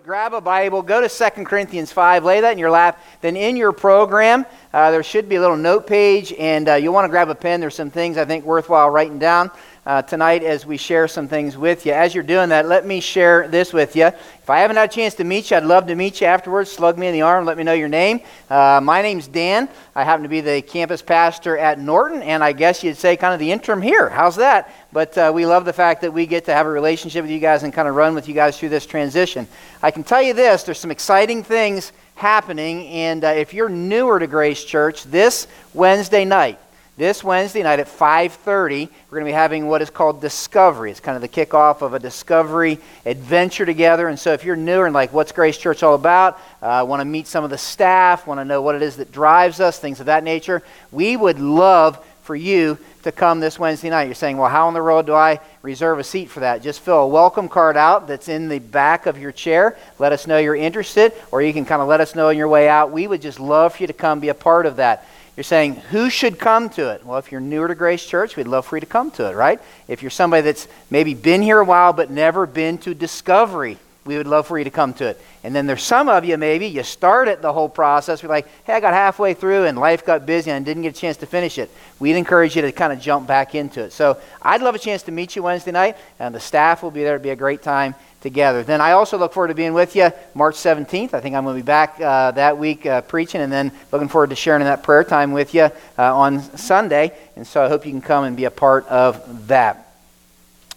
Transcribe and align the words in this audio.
would, 0.00 0.06
grab 0.06 0.32
a 0.32 0.40
Bible, 0.40 0.80
go 0.80 1.06
to 1.06 1.08
2 1.08 1.44
Corinthians 1.44 1.92
5, 1.92 2.24
lay 2.24 2.40
that 2.40 2.52
in 2.52 2.58
your 2.58 2.70
lap. 2.70 3.02
Then 3.20 3.36
in 3.36 3.54
your 3.56 3.72
program, 3.72 4.46
uh, 4.72 4.90
there 4.90 5.02
should 5.02 5.28
be 5.28 5.36
a 5.36 5.40
little 5.40 5.56
note 5.58 5.86
page, 5.86 6.32
and 6.38 6.68
uh, 6.68 6.74
you'll 6.76 6.94
want 6.94 7.04
to 7.04 7.10
grab 7.10 7.28
a 7.28 7.34
pen. 7.34 7.60
There's 7.60 7.74
some 7.74 7.90
things 7.90 8.16
I 8.16 8.24
think 8.24 8.44
worthwhile 8.46 8.88
writing 8.88 9.18
down 9.18 9.50
uh, 9.90 10.00
tonight 10.00 10.44
as 10.44 10.64
we 10.64 10.76
share 10.76 11.08
some 11.08 11.26
things 11.26 11.58
with 11.58 11.84
you. 11.84 11.90
As 11.90 12.14
you're 12.14 12.22
doing 12.22 12.50
that, 12.50 12.68
let 12.68 12.86
me 12.86 13.00
share 13.00 13.48
this 13.48 13.72
with 13.72 13.96
you. 13.96 14.06
If 14.06 14.48
I 14.48 14.60
haven't 14.60 14.76
had 14.76 14.88
a 14.88 14.92
chance 14.92 15.14
to 15.14 15.24
meet 15.24 15.50
you, 15.50 15.56
I'd 15.56 15.64
love 15.64 15.88
to 15.88 15.96
meet 15.96 16.20
you 16.20 16.28
afterwards. 16.28 16.70
Slug 16.70 16.96
me 16.96 17.08
in 17.08 17.12
the 17.12 17.22
arm, 17.22 17.44
let 17.44 17.58
me 17.58 17.64
know 17.64 17.72
your 17.72 17.88
name. 17.88 18.20
Uh, 18.48 18.78
my 18.80 19.02
name's 19.02 19.26
Dan. 19.26 19.68
I 19.96 20.04
happen 20.04 20.22
to 20.22 20.28
be 20.28 20.42
the 20.42 20.62
campus 20.62 21.02
pastor 21.02 21.58
at 21.58 21.80
Norton, 21.80 22.22
and 22.22 22.44
I 22.44 22.52
guess 22.52 22.84
you'd 22.84 22.98
say 22.98 23.16
kind 23.16 23.34
of 23.34 23.40
the 23.40 23.50
interim 23.50 23.82
here. 23.82 24.08
How's 24.08 24.36
that? 24.36 24.72
But 24.92 25.18
uh, 25.18 25.32
we 25.34 25.44
love 25.44 25.64
the 25.64 25.72
fact 25.72 26.02
that 26.02 26.12
we 26.12 26.24
get 26.24 26.44
to 26.44 26.54
have 26.54 26.66
a 26.66 26.70
relationship 26.70 27.24
with 27.24 27.32
you 27.32 27.40
guys 27.40 27.64
and 27.64 27.72
kind 27.72 27.88
of 27.88 27.96
run 27.96 28.14
with 28.14 28.28
you 28.28 28.34
guys 28.34 28.56
through 28.56 28.68
this 28.68 28.86
transition. 28.86 29.48
I 29.82 29.90
can 29.90 30.04
tell 30.04 30.22
you 30.22 30.34
this 30.34 30.62
there's 30.62 30.78
some 30.78 30.92
exciting 30.92 31.42
things 31.42 31.90
happening, 32.14 32.86
and 32.86 33.24
uh, 33.24 33.28
if 33.30 33.52
you're 33.52 33.68
newer 33.68 34.20
to 34.20 34.28
Grace 34.28 34.62
Church, 34.62 35.02
this 35.02 35.48
Wednesday 35.74 36.24
night, 36.24 36.60
this 37.00 37.24
Wednesday 37.24 37.62
night 37.62 37.80
at 37.80 37.88
5:30, 37.88 38.86
we're 38.86 39.18
going 39.18 39.24
to 39.24 39.30
be 39.30 39.32
having 39.32 39.66
what 39.66 39.80
is 39.80 39.88
called 39.88 40.20
Discovery. 40.20 40.90
It's 40.90 41.00
kind 41.00 41.16
of 41.16 41.22
the 41.22 41.28
kickoff 41.28 41.80
of 41.80 41.94
a 41.94 41.98
Discovery 41.98 42.78
adventure 43.06 43.64
together. 43.64 44.08
And 44.08 44.18
so, 44.18 44.34
if 44.34 44.44
you're 44.44 44.54
newer 44.54 44.84
and 44.84 44.94
like, 44.94 45.10
what's 45.10 45.32
Grace 45.32 45.56
Church 45.56 45.82
all 45.82 45.94
about? 45.94 46.38
Uh, 46.60 46.84
want 46.86 47.00
to 47.00 47.06
meet 47.06 47.26
some 47.26 47.42
of 47.42 47.48
the 47.48 47.56
staff, 47.56 48.26
want 48.26 48.38
to 48.38 48.44
know 48.44 48.60
what 48.60 48.74
it 48.74 48.82
is 48.82 48.96
that 48.96 49.10
drives 49.12 49.60
us, 49.60 49.78
things 49.78 50.00
of 50.00 50.06
that 50.06 50.24
nature. 50.24 50.62
We 50.92 51.16
would 51.16 51.40
love 51.40 52.04
for 52.22 52.36
you 52.36 52.76
to 53.02 53.12
come 53.12 53.40
this 53.40 53.58
Wednesday 53.58 53.88
night. 53.88 54.04
You're 54.04 54.14
saying, 54.14 54.36
well, 54.36 54.50
how 54.50 54.66
on 54.66 54.74
the 54.74 54.82
road 54.82 55.06
do 55.06 55.14
I 55.14 55.40
reserve 55.62 56.00
a 56.00 56.04
seat 56.04 56.28
for 56.28 56.40
that? 56.40 56.62
Just 56.62 56.80
fill 56.80 56.98
a 56.98 57.08
welcome 57.08 57.48
card 57.48 57.78
out 57.78 58.08
that's 58.08 58.28
in 58.28 58.50
the 58.50 58.58
back 58.58 59.06
of 59.06 59.16
your 59.16 59.32
chair. 59.32 59.78
Let 59.98 60.12
us 60.12 60.26
know 60.26 60.36
you're 60.36 60.54
interested, 60.54 61.14
or 61.32 61.40
you 61.40 61.54
can 61.54 61.64
kind 61.64 61.80
of 61.80 61.88
let 61.88 62.02
us 62.02 62.14
know 62.14 62.28
on 62.28 62.36
your 62.36 62.48
way 62.48 62.68
out. 62.68 62.90
We 62.92 63.06
would 63.06 63.22
just 63.22 63.40
love 63.40 63.76
for 63.76 63.84
you 63.84 63.86
to 63.86 63.94
come 63.94 64.20
be 64.20 64.28
a 64.28 64.34
part 64.34 64.66
of 64.66 64.76
that. 64.76 65.06
You're 65.40 65.44
saying, 65.44 65.76
who 65.76 66.10
should 66.10 66.38
come 66.38 66.68
to 66.68 66.90
it? 66.90 67.06
Well, 67.06 67.16
if 67.16 67.32
you're 67.32 67.40
newer 67.40 67.66
to 67.66 67.74
Grace 67.74 68.04
Church, 68.04 68.36
we'd 68.36 68.46
love 68.46 68.66
for 68.66 68.76
you 68.76 68.80
to 68.80 68.86
come 68.86 69.10
to 69.12 69.30
it, 69.30 69.34
right? 69.34 69.58
If 69.88 70.02
you're 70.02 70.10
somebody 70.10 70.42
that's 70.42 70.68
maybe 70.90 71.14
been 71.14 71.40
here 71.40 71.60
a 71.60 71.64
while 71.64 71.94
but 71.94 72.10
never 72.10 72.44
been 72.44 72.76
to 72.80 72.92
Discovery, 72.92 73.78
we 74.04 74.18
would 74.18 74.26
love 74.26 74.46
for 74.46 74.58
you 74.58 74.64
to 74.64 74.70
come 74.70 74.92
to 74.92 75.06
it. 75.06 75.20
And 75.42 75.54
then 75.54 75.66
there's 75.66 75.82
some 75.82 76.10
of 76.10 76.26
you, 76.26 76.36
maybe, 76.36 76.66
you 76.66 76.82
started 76.82 77.40
the 77.40 77.54
whole 77.54 77.70
process. 77.70 78.22
You're 78.22 78.28
like, 78.28 78.48
hey, 78.64 78.74
I 78.74 78.80
got 78.80 78.92
halfway 78.92 79.32
through 79.32 79.64
and 79.64 79.78
life 79.78 80.04
got 80.04 80.26
busy 80.26 80.50
and 80.50 80.62
didn't 80.62 80.82
get 80.82 80.94
a 80.94 81.00
chance 81.00 81.16
to 81.16 81.26
finish 81.26 81.56
it. 81.56 81.70
We'd 81.98 82.16
encourage 82.16 82.54
you 82.54 82.60
to 82.60 82.70
kind 82.70 82.92
of 82.92 83.00
jump 83.00 83.26
back 83.26 83.54
into 83.54 83.84
it. 83.84 83.94
So 83.94 84.18
I'd 84.42 84.60
love 84.60 84.74
a 84.74 84.78
chance 84.78 85.04
to 85.04 85.10
meet 85.10 85.36
you 85.36 85.42
Wednesday 85.42 85.72
night, 85.72 85.96
and 86.18 86.34
the 86.34 86.40
staff 86.40 86.82
will 86.82 86.90
be 86.90 87.02
there. 87.02 87.14
It'll 87.14 87.24
be 87.24 87.30
a 87.30 87.36
great 87.36 87.62
time 87.62 87.94
together. 88.20 88.62
Then 88.62 88.80
I 88.80 88.92
also 88.92 89.18
look 89.18 89.32
forward 89.32 89.48
to 89.48 89.54
being 89.54 89.72
with 89.72 89.96
you 89.96 90.10
March 90.34 90.56
17th. 90.56 91.14
I 91.14 91.20
think 91.20 91.34
I'm 91.34 91.44
going 91.44 91.56
to 91.56 91.62
be 91.62 91.66
back 91.66 92.00
uh, 92.00 92.32
that 92.32 92.58
week 92.58 92.86
uh, 92.86 93.00
preaching, 93.02 93.40
and 93.40 93.52
then 93.52 93.72
looking 93.92 94.08
forward 94.08 94.30
to 94.30 94.36
sharing 94.36 94.62
that 94.64 94.82
prayer 94.82 95.04
time 95.04 95.32
with 95.32 95.54
you 95.54 95.62
uh, 95.62 95.72
on 96.16 96.42
Sunday. 96.56 97.12
And 97.36 97.46
so 97.46 97.64
I 97.64 97.68
hope 97.68 97.86
you 97.86 97.92
can 97.92 98.02
come 98.02 98.24
and 98.24 98.36
be 98.36 98.44
a 98.44 98.50
part 98.50 98.86
of 98.88 99.48
that. 99.48 99.86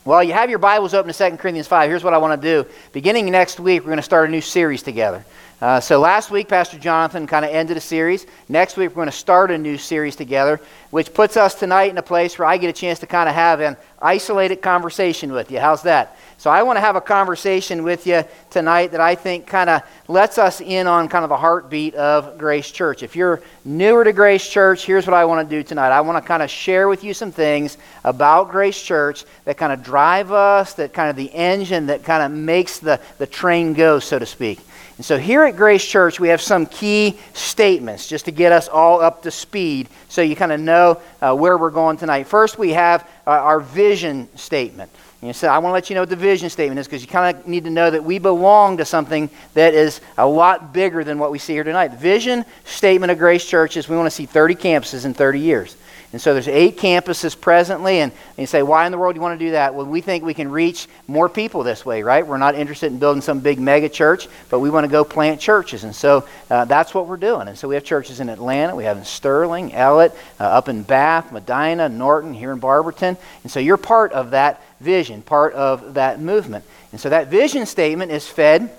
Well, 0.05 0.21
you 0.21 0.33
have 0.33 0.49
your 0.49 0.59
Bibles 0.59 0.93
open 0.93 1.13
to 1.13 1.29
2 1.31 1.37
Corinthians 1.37 1.67
5. 1.67 1.89
Here's 1.89 2.03
what 2.03 2.13
I 2.13 2.17
want 2.17 2.41
to 2.41 2.63
do. 2.63 2.69
Beginning 2.91 3.29
next 3.31 3.59
week, 3.59 3.81
we're 3.81 3.87
going 3.87 3.97
to 3.97 4.03
start 4.03 4.27
a 4.27 4.31
new 4.31 4.41
series 4.41 4.83
together. 4.83 5.23
Uh, 5.63 5.79
so 5.79 5.97
last 5.97 6.29
week, 6.29 6.49
Pastor 6.49 6.77
Jonathan 6.77 7.25
kind 7.25 7.45
of 7.45 7.51
ended 7.51 7.77
a 7.77 7.79
series. 7.79 8.27
Next 8.49 8.75
week, 8.75 8.89
we're 8.89 8.95
going 8.95 9.05
to 9.05 9.13
start 9.13 9.49
a 9.49 9.57
new 9.57 9.77
series 9.77 10.13
together, 10.13 10.59
which 10.91 11.13
puts 11.13 11.37
us 11.37 11.55
tonight 11.55 11.89
in 11.89 11.97
a 11.97 12.01
place 12.01 12.37
where 12.37 12.45
I 12.49 12.57
get 12.57 12.69
a 12.69 12.73
chance 12.73 12.99
to 12.99 13.07
kind 13.07 13.29
of 13.29 13.35
have 13.35 13.61
an 13.61 13.77
isolated 14.01 14.61
conversation 14.61 15.31
with 15.31 15.51
you. 15.51 15.61
How's 15.61 15.83
that? 15.83 16.17
So 16.37 16.49
I 16.49 16.63
want 16.63 16.75
to 16.75 16.81
have 16.81 16.97
a 16.97 17.01
conversation 17.01 17.83
with 17.83 18.05
you 18.05 18.25
tonight 18.49 18.91
that 18.91 18.99
I 18.99 19.15
think 19.15 19.47
kind 19.47 19.69
of 19.69 19.83
lets 20.09 20.37
us 20.37 20.59
in 20.59 20.85
on 20.85 21.07
kind 21.07 21.23
of 21.23 21.29
the 21.29 21.37
heartbeat 21.37 21.95
of 21.95 22.37
Grace 22.37 22.69
Church. 22.69 23.01
If 23.01 23.15
you're 23.15 23.41
newer 23.63 24.03
to 24.03 24.11
Grace 24.11 24.45
Church, 24.45 24.85
here's 24.85 25.07
what 25.07 25.13
I 25.13 25.23
want 25.23 25.49
to 25.49 25.55
do 25.55 25.63
tonight. 25.63 25.91
I 25.91 26.01
want 26.01 26.21
to 26.21 26.27
kind 26.27 26.43
of 26.43 26.49
share 26.49 26.89
with 26.89 27.05
you 27.05 27.13
some 27.13 27.31
things 27.31 27.77
about 28.03 28.51
Grace 28.51 28.81
Church 28.81 29.23
that 29.45 29.55
kind 29.55 29.71
of 29.71 29.81
drive 29.81 30.33
us, 30.33 30.73
that 30.73 30.91
kind 30.91 31.09
of 31.09 31.15
the 31.15 31.31
engine 31.31 31.85
that 31.85 32.03
kind 32.03 32.21
of 32.21 32.37
makes 32.37 32.79
the, 32.79 32.99
the 33.17 33.27
train 33.27 33.71
go, 33.71 33.99
so 33.99 34.19
to 34.19 34.25
speak. 34.25 34.59
And 34.97 35.05
so 35.05 35.17
here 35.17 35.43
at 35.43 35.55
Grace 35.55 35.83
Church, 35.83 36.19
we 36.19 36.27
have 36.27 36.41
some 36.41 36.67
key 36.67 37.17
statements 37.33 38.07
just 38.07 38.25
to 38.25 38.31
get 38.31 38.51
us 38.51 38.67
all 38.67 39.01
up 39.01 39.23
to 39.23 39.31
speed 39.31 39.89
so 40.07 40.21
you 40.21 40.35
kind 40.35 40.51
of 40.51 40.59
know 40.59 41.01
uh, 41.19 41.35
where 41.35 41.57
we're 41.57 41.71
going 41.71 41.97
tonight. 41.97 42.27
First, 42.27 42.59
we 42.59 42.71
have 42.73 43.09
uh, 43.25 43.31
our 43.31 43.59
vision 43.59 44.29
statement. 44.37 44.91
And 45.23 45.35
so 45.35 45.47
I 45.47 45.57
want 45.57 45.71
to 45.71 45.73
let 45.73 45.89
you 45.89 45.95
know 45.95 46.01
what 46.01 46.09
the 46.09 46.15
vision 46.17 46.49
statement 46.49 46.79
is 46.79 46.85
because 46.85 47.01
you 47.01 47.07
kind 47.07 47.35
of 47.35 47.47
need 47.47 47.63
to 47.63 47.69
know 47.69 47.89
that 47.89 48.03
we 48.03 48.19
belong 48.19 48.77
to 48.77 48.85
something 48.85 49.29
that 49.53 49.73
is 49.73 50.01
a 50.17 50.27
lot 50.27 50.73
bigger 50.73 51.03
than 51.03 51.17
what 51.17 51.31
we 51.31 51.39
see 51.39 51.53
here 51.53 51.63
tonight. 51.63 51.87
The 51.87 51.97
vision 51.97 52.43
statement 52.65 53.09
of 53.09 53.17
Grace 53.17 53.45
Church 53.45 53.77
is 53.77 53.87
we 53.87 53.95
want 53.95 54.07
to 54.07 54.11
see 54.11 54.25
30 54.25 54.55
campuses 54.55 55.05
in 55.05 55.13
30 55.13 55.39
years. 55.39 55.77
And 56.13 56.21
so 56.21 56.33
there's 56.33 56.47
eight 56.47 56.77
campuses 56.77 57.39
presently, 57.39 57.99
and, 57.99 58.11
and 58.11 58.37
you 58.37 58.45
say, 58.45 58.61
why 58.61 58.85
in 58.85 58.91
the 58.91 58.99
world 58.99 59.15
do 59.15 59.17
you 59.17 59.21
want 59.23 59.39
to 59.39 59.45
do 59.47 59.51
that? 59.53 59.73
Well, 59.73 59.87
we 59.87 59.99
think 59.99 60.23
we 60.23 60.35
can 60.35 60.51
reach 60.51 60.87
more 61.07 61.27
people 61.27 61.63
this 61.63 61.83
way, 61.83 62.03
right? 62.03 62.25
We're 62.25 62.37
not 62.37 62.53
interested 62.53 62.91
in 62.91 62.99
building 62.99 63.23
some 63.23 63.39
big 63.39 63.59
mega 63.59 63.89
church, 63.89 64.27
but 64.51 64.59
we 64.59 64.69
want 64.69 64.83
to 64.83 64.91
go 64.91 65.03
plant 65.03 65.41
churches. 65.41 65.83
And 65.83 65.95
so 65.95 66.27
uh, 66.51 66.65
that's 66.65 66.93
what 66.93 67.07
we're 67.07 67.17
doing. 67.17 67.47
And 67.47 67.57
so 67.57 67.67
we 67.67 67.73
have 67.73 67.83
churches 67.83 68.19
in 68.19 68.29
Atlanta, 68.29 68.75
we 68.75 68.83
have 68.83 68.97
in 68.97 69.05
Sterling, 69.05 69.73
Ellet, 69.73 70.13
uh, 70.39 70.43
up 70.43 70.69
in 70.69 70.83
Bath, 70.83 71.31
Medina, 71.31 71.89
Norton, 71.89 72.35
here 72.35 72.51
in 72.51 72.59
Barberton. 72.59 73.17
And 73.41 73.51
so 73.51 73.59
you're 73.59 73.77
part 73.77 74.11
of 74.11 74.31
that 74.31 74.63
vision, 74.81 75.23
part 75.23 75.53
of 75.53 75.95
that 75.95 76.21
movement. 76.21 76.63
And 76.91 77.01
so 77.01 77.09
that 77.09 77.29
vision 77.29 77.65
statement 77.65 78.11
is 78.11 78.27
fed 78.27 78.69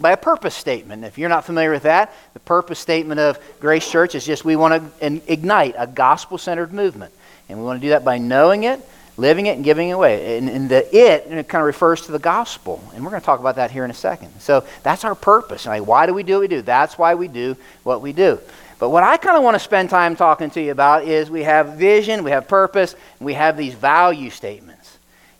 by 0.00 0.12
a 0.12 0.16
purpose 0.16 0.54
statement. 0.54 1.04
If 1.04 1.18
you're 1.18 1.28
not 1.28 1.44
familiar 1.44 1.70
with 1.70 1.84
that, 1.84 2.12
the 2.34 2.40
purpose 2.40 2.78
statement 2.78 3.20
of 3.20 3.38
Grace 3.60 3.90
Church 3.90 4.14
is 4.14 4.24
just 4.24 4.44
we 4.44 4.56
want 4.56 5.00
to 5.00 5.32
ignite 5.32 5.74
a 5.78 5.86
gospel 5.86 6.38
centered 6.38 6.72
movement. 6.72 7.12
And 7.48 7.58
we 7.58 7.64
want 7.64 7.80
to 7.80 7.86
do 7.86 7.90
that 7.90 8.04
by 8.04 8.18
knowing 8.18 8.64
it, 8.64 8.80
living 9.16 9.46
it, 9.46 9.56
and 9.56 9.64
giving 9.64 9.90
it 9.90 9.92
away. 9.92 10.36
And, 10.38 10.48
and 10.48 10.68
the 10.68 10.84
it, 10.94 11.26
it 11.26 11.48
kind 11.48 11.62
of 11.62 11.66
refers 11.66 12.02
to 12.02 12.12
the 12.12 12.18
gospel. 12.18 12.82
And 12.94 13.04
we're 13.04 13.10
going 13.10 13.22
to 13.22 13.26
talk 13.26 13.40
about 13.40 13.56
that 13.56 13.70
here 13.70 13.84
in 13.84 13.90
a 13.90 13.94
second. 13.94 14.40
So 14.40 14.64
that's 14.82 15.04
our 15.04 15.14
purpose. 15.14 15.66
Like, 15.66 15.86
why 15.86 16.06
do 16.06 16.14
we 16.14 16.22
do 16.22 16.34
what 16.34 16.40
we 16.40 16.48
do? 16.48 16.62
That's 16.62 16.98
why 16.98 17.14
we 17.14 17.28
do 17.28 17.56
what 17.82 18.02
we 18.02 18.12
do. 18.12 18.38
But 18.78 18.90
what 18.90 19.04
I 19.04 19.16
kind 19.16 19.36
of 19.36 19.42
want 19.42 19.54
to 19.54 19.60
spend 19.60 19.88
time 19.88 20.16
talking 20.16 20.50
to 20.50 20.60
you 20.60 20.70
about 20.70 21.04
is 21.04 21.30
we 21.30 21.44
have 21.44 21.74
vision, 21.74 22.24
we 22.24 22.30
have 22.32 22.46
purpose, 22.46 22.94
and 23.18 23.26
we 23.26 23.32
have 23.32 23.56
these 23.56 23.72
value 23.72 24.28
statements. 24.28 24.75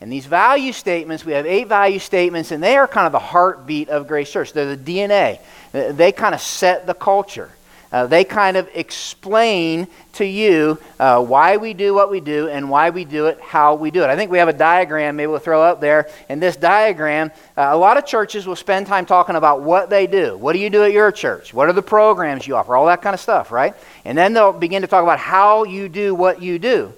And 0.00 0.12
these 0.12 0.26
value 0.26 0.72
statements, 0.72 1.24
we 1.24 1.32
have 1.32 1.46
eight 1.46 1.68
value 1.68 1.98
statements, 1.98 2.50
and 2.50 2.62
they 2.62 2.76
are 2.76 2.86
kind 2.86 3.06
of 3.06 3.12
the 3.12 3.18
heartbeat 3.18 3.88
of 3.88 4.06
Grace 4.06 4.30
Church. 4.30 4.52
They're 4.52 4.76
the 4.76 4.76
DNA. 4.76 5.40
They 5.72 6.12
kind 6.12 6.34
of 6.34 6.40
set 6.40 6.86
the 6.86 6.94
culture. 6.94 7.50
Uh, 7.92 8.06
they 8.06 8.24
kind 8.24 8.56
of 8.56 8.68
explain 8.74 9.86
to 10.12 10.24
you 10.24 10.78
uh, 10.98 11.22
why 11.24 11.56
we 11.56 11.72
do 11.72 11.94
what 11.94 12.10
we 12.10 12.20
do 12.20 12.48
and 12.48 12.68
why 12.68 12.90
we 12.90 13.04
do 13.04 13.26
it, 13.26 13.40
how 13.40 13.74
we 13.74 13.90
do 13.90 14.02
it. 14.02 14.08
I 14.08 14.16
think 14.16 14.30
we 14.30 14.38
have 14.38 14.48
a 14.48 14.52
diagram, 14.52 15.16
maybe 15.16 15.28
we'll 15.28 15.38
throw 15.38 15.62
up 15.62 15.80
there. 15.80 16.08
In 16.28 16.40
this 16.40 16.56
diagram, 16.56 17.30
uh, 17.56 17.68
a 17.70 17.76
lot 17.76 17.96
of 17.96 18.04
churches 18.04 18.46
will 18.46 18.56
spend 18.56 18.86
time 18.86 19.06
talking 19.06 19.36
about 19.36 19.62
what 19.62 19.88
they 19.88 20.06
do. 20.06 20.36
What 20.36 20.52
do 20.52 20.58
you 20.58 20.68
do 20.68 20.82
at 20.82 20.92
your 20.92 21.12
church? 21.12 21.54
What 21.54 21.68
are 21.68 21.72
the 21.72 21.80
programs 21.80 22.46
you 22.46 22.56
offer? 22.56 22.76
All 22.76 22.86
that 22.86 23.02
kind 23.02 23.14
of 23.14 23.20
stuff, 23.20 23.52
right? 23.52 23.74
And 24.04 24.18
then 24.18 24.32
they'll 24.32 24.52
begin 24.52 24.82
to 24.82 24.88
talk 24.88 25.02
about 25.02 25.20
how 25.20 25.64
you 25.64 25.88
do 25.88 26.14
what 26.14 26.42
you 26.42 26.58
do. 26.58 26.92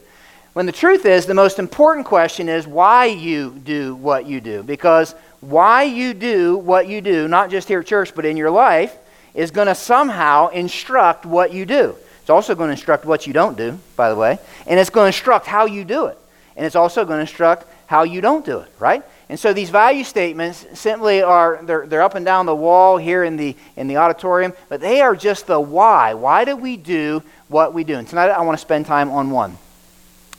When 0.59 0.67
the 0.67 0.73
truth 0.73 1.07
is, 1.07 1.25
the 1.25 1.35
most 1.35 1.61
important 1.61 2.05
question 2.05 2.49
is 2.49 2.67
why 2.67 3.05
you 3.05 3.51
do 3.63 3.95
what 3.95 4.27
you 4.27 4.41
do. 4.41 4.65
Because 4.65 5.15
why 5.39 5.85
you 5.85 6.13
do 6.13 6.57
what 6.59 6.89
you 6.89 7.01
do, 7.01 7.29
not 7.29 7.49
just 7.49 7.69
here 7.69 7.79
at 7.79 7.87
church, 7.87 8.13
but 8.13 8.25
in 8.25 8.37
your 8.37 8.51
life, 8.51 8.93
is 9.35 9.53
going 9.53 9.69
to 9.69 9.75
somehow 9.77 10.49
instruct 10.49 11.25
what 11.25 11.53
you 11.53 11.65
do. 11.65 11.95
It's 12.23 12.29
also 12.29 12.57
going 12.57 12.67
to 12.67 12.73
instruct 12.73 13.05
what 13.05 13.25
you 13.25 13.33
don't 13.33 13.57
do, 13.57 13.79
by 13.95 14.11
the 14.11 14.17
way. 14.17 14.41
And 14.67 14.81
it's 14.81 14.91
going 14.91 15.05
to 15.05 15.17
instruct 15.17 15.47
how 15.47 15.67
you 15.67 15.85
do 15.85 16.07
it. 16.07 16.19
And 16.57 16.67
it's 16.67 16.75
also 16.75 17.05
going 17.05 17.19
to 17.19 17.21
instruct 17.21 17.65
how 17.87 18.03
you 18.03 18.21
don't 18.21 18.45
do 18.45 18.59
it, 18.59 18.73
right? 18.81 19.05
And 19.29 19.39
so 19.39 19.53
these 19.53 19.71
value 19.71 20.03
statements 20.03 20.67
simply 20.75 21.23
are, 21.23 21.61
they're, 21.63 21.87
they're 21.87 22.03
up 22.03 22.17
and 22.17 22.27
down 22.27 22.47
the 22.47 22.57
wall 22.57 22.97
here 22.97 23.23
in 23.23 23.37
the, 23.37 23.55
in 23.77 23.87
the 23.87 23.99
auditorium, 23.99 24.53
but 24.69 24.81
they 24.81 25.03
are 25.03 25.15
just 25.15 25.47
the 25.47 25.61
why. 25.61 26.15
Why 26.15 26.45
do 26.45 26.57
we 26.57 26.77
do 26.77 27.23
what 27.47 27.75
we 27.75 27.85
do? 27.85 27.95
And 27.95 28.09
tonight 28.09 28.31
I 28.31 28.41
want 28.41 28.59
to 28.59 28.61
spend 28.61 28.87
time 28.87 29.09
on 29.13 29.31
one. 29.31 29.57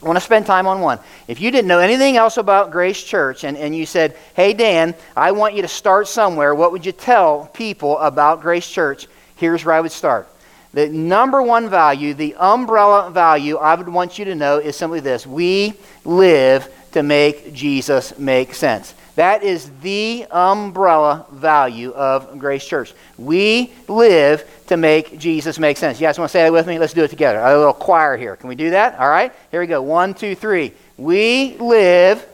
I 0.01 0.05
want 0.05 0.15
to 0.15 0.23
spend 0.23 0.45
time 0.45 0.65
on 0.65 0.79
one. 0.79 0.99
If 1.27 1.41
you 1.41 1.51
didn't 1.51 1.67
know 1.67 1.79
anything 1.79 2.15
else 2.15 2.37
about 2.37 2.71
Grace 2.71 3.03
Church 3.03 3.43
and, 3.43 3.57
and 3.57 3.75
you 3.75 3.85
said, 3.85 4.15
Hey, 4.33 4.53
Dan, 4.53 4.95
I 5.15 5.31
want 5.31 5.55
you 5.55 5.61
to 5.61 5.67
start 5.67 6.07
somewhere, 6.07 6.55
what 6.55 6.71
would 6.71 6.85
you 6.85 6.93
tell 6.93 7.49
people 7.53 7.97
about 7.97 8.41
Grace 8.41 8.69
Church? 8.69 9.07
Here's 9.35 9.65
where 9.65 9.75
I 9.75 9.81
would 9.81 9.91
start. 9.91 10.29
The 10.73 10.87
number 10.87 11.41
one 11.41 11.69
value, 11.69 12.13
the 12.13 12.35
umbrella 12.35 13.09
value 13.09 13.57
I 13.57 13.75
would 13.75 13.89
want 13.89 14.19
you 14.19 14.25
to 14.25 14.35
know 14.35 14.59
is 14.59 14.75
simply 14.75 14.99
this 14.99 15.27
we 15.27 15.73
live 16.05 16.71
to 16.91 17.03
make 17.03 17.53
Jesus 17.53 18.17
make 18.17 18.53
sense. 18.53 18.93
That 19.19 19.43
is 19.43 19.69
the 19.81 20.25
umbrella 20.31 21.25
value 21.29 21.91
of 21.91 22.39
Grace 22.39 22.65
Church. 22.65 22.93
We 23.17 23.69
live 23.89 24.49
to 24.67 24.77
make 24.77 25.19
Jesus 25.19 25.59
make 25.59 25.75
sense. 25.75 25.99
You 25.99 26.07
guys 26.07 26.17
want 26.17 26.29
to 26.29 26.31
say 26.31 26.43
that 26.43 26.53
with 26.53 26.65
me? 26.65 26.79
Let's 26.79 26.93
do 26.93 27.03
it 27.03 27.09
together. 27.09 27.37
A 27.37 27.57
little 27.57 27.73
choir 27.73 28.15
here. 28.15 28.37
Can 28.37 28.47
we 28.47 28.55
do 28.55 28.69
that? 28.69 28.97
All 28.97 29.09
right. 29.09 29.33
Here 29.51 29.59
we 29.59 29.67
go. 29.67 29.81
One, 29.81 30.13
two, 30.13 30.35
three. 30.35 30.71
We 30.95 31.57
live. 31.57 32.25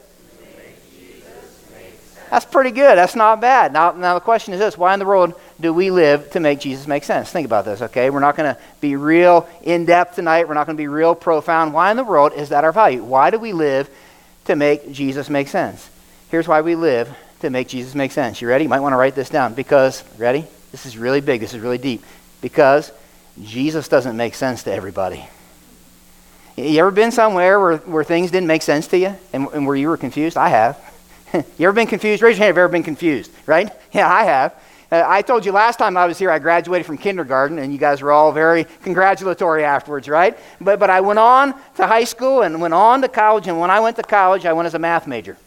That's 2.29 2.45
pretty 2.45 2.69
good. 2.69 2.99
That's 2.99 3.15
not 3.15 3.41
bad. 3.41 3.73
Now, 3.73 3.93
now 3.93 4.13
the 4.13 4.19
question 4.19 4.53
is 4.53 4.59
this 4.59 4.77
why 4.77 4.93
in 4.93 4.99
the 4.99 5.07
world 5.07 5.33
do 5.59 5.73
we 5.73 5.89
live 5.89 6.29
to 6.33 6.39
make 6.39 6.59
Jesus 6.59 6.85
make 6.85 7.03
sense? 7.03 7.31
Think 7.31 7.47
about 7.47 7.65
this, 7.65 7.81
okay? 7.81 8.11
We're 8.11 8.19
not 8.19 8.37
going 8.37 8.53
to 8.53 8.61
be 8.79 8.95
real 8.95 9.49
in 9.63 9.85
depth 9.85 10.13
tonight. 10.13 10.47
We're 10.47 10.53
not 10.53 10.67
going 10.67 10.77
to 10.77 10.83
be 10.83 10.87
real 10.87 11.15
profound. 11.15 11.73
Why 11.73 11.89
in 11.89 11.97
the 11.97 12.03
world 12.03 12.33
is 12.33 12.49
that 12.49 12.63
our 12.63 12.71
value? 12.71 13.03
Why 13.03 13.31
do 13.31 13.39
we 13.39 13.53
live 13.53 13.89
to 14.43 14.55
make 14.55 14.91
Jesus 14.91 15.31
make 15.31 15.47
sense? 15.47 15.89
Here's 16.29 16.47
why 16.47 16.61
we 16.61 16.75
live 16.75 17.15
to 17.41 17.49
make 17.49 17.67
Jesus 17.67 17.95
make 17.95 18.11
sense. 18.11 18.41
You 18.41 18.47
ready? 18.47 18.63
You 18.63 18.69
might 18.69 18.79
want 18.79 18.93
to 18.93 18.97
write 18.97 19.15
this 19.15 19.29
down 19.29 19.53
because, 19.53 20.03
ready? 20.17 20.45
This 20.71 20.85
is 20.85 20.97
really 20.97 21.21
big. 21.21 21.41
This 21.41 21.53
is 21.53 21.59
really 21.59 21.77
deep. 21.77 22.03
Because 22.41 22.91
Jesus 23.43 23.87
doesn't 23.87 24.17
make 24.17 24.35
sense 24.35 24.63
to 24.63 24.73
everybody. 24.73 25.27
You 26.57 26.79
ever 26.79 26.91
been 26.91 27.11
somewhere 27.11 27.59
where, 27.59 27.77
where 27.77 28.03
things 28.03 28.31
didn't 28.31 28.47
make 28.47 28.61
sense 28.61 28.87
to 28.87 28.97
you 28.97 29.15
and, 29.33 29.47
and 29.53 29.67
where 29.67 29.75
you 29.75 29.89
were 29.89 29.97
confused? 29.97 30.37
I 30.37 30.49
have. 30.49 30.79
you 31.33 31.67
ever 31.67 31.73
been 31.73 31.87
confused? 31.87 32.21
Raise 32.21 32.37
your 32.37 32.45
hand 32.45 32.51
if 32.51 32.53
you've 32.55 32.63
ever 32.63 32.71
been 32.71 32.83
confused, 32.83 33.31
right? 33.45 33.71
Yeah, 33.91 34.11
I 34.11 34.23
have. 34.25 34.53
Uh, 34.91 35.03
I 35.05 35.21
told 35.21 35.45
you 35.45 35.51
last 35.51 35.77
time 35.77 35.95
I 35.95 36.05
was 36.05 36.19
here, 36.19 36.29
I 36.29 36.37
graduated 36.37 36.85
from 36.85 36.97
kindergarten, 36.97 37.59
and 37.59 37.71
you 37.71 37.79
guys 37.79 38.01
were 38.01 38.11
all 38.11 38.31
very 38.31 38.65
congratulatory 38.83 39.63
afterwards, 39.63 40.09
right? 40.09 40.37
But, 40.59 40.79
but 40.79 40.89
I 40.89 41.01
went 41.01 41.17
on 41.17 41.53
to 41.75 41.87
high 41.87 42.03
school 42.03 42.41
and 42.41 42.59
went 42.59 42.73
on 42.73 43.01
to 43.01 43.07
college, 43.07 43.47
and 43.47 43.57
when 43.59 43.69
I 43.69 43.79
went 43.79 43.95
to 43.95 44.03
college, 44.03 44.45
I 44.45 44.53
went 44.53 44.65
as 44.67 44.73
a 44.73 44.79
math 44.79 45.07
major. 45.07 45.37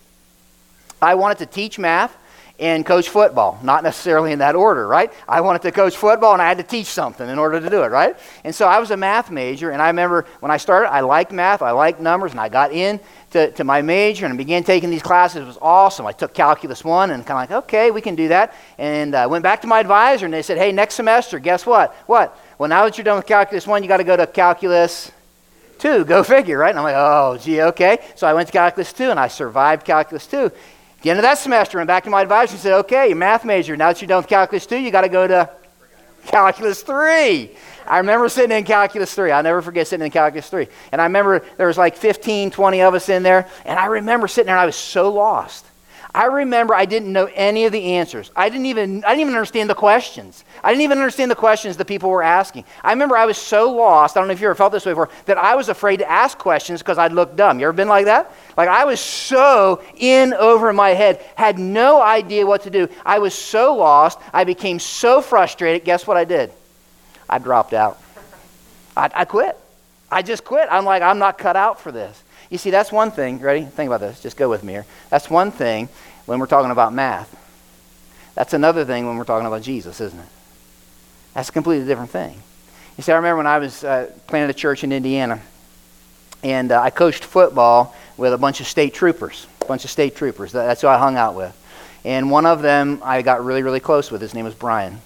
I 1.00 1.14
wanted 1.14 1.38
to 1.38 1.46
teach 1.46 1.78
math 1.78 2.16
and 2.58 2.84
coach 2.84 3.08
football. 3.08 3.58
Not 3.62 3.84
necessarily 3.84 4.32
in 4.32 4.40
that 4.40 4.56
order, 4.56 4.86
right? 4.86 5.12
I 5.28 5.42
wanted 5.42 5.62
to 5.62 5.70
coach 5.70 5.96
football 5.96 6.32
and 6.32 6.42
I 6.42 6.48
had 6.48 6.58
to 6.58 6.64
teach 6.64 6.86
something 6.86 7.28
in 7.28 7.38
order 7.38 7.60
to 7.60 7.70
do 7.70 7.82
it, 7.84 7.88
right? 7.92 8.16
And 8.42 8.52
so 8.52 8.66
I 8.66 8.80
was 8.80 8.90
a 8.90 8.96
math 8.96 9.30
major, 9.30 9.70
and 9.70 9.80
I 9.80 9.86
remember 9.88 10.26
when 10.40 10.50
I 10.50 10.56
started, 10.56 10.90
I 10.90 11.00
liked 11.00 11.30
math, 11.30 11.62
I 11.62 11.70
liked 11.70 12.00
numbers, 12.00 12.32
and 12.32 12.40
I 12.40 12.48
got 12.48 12.72
in 12.72 12.98
to, 13.30 13.52
to 13.52 13.64
my 13.64 13.80
major 13.80 14.26
and 14.26 14.36
began 14.36 14.64
taking 14.64 14.90
these 14.90 15.02
classes. 15.02 15.42
It 15.42 15.46
was 15.46 15.58
awesome. 15.62 16.04
I 16.06 16.12
took 16.12 16.34
Calculus 16.34 16.82
1 16.82 17.10
and 17.12 17.24
kind 17.24 17.44
of 17.44 17.50
like, 17.50 17.64
okay, 17.64 17.90
we 17.92 18.00
can 18.00 18.16
do 18.16 18.28
that. 18.28 18.54
And 18.76 19.14
I 19.14 19.24
uh, 19.24 19.28
went 19.28 19.44
back 19.44 19.60
to 19.62 19.68
my 19.68 19.78
advisor, 19.78 20.24
and 20.24 20.34
they 20.34 20.42
said, 20.42 20.58
hey, 20.58 20.72
next 20.72 20.94
semester, 20.94 21.38
guess 21.38 21.64
what? 21.64 21.94
What? 22.06 22.36
Well, 22.58 22.68
now 22.68 22.84
that 22.84 22.98
you're 22.98 23.04
done 23.04 23.16
with 23.16 23.26
Calculus 23.26 23.68
1, 23.68 23.82
you 23.84 23.88
got 23.88 23.98
to 23.98 24.04
go 24.04 24.16
to 24.16 24.26
Calculus 24.26 25.12
2. 25.78 26.06
Go 26.06 26.24
figure, 26.24 26.58
right? 26.58 26.70
And 26.70 26.78
I'm 26.78 26.84
like, 26.84 26.96
oh, 26.96 27.38
gee, 27.40 27.62
okay. 27.62 27.98
So 28.16 28.26
I 28.26 28.34
went 28.34 28.48
to 28.48 28.52
Calculus 28.52 28.92
2, 28.92 29.10
and 29.10 29.20
I 29.20 29.28
survived 29.28 29.84
Calculus 29.84 30.26
2. 30.26 30.50
At 30.98 31.02
the 31.02 31.10
end 31.10 31.20
of 31.20 31.22
that 31.22 31.38
semester, 31.38 31.78
I 31.78 31.80
went 31.80 31.86
back 31.86 32.02
to 32.04 32.10
my 32.10 32.22
advisor 32.22 32.54
and 32.54 32.60
said, 32.60 32.72
okay, 32.80 33.14
math 33.14 33.44
major. 33.44 33.76
Now 33.76 33.92
that 33.92 34.02
you're 34.02 34.08
done 34.08 34.18
with 34.18 34.26
Calculus 34.26 34.66
2, 34.66 34.78
you 34.78 34.90
got 34.90 35.02
to 35.02 35.08
go 35.08 35.28
to 35.28 35.48
Calculus 36.26 36.82
3. 36.82 37.50
I 37.86 37.98
remember 37.98 38.28
sitting 38.28 38.56
in 38.56 38.64
Calculus 38.64 39.14
3. 39.14 39.30
I'll 39.30 39.44
never 39.44 39.62
forget 39.62 39.86
sitting 39.86 40.04
in 40.04 40.10
Calculus 40.10 40.50
3. 40.50 40.66
And 40.90 41.00
I 41.00 41.04
remember 41.04 41.44
there 41.56 41.68
was 41.68 41.78
like 41.78 41.96
15, 41.96 42.50
20 42.50 42.82
of 42.82 42.94
us 42.94 43.08
in 43.08 43.22
there. 43.22 43.48
And 43.64 43.78
I 43.78 43.86
remember 43.86 44.26
sitting 44.26 44.46
there 44.46 44.56
and 44.56 44.62
I 44.62 44.66
was 44.66 44.74
so 44.74 45.12
lost. 45.12 45.64
I 46.14 46.24
remember 46.24 46.74
I 46.74 46.86
didn't 46.86 47.12
know 47.12 47.28
any 47.34 47.66
of 47.66 47.72
the 47.72 47.94
answers. 47.94 48.30
I 48.34 48.48
didn't 48.48 48.66
even 48.66 49.04
I 49.04 49.08
didn't 49.08 49.20
even 49.20 49.34
understand 49.34 49.68
the 49.68 49.74
questions. 49.74 50.42
I 50.64 50.70
didn't 50.70 50.82
even 50.82 50.98
understand 50.98 51.30
the 51.30 51.36
questions 51.36 51.76
the 51.76 51.84
people 51.84 52.08
were 52.08 52.22
asking. 52.22 52.64
I 52.82 52.90
remember 52.90 53.16
I 53.16 53.26
was 53.26 53.36
so 53.36 53.70
lost. 53.70 54.16
I 54.16 54.20
don't 54.20 54.28
know 54.28 54.32
if 54.32 54.40
you 54.40 54.46
ever 54.46 54.54
felt 54.54 54.72
this 54.72 54.86
way 54.86 54.92
before 54.92 55.10
that 55.26 55.36
I 55.36 55.54
was 55.54 55.68
afraid 55.68 55.98
to 55.98 56.10
ask 56.10 56.38
questions 56.38 56.80
because 56.80 56.96
I'd 56.96 57.12
look 57.12 57.36
dumb. 57.36 57.60
You 57.60 57.66
ever 57.66 57.74
been 57.74 57.88
like 57.88 58.06
that? 58.06 58.32
Like 58.56 58.68
I 58.68 58.84
was 58.84 59.00
so 59.00 59.82
in 59.96 60.32
over 60.32 60.72
my 60.72 60.90
head, 60.90 61.22
had 61.36 61.58
no 61.58 62.00
idea 62.00 62.46
what 62.46 62.62
to 62.62 62.70
do. 62.70 62.88
I 63.04 63.18
was 63.18 63.34
so 63.34 63.76
lost. 63.76 64.18
I 64.32 64.44
became 64.44 64.78
so 64.78 65.20
frustrated. 65.20 65.84
Guess 65.84 66.06
what 66.06 66.16
I 66.16 66.24
did? 66.24 66.52
I 67.28 67.38
dropped 67.38 67.74
out. 67.74 68.00
I, 68.96 69.10
I 69.14 69.24
quit. 69.26 69.56
I 70.10 70.22
just 70.22 70.44
quit. 70.44 70.68
I'm 70.70 70.86
like, 70.86 71.02
I'm 71.02 71.18
not 71.18 71.36
cut 71.36 71.54
out 71.54 71.80
for 71.80 71.92
this. 71.92 72.22
You 72.50 72.58
see, 72.58 72.70
that's 72.70 72.90
one 72.90 73.10
thing. 73.10 73.40
Ready? 73.40 73.64
Think 73.64 73.88
about 73.88 74.00
this. 74.00 74.20
Just 74.20 74.36
go 74.36 74.48
with 74.48 74.64
me 74.64 74.72
here. 74.72 74.86
That's 75.10 75.28
one 75.28 75.50
thing 75.50 75.88
when 76.26 76.38
we're 76.38 76.46
talking 76.46 76.70
about 76.70 76.92
math. 76.92 77.34
That's 78.34 78.54
another 78.54 78.84
thing 78.84 79.06
when 79.06 79.16
we're 79.16 79.24
talking 79.24 79.46
about 79.46 79.62
Jesus, 79.62 80.00
isn't 80.00 80.18
it? 80.18 80.28
That's 81.34 81.48
a 81.48 81.52
completely 81.52 81.86
different 81.86 82.10
thing. 82.10 82.40
You 82.96 83.02
see, 83.02 83.12
I 83.12 83.16
remember 83.16 83.38
when 83.38 83.46
I 83.46 83.58
was 83.58 83.84
uh, 83.84 84.10
a 84.32 84.52
church 84.52 84.82
in 84.82 84.92
Indiana, 84.92 85.40
and 86.42 86.72
uh, 86.72 86.80
I 86.80 86.90
coached 86.90 87.24
football 87.24 87.94
with 88.16 88.32
a 88.32 88.38
bunch 88.38 88.60
of 88.60 88.66
state 88.66 88.94
troopers. 88.94 89.46
A 89.62 89.64
bunch 89.66 89.84
of 89.84 89.90
state 89.90 90.16
troopers. 90.16 90.52
That's 90.52 90.80
who 90.80 90.88
I 90.88 90.98
hung 90.98 91.16
out 91.16 91.34
with. 91.34 91.54
And 92.04 92.30
one 92.30 92.46
of 92.46 92.62
them 92.62 93.00
I 93.04 93.22
got 93.22 93.44
really, 93.44 93.62
really 93.62 93.80
close 93.80 94.10
with. 94.10 94.20
His 94.20 94.34
name 94.34 94.44
was 94.44 94.54
Brian. 94.54 95.00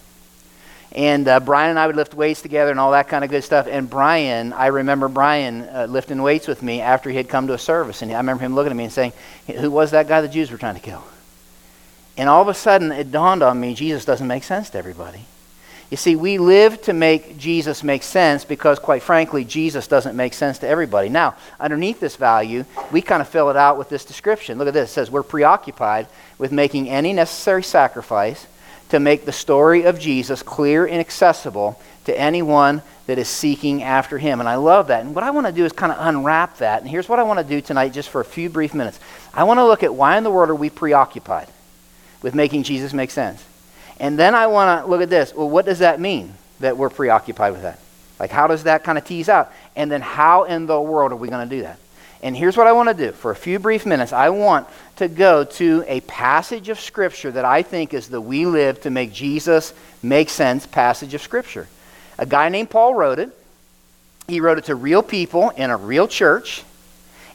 And 0.94 1.26
uh, 1.26 1.40
Brian 1.40 1.70
and 1.70 1.78
I 1.78 1.86
would 1.86 1.96
lift 1.96 2.12
weights 2.12 2.42
together 2.42 2.70
and 2.70 2.78
all 2.78 2.92
that 2.92 3.08
kind 3.08 3.24
of 3.24 3.30
good 3.30 3.44
stuff. 3.44 3.66
And 3.66 3.88
Brian, 3.88 4.52
I 4.52 4.66
remember 4.66 5.08
Brian 5.08 5.62
uh, 5.62 5.86
lifting 5.88 6.20
weights 6.20 6.46
with 6.46 6.62
me 6.62 6.82
after 6.82 7.08
he 7.08 7.16
had 7.16 7.30
come 7.30 7.46
to 7.46 7.54
a 7.54 7.58
service. 7.58 8.02
And 8.02 8.12
I 8.12 8.18
remember 8.18 8.44
him 8.44 8.54
looking 8.54 8.72
at 8.72 8.76
me 8.76 8.84
and 8.84 8.92
saying, 8.92 9.12
Who 9.58 9.70
was 9.70 9.92
that 9.92 10.06
guy 10.06 10.20
the 10.20 10.28
Jews 10.28 10.50
were 10.50 10.58
trying 10.58 10.74
to 10.74 10.80
kill? 10.80 11.02
And 12.18 12.28
all 12.28 12.42
of 12.42 12.48
a 12.48 12.54
sudden, 12.54 12.92
it 12.92 13.10
dawned 13.10 13.42
on 13.42 13.58
me 13.58 13.74
Jesus 13.74 14.04
doesn't 14.04 14.26
make 14.26 14.44
sense 14.44 14.68
to 14.70 14.78
everybody. 14.78 15.24
You 15.88 15.96
see, 15.96 16.16
we 16.16 16.38
live 16.38 16.80
to 16.82 16.94
make 16.94 17.36
Jesus 17.36 17.82
make 17.82 18.02
sense 18.02 18.46
because, 18.46 18.78
quite 18.78 19.02
frankly, 19.02 19.44
Jesus 19.44 19.86
doesn't 19.86 20.16
make 20.16 20.32
sense 20.32 20.58
to 20.60 20.68
everybody. 20.68 21.10
Now, 21.10 21.36
underneath 21.60 22.00
this 22.00 22.16
value, 22.16 22.64
we 22.90 23.02
kind 23.02 23.20
of 23.20 23.28
fill 23.28 23.50
it 23.50 23.56
out 23.56 23.76
with 23.76 23.90
this 23.90 24.06
description. 24.06 24.56
Look 24.56 24.68
at 24.68 24.74
this. 24.74 24.90
It 24.90 24.92
says, 24.92 25.10
We're 25.10 25.22
preoccupied 25.22 26.06
with 26.38 26.52
making 26.52 26.88
any 26.88 27.12
necessary 27.12 27.62
sacrifice 27.62 28.46
to 28.92 29.00
make 29.00 29.24
the 29.24 29.32
story 29.32 29.84
of 29.84 29.98
Jesus 29.98 30.42
clear 30.42 30.84
and 30.84 31.00
accessible 31.00 31.80
to 32.04 32.18
anyone 32.18 32.82
that 33.06 33.16
is 33.16 33.26
seeking 33.26 33.82
after 33.82 34.18
him. 34.18 34.38
And 34.38 34.46
I 34.46 34.56
love 34.56 34.88
that. 34.88 35.02
And 35.02 35.14
what 35.14 35.24
I 35.24 35.30
want 35.30 35.46
to 35.46 35.52
do 35.52 35.64
is 35.64 35.72
kind 35.72 35.90
of 35.90 35.96
unwrap 35.98 36.58
that. 36.58 36.82
And 36.82 36.90
here's 36.90 37.08
what 37.08 37.18
I 37.18 37.22
want 37.22 37.38
to 37.38 37.44
do 37.44 37.62
tonight, 37.62 37.94
just 37.94 38.10
for 38.10 38.20
a 38.20 38.24
few 38.24 38.50
brief 38.50 38.74
minutes. 38.74 39.00
I 39.32 39.44
want 39.44 39.56
to 39.56 39.64
look 39.64 39.82
at 39.82 39.94
why 39.94 40.18
in 40.18 40.24
the 40.24 40.30
world 40.30 40.50
are 40.50 40.54
we 40.54 40.68
preoccupied 40.68 41.48
with 42.20 42.34
making 42.34 42.64
Jesus 42.64 42.92
make 42.92 43.10
sense? 43.10 43.42
And 43.98 44.18
then 44.18 44.34
I 44.34 44.46
want 44.48 44.84
to 44.84 44.90
look 44.90 45.00
at 45.00 45.08
this. 45.08 45.34
Well, 45.34 45.48
what 45.48 45.64
does 45.64 45.78
that 45.78 45.98
mean 45.98 46.34
that 46.60 46.76
we're 46.76 46.90
preoccupied 46.90 47.54
with 47.54 47.62
that? 47.62 47.78
Like, 48.20 48.30
how 48.30 48.46
does 48.46 48.64
that 48.64 48.84
kind 48.84 48.98
of 48.98 49.06
tease 49.06 49.30
out? 49.30 49.50
And 49.74 49.90
then, 49.90 50.02
how 50.02 50.44
in 50.44 50.66
the 50.66 50.78
world 50.78 51.12
are 51.12 51.16
we 51.16 51.28
going 51.28 51.48
to 51.48 51.56
do 51.56 51.62
that? 51.62 51.78
And 52.22 52.36
here's 52.36 52.56
what 52.56 52.68
I 52.68 52.72
want 52.72 52.88
to 52.88 52.94
do. 52.94 53.12
For 53.12 53.32
a 53.32 53.36
few 53.36 53.58
brief 53.58 53.84
minutes, 53.84 54.12
I 54.12 54.28
want 54.30 54.68
to 54.96 55.08
go 55.08 55.44
to 55.44 55.84
a 55.88 56.00
passage 56.02 56.68
of 56.68 56.78
Scripture 56.78 57.32
that 57.32 57.44
I 57.44 57.62
think 57.62 57.92
is 57.92 58.08
the 58.08 58.20
we 58.20 58.46
live 58.46 58.80
to 58.82 58.90
make 58.90 59.12
Jesus 59.12 59.74
make 60.02 60.30
sense 60.30 60.66
passage 60.66 61.14
of 61.14 61.20
Scripture. 61.20 61.66
A 62.18 62.26
guy 62.26 62.48
named 62.48 62.70
Paul 62.70 62.94
wrote 62.94 63.18
it. 63.18 63.30
He 64.28 64.40
wrote 64.40 64.58
it 64.58 64.66
to 64.66 64.76
real 64.76 65.02
people 65.02 65.50
in 65.50 65.70
a 65.70 65.76
real 65.76 66.06
church. 66.06 66.62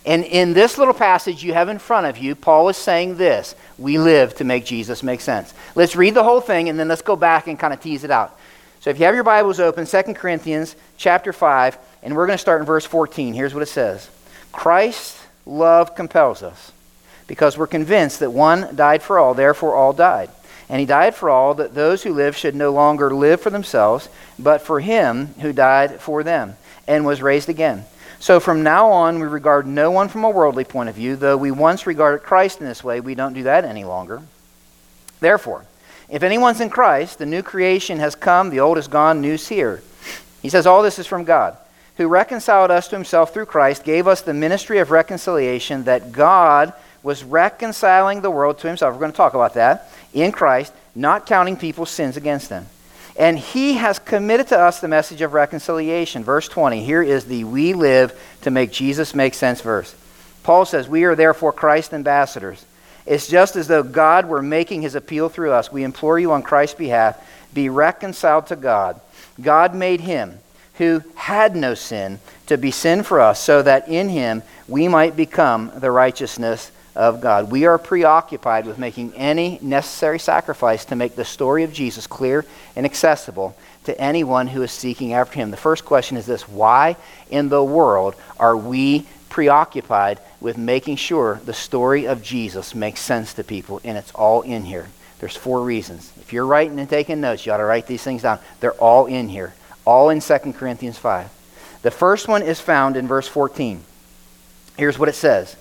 And 0.06 0.24
in 0.24 0.54
this 0.54 0.78
little 0.78 0.94
passage 0.94 1.44
you 1.44 1.54
have 1.54 1.68
in 1.68 1.80
front 1.80 2.08
of 2.08 2.18
you, 2.18 2.34
Paul 2.34 2.70
is 2.70 2.78
saying 2.78 3.18
this 3.18 3.56
We 3.78 3.98
live 3.98 4.36
to 4.36 4.46
make 4.46 4.64
Jesus 4.64 5.04
make 5.04 5.20
sense. 5.20 5.54
Let's 5.76 5.98
read 5.98 6.14
the 6.14 6.24
whole 6.24 6.40
thing 6.40 6.70
and 6.70 6.80
then 6.80 6.88
let's 6.88 7.02
go 7.02 7.18
back 7.18 7.48
and 7.48 7.60
kind 7.60 7.74
of 7.74 7.82
tease 7.82 8.06
it 8.06 8.12
out. 8.12 8.40
So 8.80 8.90
if 8.90 9.00
you 9.00 9.06
have 9.06 9.16
your 9.16 9.26
Bibles 9.26 9.60
open, 9.60 9.86
2 9.86 10.14
Corinthians 10.14 10.78
chapter 10.96 11.34
5, 11.34 11.78
and 12.04 12.16
we're 12.16 12.26
going 12.26 12.38
to 12.38 12.42
start 12.42 12.62
in 12.62 12.66
verse 12.66 12.86
14. 12.86 13.34
Here's 13.34 13.54
what 13.54 13.64
it 13.64 13.68
says. 13.68 14.10
Christ's 14.52 15.24
love 15.46 15.96
compels 15.96 16.44
us 16.44 16.72
because 17.28 17.58
we're 17.58 17.68
convinced 17.68 18.20
that 18.20 18.32
one 18.32 18.76
died 18.76 19.04
for 19.04 19.20
all, 19.20 19.34
therefore 19.34 19.76
all 19.76 19.94
died. 19.94 20.30
And 20.70 20.80
he 20.80 20.86
died 20.86 21.16
for 21.16 21.30
all, 21.30 21.54
that 21.56 21.76
those 21.76 22.04
who 22.04 22.14
live 22.14 22.36
should 22.36 22.56
no 22.56 22.72
longer 22.72 23.14
live 23.14 23.40
for 23.40 23.50
themselves, 23.50 24.10
but 24.38 24.62
for 24.62 24.80
him 24.80 25.28
who 25.40 25.54
died 25.54 26.02
for 26.02 26.24
them 26.24 26.56
and 26.88 27.06
was 27.06 27.22
raised 27.22 27.48
again. 27.48 27.86
So 28.20 28.40
from 28.40 28.64
now 28.64 28.90
on, 28.90 29.20
we 29.20 29.28
regard 29.28 29.68
no 29.68 29.92
one 29.92 30.10
from 30.10 30.24
a 30.24 30.30
worldly 30.30 30.64
point 30.64 30.90
of 30.90 30.96
view, 30.96 31.16
though 31.16 31.38
we 31.38 31.52
once 31.52 31.86
regarded 31.86 32.26
Christ 32.26 32.60
in 32.60 32.66
this 32.66 32.84
way, 32.84 33.00
we 33.00 33.16
don't 33.16 33.34
do 33.34 33.44
that 33.44 33.64
any 33.64 33.84
longer. 33.84 34.22
Therefore, 35.20 35.66
if 36.10 36.24
anyone's 36.24 36.62
in 36.62 36.70
Christ, 36.70 37.20
the 37.20 37.26
new 37.26 37.44
creation 37.44 38.00
has 38.00 38.16
come, 38.16 38.50
the 38.50 38.60
old 38.60 38.78
is 38.78 38.88
gone, 38.88 39.22
new's 39.22 39.48
here. 39.48 39.84
He 40.42 40.50
says 40.50 40.66
all 40.66 40.82
this 40.82 41.00
is 41.00 41.08
from 41.08 41.24
God 41.24 41.58
who 41.98 42.08
reconciled 42.08 42.72
us 42.72 42.88
to 42.88 42.96
himself 42.96 43.34
through 43.34 43.48
Christ, 43.48 43.84
gave 43.84 44.08
us 44.08 44.22
the 44.22 44.34
ministry 44.34 44.80
of 44.80 44.92
reconciliation 44.92 45.84
that 45.84 46.12
God 46.12 46.74
was 47.04 47.24
reconciling 47.24 48.22
the 48.22 48.32
world 48.32 48.60
to 48.60 48.68
himself. 48.68 48.94
We're 48.94 49.00
going 49.00 49.12
to 49.12 49.18
talk 49.18 49.34
about 49.34 49.56
that 49.56 49.90
in 50.14 50.32
Christ, 50.32 50.74
not 50.96 51.26
counting 51.26 51.58
people's 51.58 51.90
sins 51.90 52.18
against 52.18 52.50
them. 52.50 52.68
And 53.18 53.40
he 53.40 53.74
has 53.74 53.98
committed 53.98 54.50
to 54.50 54.60
us 54.60 54.80
the 54.80 54.88
message 54.88 55.22
of 55.22 55.34
reconciliation. 55.34 56.24
Verse 56.24 56.48
20. 56.48 56.84
Here 56.84 57.02
is 57.02 57.26
the 57.26 57.44
we 57.46 57.74
live 57.74 58.20
to 58.42 58.52
make 58.52 58.72
Jesus 58.72 59.16
make 59.16 59.34
sense 59.34 59.62
verse. 59.62 59.96
Paul 60.44 60.66
says, 60.66 60.88
We 60.88 61.04
are 61.06 61.16
therefore 61.16 61.52
Christ's 61.52 61.94
ambassadors. 61.94 62.64
It's 63.08 63.28
just 63.28 63.56
as 63.56 63.68
though 63.68 63.84
God 63.84 64.28
were 64.28 64.42
making 64.42 64.84
his 64.84 64.94
appeal 64.94 65.30
through 65.30 65.52
us. 65.52 65.72
We 65.72 65.84
implore 65.84 66.20
you 66.20 66.32
on 66.32 66.44
Christ's 66.44 66.78
behalf, 66.78 67.18
be 67.54 67.70
reconciled 67.70 68.48
to 68.48 68.56
God. 68.56 69.02
God 69.42 69.74
made 69.74 70.02
him 70.02 70.40
who 70.78 71.04
had 71.16 71.56
no 71.56 71.74
sin 71.74 72.20
to 72.48 72.58
be 72.58 72.72
sin 72.72 73.04
for 73.04 73.20
us, 73.20 73.42
so 73.42 73.62
that 73.62 73.88
in 73.88 74.10
him 74.10 74.44
we 74.68 74.88
might 74.88 75.16
become 75.16 75.72
the 75.76 75.92
righteousness 75.92 76.72
of 76.96 77.22
God. 77.22 77.52
We 77.52 77.66
are 77.66 77.78
preoccupied 77.78 78.66
with 78.66 78.80
making 78.80 79.14
any 79.16 79.60
necessary 79.62 80.20
sacrifice 80.20 80.86
to 80.86 80.96
make 80.96 81.16
the 81.16 81.26
story 81.26 81.64
of 81.64 81.72
Jesus 81.72 82.08
clear 82.08 82.46
and 82.76 82.86
accessible 82.86 83.56
to 83.84 84.00
anyone 84.02 84.48
who 84.48 84.64
is 84.64 84.72
seeking 84.72 85.14
after 85.14 85.36
him. 85.36 85.52
The 85.52 85.58
first 85.58 85.86
question 85.86 86.18
is 86.18 86.26
this 86.26 86.50
Why 86.50 86.96
in 87.30 87.50
the 87.50 87.64
world 87.64 88.16
are 88.40 88.58
we 88.58 89.06
preoccupied 89.30 90.20
with 90.42 90.58
making 90.58 90.96
sure 90.96 91.40
the 91.46 91.54
story 91.54 92.08
of 92.08 92.24
Jesus 92.24 92.74
makes 92.74 93.00
sense 93.00 93.34
to 93.36 93.44
people, 93.44 93.80
and 93.84 93.98
it's 93.98 94.12
all 94.12 94.42
in 94.42 94.64
here. 94.64 94.88
There's 95.20 95.36
four 95.36 95.62
reasons. 95.62 96.12
If 96.20 96.34
you're 96.34 96.46
writing 96.46 96.80
and 96.80 96.90
taking 96.90 97.22
notes, 97.22 97.46
you 97.46 97.52
ought 97.52 97.58
to 97.58 97.66
write 97.66 97.88
these 97.88 98.04
things 98.04 98.22
down. 98.22 98.40
They're 98.60 98.72
all 98.74 99.06
in 99.08 99.30
here, 99.30 99.54
all 99.88 100.10
in 100.10 100.20
2 100.20 100.38
Corinthians 100.54 100.98
5. 100.98 101.30
The 101.82 101.92
first 101.92 102.28
one 102.28 102.44
is 102.44 102.60
found 102.60 102.98
in 102.98 103.08
verse 103.08 103.28
14. 103.28 103.82
Here's 104.78 105.00
what 105.00 105.08
it 105.08 105.16
says 105.16 105.56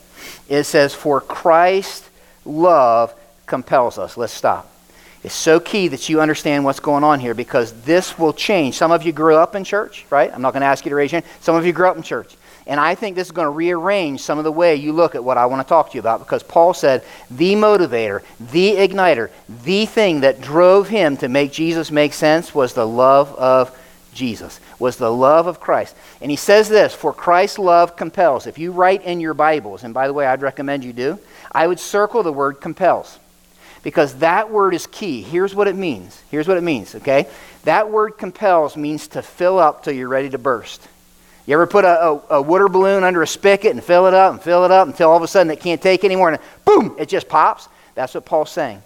it 0.48 0.64
says, 0.64 0.92
For 0.92 1.20
Christ's 1.20 2.10
love 2.44 3.14
compels 3.46 3.98
us. 3.98 4.16
Let's 4.16 4.32
stop. 4.32 4.70
It's 5.22 5.34
so 5.34 5.60
key 5.60 5.88
that 5.88 6.08
you 6.08 6.20
understand 6.20 6.64
what's 6.64 6.80
going 6.80 7.04
on 7.04 7.20
here 7.20 7.34
because 7.34 7.72
this 7.82 8.18
will 8.18 8.32
change. 8.32 8.76
Some 8.76 8.90
of 8.90 9.04
you 9.04 9.12
grew 9.12 9.36
up 9.36 9.54
in 9.54 9.64
church, 9.64 10.04
right? 10.10 10.30
I'm 10.32 10.42
not 10.42 10.52
going 10.52 10.60
to 10.60 10.66
ask 10.66 10.84
you 10.84 10.90
to 10.90 10.96
raise 10.96 11.12
your 11.12 11.20
hand. 11.20 11.32
Some 11.40 11.54
of 11.54 11.64
you 11.64 11.72
grew 11.72 11.88
up 11.88 11.96
in 11.96 12.02
church. 12.02 12.36
And 12.66 12.80
I 12.80 12.96
think 12.96 13.14
this 13.14 13.28
is 13.28 13.32
going 13.32 13.46
to 13.46 13.50
rearrange 13.50 14.20
some 14.20 14.38
of 14.38 14.44
the 14.44 14.52
way 14.52 14.74
you 14.74 14.92
look 14.92 15.14
at 15.14 15.22
what 15.22 15.38
I 15.38 15.46
want 15.46 15.62
to 15.62 15.68
talk 15.68 15.90
to 15.90 15.94
you 15.94 16.00
about 16.00 16.18
because 16.18 16.42
Paul 16.42 16.74
said 16.74 17.04
the 17.30 17.54
motivator, 17.54 18.22
the 18.40 18.74
igniter, 18.74 19.30
the 19.64 19.86
thing 19.86 20.20
that 20.20 20.40
drove 20.40 20.88
him 20.88 21.16
to 21.18 21.28
make 21.28 21.52
Jesus 21.52 21.92
make 21.92 22.12
sense 22.12 22.54
was 22.54 22.72
the 22.72 22.86
love 22.86 23.32
of 23.36 23.76
Jesus, 24.16 24.58
was 24.78 24.96
the 24.96 25.12
love 25.12 25.46
of 25.46 25.60
Christ. 25.60 25.94
And 26.20 26.30
he 26.30 26.36
says 26.36 26.68
this 26.68 26.94
For 26.94 27.12
Christ's 27.12 27.58
love 27.58 27.96
compels. 27.96 28.46
If 28.46 28.58
you 28.58 28.72
write 28.72 29.04
in 29.04 29.20
your 29.20 29.34
Bibles, 29.34 29.84
and 29.84 29.94
by 29.94 30.08
the 30.08 30.12
way, 30.12 30.26
I'd 30.26 30.42
recommend 30.42 30.84
you 30.84 30.92
do, 30.92 31.18
I 31.52 31.66
would 31.66 31.78
circle 31.78 32.22
the 32.22 32.32
word 32.32 32.60
compels 32.60 33.18
because 33.82 34.14
that 34.16 34.50
word 34.50 34.74
is 34.74 34.88
key. 34.88 35.22
Here's 35.22 35.54
what 35.54 35.68
it 35.68 35.76
means. 35.76 36.20
Here's 36.30 36.48
what 36.48 36.56
it 36.56 36.62
means, 36.62 36.96
okay? 36.96 37.28
That 37.62 37.90
word 37.90 38.18
compels 38.18 38.76
means 38.76 39.06
to 39.08 39.22
fill 39.22 39.60
up 39.60 39.84
till 39.84 39.92
you're 39.92 40.08
ready 40.08 40.28
to 40.30 40.38
burst. 40.38 40.88
You 41.46 41.54
ever 41.54 41.68
put 41.68 41.84
a, 41.84 42.00
a, 42.00 42.22
a, 42.30 42.42
water 42.42 42.68
balloon 42.68 43.04
under 43.04 43.22
a 43.22 43.26
spigot 43.26 43.70
and 43.70 43.84
fill 43.84 44.08
it 44.08 44.14
up 44.14 44.32
and 44.32 44.42
fill 44.42 44.64
it 44.64 44.72
up 44.72 44.88
until 44.88 45.10
all 45.10 45.16
of 45.16 45.22
a 45.22 45.28
sudden 45.28 45.52
it 45.52 45.60
can't 45.60 45.80
take 45.80 46.04
anymore 46.04 46.30
and 46.30 46.40
boom, 46.64 46.96
it 46.98 47.08
just 47.08 47.28
pops? 47.28 47.68
That's 47.94 48.14
what 48.14 48.24
Paul's 48.24 48.50
saying. 48.50 48.82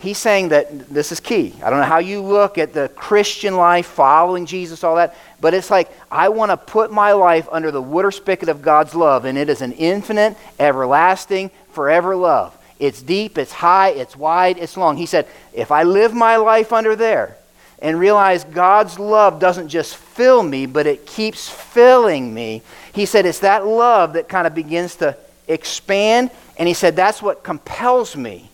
He's 0.00 0.18
saying 0.18 0.48
that 0.48 0.88
this 0.88 1.12
is 1.12 1.20
key. 1.20 1.54
I 1.62 1.68
don't 1.68 1.78
know 1.78 1.84
how 1.84 1.98
you 1.98 2.22
look 2.22 2.56
at 2.56 2.72
the 2.72 2.88
Christian 2.88 3.56
life, 3.56 3.86
following 3.86 4.46
Jesus, 4.46 4.82
all 4.82 4.96
that, 4.96 5.14
but 5.40 5.52
it's 5.52 5.70
like 5.70 5.90
I 6.10 6.30
want 6.30 6.50
to 6.50 6.56
put 6.56 6.90
my 6.90 7.12
life 7.12 7.46
under 7.52 7.70
the 7.70 7.82
water 7.82 8.10
spigot 8.10 8.48
of 8.48 8.62
God's 8.62 8.94
love, 8.94 9.26
and 9.26 9.36
it 9.36 9.50
is 9.50 9.60
an 9.60 9.72
infinite, 9.72 10.36
everlasting, 10.58 11.50
forever 11.72 12.16
love. 12.16 12.56
It's 12.78 13.02
deep, 13.02 13.36
it's 13.36 13.52
high, 13.52 13.90
it's 13.90 14.16
wide, 14.16 14.56
it's 14.56 14.78
long. 14.78 14.96
He 14.96 15.04
said, 15.04 15.28
if 15.52 15.70
I 15.70 15.82
live 15.82 16.14
my 16.14 16.36
life 16.36 16.72
under 16.72 16.96
there, 16.96 17.36
and 17.82 17.98
realize 17.98 18.44
God's 18.44 18.98
love 18.98 19.40
doesn't 19.40 19.68
just 19.68 19.96
fill 19.96 20.42
me, 20.42 20.66
but 20.66 20.86
it 20.86 21.06
keeps 21.06 21.48
filling 21.48 22.32
me. 22.32 22.62
He 22.92 23.06
said 23.06 23.24
it's 23.26 23.38
that 23.40 23.66
love 23.66 24.14
that 24.14 24.28
kind 24.28 24.46
of 24.46 24.54
begins 24.54 24.96
to 24.96 25.16
expand, 25.48 26.30
and 26.58 26.68
he 26.68 26.74
said 26.74 26.94
that's 26.94 27.22
what 27.22 27.42
compels 27.42 28.16
me. 28.16 28.49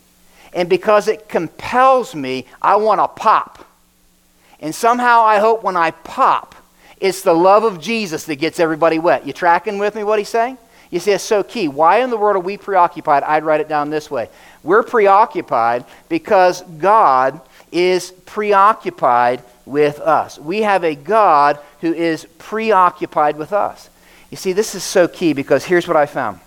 And 0.57 0.67
because 0.67 1.07
it 1.07 1.29
compels 1.29 2.15
me, 2.15 2.47
I 2.59 2.77
want 2.77 2.99
to 2.99 3.07
pop. 3.07 3.63
And 4.59 4.73
somehow 4.73 5.21
I 5.21 5.37
hope 5.37 5.61
when 5.61 5.77
I 5.77 5.91
pop, 5.91 6.55
it's 6.99 7.21
the 7.21 7.35
love 7.35 7.63
of 7.63 7.79
Jesus 7.79 8.23
that 8.25 8.37
gets 8.37 8.59
everybody 8.59 8.97
wet. 8.97 9.27
You 9.27 9.33
tracking 9.33 9.77
with 9.77 9.93
me 9.93 10.03
what 10.03 10.17
he's 10.17 10.29
saying? 10.29 10.57
You 10.89 10.99
see, 10.99 11.11
it's 11.11 11.23
so 11.23 11.43
key. 11.43 11.67
Why 11.67 11.99
in 11.99 12.09
the 12.09 12.17
world 12.17 12.37
are 12.37 12.39
we 12.39 12.57
preoccupied? 12.57 13.21
I'd 13.21 13.43
write 13.43 13.61
it 13.61 13.69
down 13.69 13.91
this 13.91 14.09
way. 14.09 14.29
We're 14.63 14.81
preoccupied 14.81 15.85
because 16.09 16.63
God 16.63 17.39
is 17.71 18.09
preoccupied 18.25 19.43
with 19.67 19.99
us. 19.99 20.39
We 20.39 20.63
have 20.63 20.83
a 20.83 20.95
God 20.95 21.59
who 21.81 21.93
is 21.93 22.25
preoccupied 22.39 23.37
with 23.37 23.53
us. 23.53 23.91
You 24.31 24.37
see, 24.37 24.53
this 24.53 24.73
is 24.73 24.83
so 24.83 25.07
key 25.07 25.33
because 25.33 25.65
here's 25.65 25.87
what 25.87 25.97
I 25.97 26.07
found. 26.07 26.39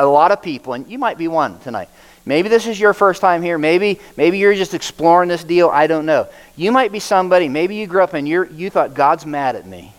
A 0.00 0.06
lot 0.06 0.32
of 0.32 0.42
people, 0.42 0.72
and 0.72 0.88
you 0.88 0.98
might 0.98 1.16
be 1.16 1.28
one 1.28 1.60
tonight. 1.60 1.90
Maybe 2.26 2.48
this 2.48 2.66
is 2.66 2.78
your 2.78 2.92
first 2.92 3.20
time 3.20 3.42
here. 3.42 3.58
Maybe, 3.58 3.98
maybe 4.16 4.38
you're 4.38 4.54
just 4.54 4.74
exploring 4.74 5.28
this 5.28 5.42
deal. 5.42 5.68
I 5.68 5.86
don't 5.86 6.06
know. 6.06 6.28
You 6.56 6.70
might 6.70 6.92
be 6.92 7.00
somebody, 7.00 7.48
maybe 7.48 7.76
you 7.76 7.86
grew 7.86 8.02
up 8.02 8.14
and 8.14 8.28
you 8.28 8.46
you 8.52 8.70
thought, 8.70 8.94
God's 8.94 9.24
mad 9.24 9.56
at 9.56 9.66
me. 9.66 9.94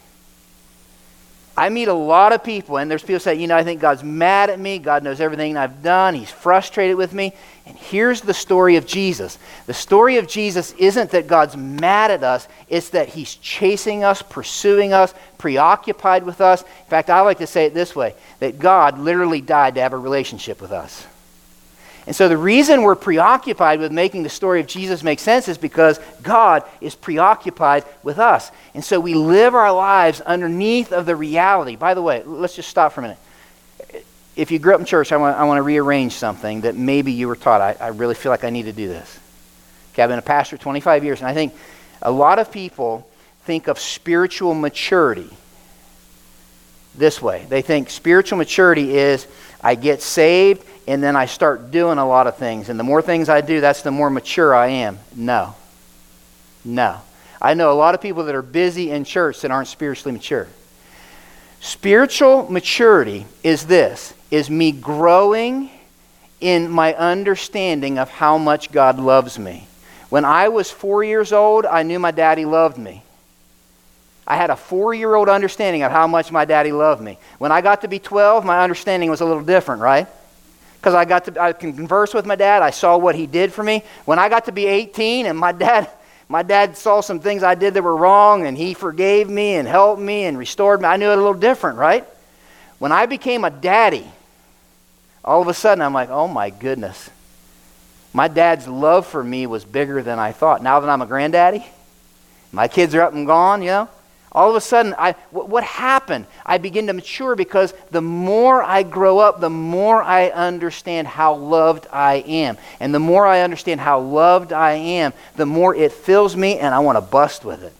I 1.58 1.68
meet 1.70 1.90
a 1.90 1.94
lot 1.94 2.32
of 2.32 2.44
people, 2.46 2.78
and 2.78 2.90
there's 2.90 3.04
people 3.04 3.20
say, 3.20 3.36
you 3.36 3.46
know, 3.46 3.58
I 3.58 3.64
think 3.64 3.82
God's 3.82 4.04
mad 4.04 4.50
at 4.50 4.60
me. 4.60 4.80
God 4.80 5.04
knows 5.04 5.20
everything 5.20 5.58
I've 5.58 5.84
done. 5.84 6.16
He's 6.16 6.32
frustrated 6.32 6.96
with 6.96 7.14
me. 7.14 7.34
And 7.66 7.78
here's 7.78 8.22
the 8.22 8.34
story 8.34 8.78
of 8.78 8.88
Jesus. 8.88 9.38
The 9.66 9.74
story 9.74 10.16
of 10.18 10.28
Jesus 10.28 10.72
isn't 10.74 11.12
that 11.12 11.28
God's 11.28 11.58
mad 11.58 12.10
at 12.10 12.24
us, 12.24 12.48
it's 12.70 12.90
that 12.90 13.10
He's 13.10 13.36
chasing 13.36 14.04
us, 14.04 14.22
pursuing 14.22 14.94
us, 14.94 15.14
preoccupied 15.38 16.24
with 16.24 16.40
us. 16.40 16.62
In 16.62 16.88
fact, 16.88 17.10
I 17.10 17.20
like 17.22 17.40
to 17.40 17.48
say 17.48 17.66
it 17.66 17.74
this 17.74 17.96
way 17.96 18.16
that 18.40 18.58
God 18.58 18.98
literally 18.98 19.42
died 19.42 19.76
to 19.76 19.82
have 19.82 19.94
a 19.94 19.98
relationship 19.98 20.62
with 20.62 20.72
us. 20.72 21.06
And 22.08 22.16
so 22.16 22.28
the 22.28 22.38
reason 22.38 22.82
we're 22.82 22.96
preoccupied 22.96 23.80
with 23.80 23.92
making 23.92 24.24
the 24.24 24.30
story 24.30 24.60
of 24.60 24.68
Jesus 24.68 25.04
make 25.04 25.20
sense 25.20 25.48
is 25.48 25.58
because 25.58 26.00
God 26.24 26.64
is 26.82 26.96
preoccupied 26.96 27.86
with 28.02 28.18
us. 28.18 28.52
And 28.74 28.84
so 28.84 29.00
we 29.00 29.14
live 29.14 29.54
our 29.54 29.72
lives 29.72 30.20
underneath 30.22 30.92
of 30.92 31.06
the 31.06 31.16
reality. 31.16 31.76
By 31.76 31.94
the 31.94 32.02
way, 32.02 32.24
let's 32.24 32.56
just 32.56 32.70
stop 32.70 32.94
for 32.94 33.02
a 33.02 33.04
minute. 33.04 33.20
If 34.36 34.50
you 34.50 34.58
grew 34.58 34.74
up 34.74 34.80
in 34.80 34.86
church, 34.86 35.12
I 35.12 35.18
want, 35.18 35.38
I 35.38 35.44
want 35.44 35.60
to 35.60 35.64
rearrange 35.64 36.14
something 36.14 36.62
that 36.62 36.76
maybe 36.76 37.12
you 37.12 37.28
were 37.28 37.36
taught. 37.36 37.62
I, 37.62 37.76
I 37.80 37.88
really 37.90 38.16
feel 38.16 38.32
like 38.32 38.44
I 38.44 38.50
need 38.50 38.64
to 38.64 38.74
do 38.74 38.88
this. 38.88 39.20
Okay, 39.94 40.02
I've 40.02 40.10
been 40.10 40.20
a 40.20 40.24
pastor 40.24 40.58
25 40.58 41.04
years, 41.04 41.20
and 41.20 41.28
I 41.28 41.34
think 41.34 41.54
a 42.02 42.12
lot 42.12 42.40
of 42.40 42.52
people 42.52 43.08
think 43.44 43.68
of 43.68 43.78
spiritual 43.78 44.56
maturity 44.56 45.30
this 46.96 47.22
way. 47.22 47.46
They 47.48 47.62
think 47.62 47.90
spiritual 47.90 48.38
maturity 48.38 48.98
is 48.98 49.28
I 49.62 49.76
get 49.76 50.02
saved 50.02 50.66
and 50.88 51.02
then 51.04 51.16
I 51.16 51.26
start 51.26 51.72
doing 51.72 51.98
a 51.98 52.08
lot 52.08 52.28
of 52.28 52.38
things. 52.38 52.70
And 52.70 52.80
the 52.80 52.84
more 52.84 53.02
things 53.02 53.30
I 53.30 53.42
do, 53.42 53.62
that's 53.62 53.82
the 53.82 53.92
more 53.92 54.10
mature 54.10 54.54
I 54.54 54.68
am. 54.68 55.00
No. 55.16 55.56
No. 56.66 57.02
I 57.42 57.54
know 57.54 57.72
a 57.72 57.74
lot 57.74 57.96
of 57.96 58.02
people 58.02 58.26
that 58.26 58.36
are 58.36 58.42
busy 58.42 58.92
in 58.92 59.04
church 59.04 59.42
that 59.42 59.52
aren't 59.52 59.68
spiritually 59.68 60.12
mature. 60.12 60.48
Spiritual 61.60 62.52
maturity 62.52 63.26
is 63.44 63.68
this 63.68 64.14
is 64.32 64.50
me 64.50 64.72
growing 64.72 65.70
in 66.40 66.70
my 66.70 66.94
understanding 66.96 68.00
of 68.00 68.10
how 68.10 68.38
much 68.38 68.72
God 68.72 69.00
loves 69.00 69.38
me. 69.38 69.68
When 70.10 70.26
I 70.26 70.50
was 70.50 70.72
four 70.72 71.04
years 71.04 71.32
old, 71.32 71.66
I 71.66 71.84
knew 71.84 72.00
my 72.00 72.12
daddy 72.12 72.46
loved 72.46 72.78
me. 72.78 73.04
I 74.26 74.36
had 74.36 74.50
a 74.50 74.56
four 74.56 74.94
year 74.94 75.16
old 75.16 75.30
understanding 75.30 75.84
of 75.84 75.92
how 75.92 76.08
much 76.08 76.32
my 76.32 76.46
daddy 76.46 76.72
loved 76.72 77.02
me. 77.02 77.18
When 77.38 77.52
I 77.52 77.62
got 77.62 77.82
to 77.82 77.88
be 77.88 78.00
12, 78.00 78.46
my 78.46 78.62
understanding 78.62 79.10
was 79.10 79.22
a 79.22 79.26
little 79.26 79.44
different, 79.44 79.82
right? 79.82 80.08
Because 80.76 80.94
I 80.94 81.06
got 81.06 81.26
to 81.26 81.42
I 81.42 81.54
can 81.54 81.74
converse 81.74 82.14
with 82.14 82.26
my 82.26 82.36
dad. 82.36 82.62
I 82.62 82.70
saw 82.70 82.98
what 82.98 83.16
he 83.16 83.28
did 83.28 83.52
for 83.54 83.64
me. 83.64 83.84
When 84.06 84.20
I 84.20 84.30
got 84.30 84.46
to 84.46 84.52
be 84.52 84.66
18 84.66 85.26
and 85.26 85.38
my 85.38 85.52
dad 85.66 85.90
my 86.30 86.44
dad 86.44 86.78
saw 86.78 87.02
some 87.02 87.20
things 87.20 87.44
I 87.44 87.56
did 87.56 87.74
that 87.74 87.84
were 87.84 87.96
wrong 87.96 88.48
and 88.48 88.58
he 88.58 88.74
forgave 88.74 89.30
me 89.30 89.56
and 89.56 89.68
helped 89.68 90.02
me 90.02 90.24
and 90.24 90.38
restored 90.38 90.82
me. 90.82 90.88
I 90.88 90.96
knew 90.96 91.10
it 91.10 91.14
a 91.14 91.18
little 91.18 91.34
different, 91.34 91.78
right? 91.78 92.06
When 92.80 92.94
I 92.94 93.06
became 93.06 93.44
a 93.44 93.50
daddy, 93.50 94.10
all 95.26 95.42
of 95.42 95.50
a 95.50 95.54
sudden 95.54 95.82
I'm 95.82 95.94
like, 95.94 96.10
oh 96.10 96.30
my 96.30 96.50
goodness. 96.50 97.10
My 98.14 98.30
dad's 98.30 98.66
love 98.66 99.08
for 99.08 99.22
me 99.22 99.46
was 99.46 99.66
bigger 99.66 100.02
than 100.02 100.20
I 100.20 100.32
thought. 100.32 100.64
Now 100.64 100.80
that 100.80 100.90
I'm 100.90 101.02
a 101.02 101.06
granddaddy, 101.06 101.66
my 102.54 102.70
kids 102.70 102.96
are 102.96 103.02
up 103.02 103.14
and 103.14 103.28
gone, 103.28 103.62
you 103.62 103.68
know, 103.68 103.90
all 104.34 104.50
of 104.50 104.56
a 104.56 104.62
sudden, 104.62 104.96
I, 104.98 105.12
what 105.32 105.64
happened? 105.64 106.26
I 106.46 106.58
begin 106.58 106.88
to 106.88 106.94
mature 106.94 107.36
because 107.36 107.74
the 107.92 108.02
more 108.02 108.64
I 108.64 108.84
grow 108.84 109.20
up, 109.20 109.42
the 109.42 109.50
more 109.50 110.02
I 110.02 110.30
understand 110.30 111.08
how 111.08 111.36
loved 111.36 111.86
I 111.92 112.16
am. 112.16 112.58
And 112.80 112.96
the 112.96 113.00
more 113.00 113.28
I 113.28 113.42
understand 113.42 113.82
how 113.82 114.00
loved 114.00 114.54
I 114.54 114.74
am, 114.74 115.12
the 115.36 115.46
more 115.46 115.76
it 115.76 115.92
fills 115.92 116.38
me 116.38 116.58
and 116.60 116.74
I 116.74 116.80
want 116.80 116.96
to 116.96 117.02
bust 117.02 117.44
with 117.44 117.62
it. 117.62 117.74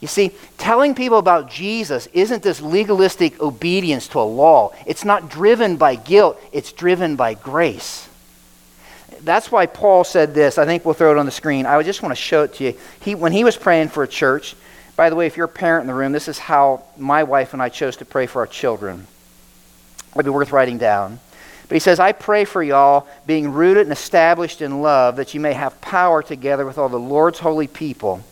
You 0.00 0.08
see, 0.08 0.32
telling 0.56 0.94
people 0.94 1.18
about 1.18 1.50
Jesus 1.50 2.06
isn't 2.12 2.42
this 2.42 2.60
legalistic 2.60 3.40
obedience 3.40 4.08
to 4.08 4.20
a 4.20 4.22
law. 4.22 4.72
It's 4.86 5.04
not 5.04 5.28
driven 5.28 5.76
by 5.76 5.96
guilt, 5.96 6.40
it's 6.52 6.72
driven 6.72 7.16
by 7.16 7.34
grace. 7.34 8.08
That's 9.20 9.50
why 9.50 9.66
Paul 9.66 10.04
said 10.04 10.34
this. 10.34 10.58
I 10.58 10.64
think 10.64 10.84
we'll 10.84 10.94
throw 10.94 11.12
it 11.12 11.18
on 11.18 11.26
the 11.26 11.32
screen. 11.32 11.66
I 11.66 11.82
just 11.82 12.02
want 12.02 12.14
to 12.14 12.20
show 12.20 12.44
it 12.44 12.54
to 12.54 12.64
you. 12.64 12.74
He, 13.00 13.14
when 13.14 13.32
he 13.32 13.44
was 13.44 13.56
praying 13.56 13.88
for 13.88 14.02
a 14.02 14.08
church, 14.08 14.54
by 14.96 15.10
the 15.10 15.16
way, 15.16 15.26
if 15.26 15.36
you're 15.36 15.46
a 15.46 15.48
parent 15.48 15.82
in 15.82 15.88
the 15.88 15.94
room, 15.94 16.12
this 16.12 16.26
is 16.26 16.38
how 16.38 16.82
my 16.96 17.22
wife 17.24 17.52
and 17.52 17.62
I 17.62 17.68
chose 17.68 17.98
to 17.98 18.04
pray 18.04 18.26
for 18.26 18.40
our 18.40 18.46
children. 18.46 19.06
It'd 20.14 20.24
be 20.24 20.30
worth 20.30 20.52
writing 20.52 20.78
down. 20.78 21.20
But 21.68 21.74
he 21.74 21.80
says, 21.80 22.00
I 22.00 22.12
pray 22.12 22.44
for 22.44 22.62
y'all, 22.62 23.06
being 23.26 23.52
rooted 23.52 23.82
and 23.82 23.92
established 23.92 24.62
in 24.62 24.80
love, 24.80 25.16
that 25.16 25.34
you 25.34 25.40
may 25.40 25.52
have 25.52 25.80
power 25.80 26.22
together 26.22 26.64
with 26.64 26.78
all 26.78 26.88
the 26.88 26.98
Lord's 26.98 27.40
holy 27.40 27.66
people 27.66 28.24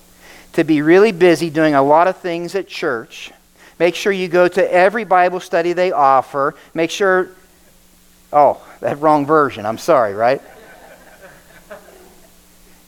to 0.55 0.65
be 0.65 0.83
really 0.83 1.13
busy 1.13 1.51
doing 1.51 1.75
a 1.75 1.83
lot 1.83 2.07
of 2.07 2.17
things 2.17 2.55
at 2.55 2.69
church. 2.69 3.33
Make 3.79 3.97
sure 3.97 4.13
you 4.13 4.29
go 4.29 4.47
to 4.47 4.73
every 4.73 5.05
Bible 5.05 5.41
study 5.41 5.73
they 5.73 5.91
offer. 5.91 6.55
Make 6.75 6.91
sure, 6.91 7.29
oh, 8.33 8.65
that 8.81 9.01
wrong 9.01 9.27
version. 9.27 9.67
I'm 9.67 9.79
sorry, 9.79 10.15
right? 10.15 10.41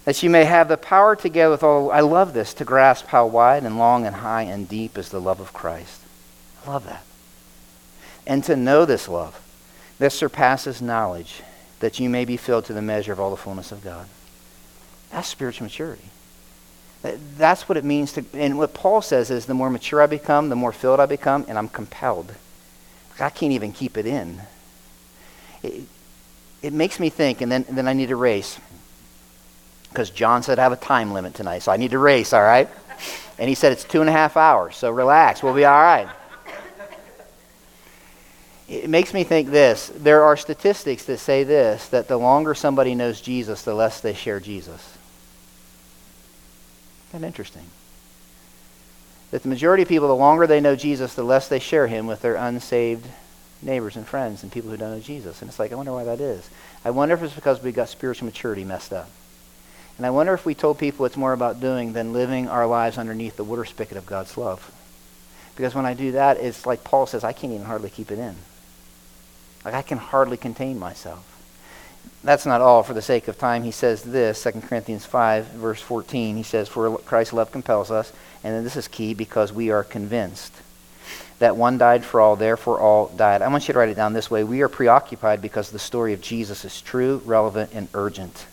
That 0.07 0.23
you 0.23 0.31
may 0.31 0.45
have 0.45 0.69
the 0.69 0.77
power 0.77 1.17
together 1.17 1.51
with 1.51 1.65
all, 1.65 1.91
I 1.91 2.01
love 2.01 2.33
this, 2.33 2.55
to 2.55 2.65
grasp 2.65 3.07
how 3.09 3.27
wide 3.27 3.65
and 3.65 3.77
long 3.77 4.07
and 4.07 4.17
high 4.17 4.43
and 4.43 4.69
deep 4.69 4.97
is 4.97 5.09
the 5.09 5.21
love 5.21 5.41
of 5.41 5.53
Christ. 5.53 6.01
I 6.65 6.71
love 6.71 6.87
that. 6.87 7.05
And 8.25 8.43
to 8.45 8.55
know 8.55 8.85
this 8.85 9.09
love 9.09 9.41
that 9.99 10.13
surpasses 10.13 10.81
knowledge, 10.81 11.43
that 11.81 11.99
you 11.99 12.09
may 12.09 12.25
be 12.25 12.37
filled 12.37 12.67
to 12.67 12.73
the 12.73 12.81
measure 12.81 13.13
of 13.13 13.19
all 13.19 13.31
the 13.31 13.37
fullness 13.37 13.73
of 13.73 13.83
God. 13.83 14.07
That's 15.11 15.27
spiritual 15.27 15.65
maturity. 15.65 16.05
That's 17.03 17.69
what 17.69 17.77
it 17.77 17.85
means 17.85 18.13
to, 18.13 18.25
and 18.33 18.59
what 18.59 18.75
Paul 18.75 19.03
says 19.03 19.31
is 19.31 19.47
the 19.47 19.55
more 19.55 19.71
mature 19.71 20.01
I 20.01 20.07
become, 20.07 20.51
the 20.51 20.57
more 20.57 20.73
filled 20.73 21.01
I 21.01 21.07
become, 21.07 21.45
and 21.49 21.59
I'm 21.59 21.69
compelled. 21.69 22.33
I 23.19 23.31
can't 23.31 23.53
even 23.53 23.73
keep 23.73 23.97
it 23.97 24.07
in. 24.07 24.41
It, 25.65 25.83
it 26.63 26.73
makes 26.73 27.01
me 27.01 27.11
think, 27.11 27.41
and 27.41 27.51
then, 27.51 27.65
and 27.69 27.77
then 27.77 27.89
I 27.89 27.93
need 27.93 28.09
to 28.09 28.17
race. 28.17 28.61
Because 29.97 30.11
John 30.11 30.43
said 30.43 30.59
I 30.59 30.62
have 30.65 30.73
a 30.73 30.76
time 30.76 31.15
limit 31.15 31.33
tonight, 31.33 31.61
so 31.61 31.73
I 31.73 31.79
need 31.79 31.93
to 31.93 31.99
race, 31.99 32.35
all 32.35 32.43
right? 32.43 32.69
And 33.38 33.49
he 33.49 33.55
said 33.55 33.73
it's 33.73 33.83
two 33.83 34.03
and 34.03 34.11
a 34.11 34.12
half 34.12 34.37
hours, 34.37 34.76
so 34.76 34.91
relax, 34.91 35.43
we'll 35.43 35.55
be 35.55 35.65
all 35.65 35.73
right. 35.73 36.07
It 38.69 38.91
makes 38.91 39.15
me 39.15 39.25
think 39.25 39.49
this. 39.49 39.91
There 39.95 40.23
are 40.23 40.37
statistics 40.37 41.07
that 41.07 41.17
say 41.17 41.45
this 41.45 41.88
that 41.88 42.09
the 42.09 42.19
longer 42.19 42.55
somebody 42.55 42.95
knows 42.95 43.23
Jesus, 43.23 43.62
the 43.62 43.73
less 43.73 44.03
they 44.03 44.12
share 44.12 44.38
Jesus. 44.38 44.99
Isn't 47.09 47.23
that 47.23 47.26
interesting? 47.26 47.65
That 49.31 49.45
the 49.45 49.49
majority 49.49 49.83
of 49.83 49.88
people, 49.88 50.09
the 50.09 50.15
longer 50.15 50.47
they 50.47 50.61
know 50.61 50.76
Jesus, 50.76 51.15
the 51.15 51.25
less 51.25 51.49
they 51.49 51.59
share 51.59 51.87
him 51.87 52.07
with 52.07 52.21
their 52.21 52.35
unsaved 52.35 53.07
neighbors 53.62 53.97
and 53.97 54.07
friends 54.07 54.43
and 54.43 54.53
people 54.53 54.69
who 54.69 54.76
don't 54.76 54.91
know 54.91 55.00
Jesus. 55.00 55.41
And 55.41 55.49
it's 55.49 55.59
like, 55.59 55.73
I 55.73 55.75
wonder 55.75 55.93
why 55.93 56.05
that 56.05 56.21
is. 56.21 56.50
I 56.85 56.91
wonder 56.91 57.15
if 57.15 57.23
it's 57.23 57.33
because 57.33 57.62
we 57.62 57.73
got 57.73 57.88
spiritual 57.88 58.26
maturity 58.26 58.62
messed 58.62 58.93
up. 58.93 59.09
And 59.97 60.05
I 60.05 60.11
wonder 60.11 60.35
if 60.35 60.45
we 60.45 60.55
told 60.55 60.79
people 60.79 61.07
it's 61.07 61.17
more 61.17 61.33
about 61.33 61.61
doing 61.61 61.93
than 61.93 62.12
living 62.12 62.49
our 62.49 62.67
lives 62.67 62.99
underneath 62.99 63.37
the 63.37 63.45
water 63.45 63.65
spigot 63.65 63.97
of 63.97 64.07
God's 64.07 64.37
love. 64.37 64.71
Because 65.57 65.75
when 65.75 65.87
I 65.87 65.95
do 65.95 66.12
that, 66.12 66.37
it's 66.37 66.67
like 66.67 66.85
Paul 66.85 67.07
says, 67.07 67.25
I 67.25 67.33
can't 67.33 67.53
even 67.53 67.67
hardly 67.67 67.88
keep 67.88 68.11
it 68.11 68.19
in. 68.19 68.37
Like 69.65 69.75
I 69.75 69.83
can 69.83 69.99
hardly 69.99 70.37
contain 70.37 70.79
myself. 70.79 71.33
That's 72.23 72.45
not 72.45 72.61
all. 72.61 72.83
For 72.83 72.93
the 72.93 73.03
sake 73.03 73.26
of 73.29 73.38
time, 73.38 73.62
he 73.62 73.71
says 73.71 74.03
this, 74.03 74.43
2 74.43 74.53
Corinthians 74.62 75.07
5, 75.07 75.47
verse 75.47 75.81
14. 75.81 76.37
He 76.37 76.43
says, 76.43 76.69
For 76.69 76.99
Christ's 76.99 77.33
love 77.33 77.50
compels 77.50 77.91
us, 77.91 78.12
and 78.45 78.55
then 78.55 78.65
this 78.65 78.76
is 78.76 78.88
key, 78.88 79.15
because 79.15 79.53
we 79.53 79.71
are 79.71 79.85
convinced 79.85 80.53
that 81.38 81.57
one 81.57 81.79
died 81.79 82.05
for 82.05 82.21
all, 82.21 82.37
therefore 82.37 82.81
all 82.81 83.09
died. 83.09 83.43
I 83.43 83.49
want 83.49 83.69
you 83.69 83.73
to 83.73 83.79
write 83.79 83.91
it 83.91 83.97
down 83.97 84.12
this 84.12 84.31
way. 84.31 84.45
We 84.45 84.62
are 84.62 84.69
preoccupied 84.69 85.43
because 85.43 85.71
the 85.71 85.79
story 85.79 86.12
of 86.12 86.21
Jesus 86.21 86.65
is 86.65 86.81
true, 86.81 87.23
relevant, 87.25 87.73
and 87.75 87.88
urgent. 87.95 88.47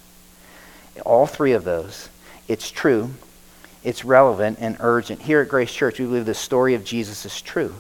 All 1.01 1.25
three 1.25 1.53
of 1.53 1.63
those. 1.63 2.09
It's 2.47 2.69
true, 2.69 3.11
it's 3.83 4.05
relevant, 4.05 4.57
and 4.59 4.77
urgent. 4.79 5.21
Here 5.21 5.41
at 5.41 5.49
Grace 5.49 5.73
Church, 5.73 5.99
we 5.99 6.05
believe 6.05 6.25
the 6.25 6.33
story 6.33 6.75
of 6.75 6.83
Jesus 6.83 7.25
is 7.25 7.41
true, 7.41 7.73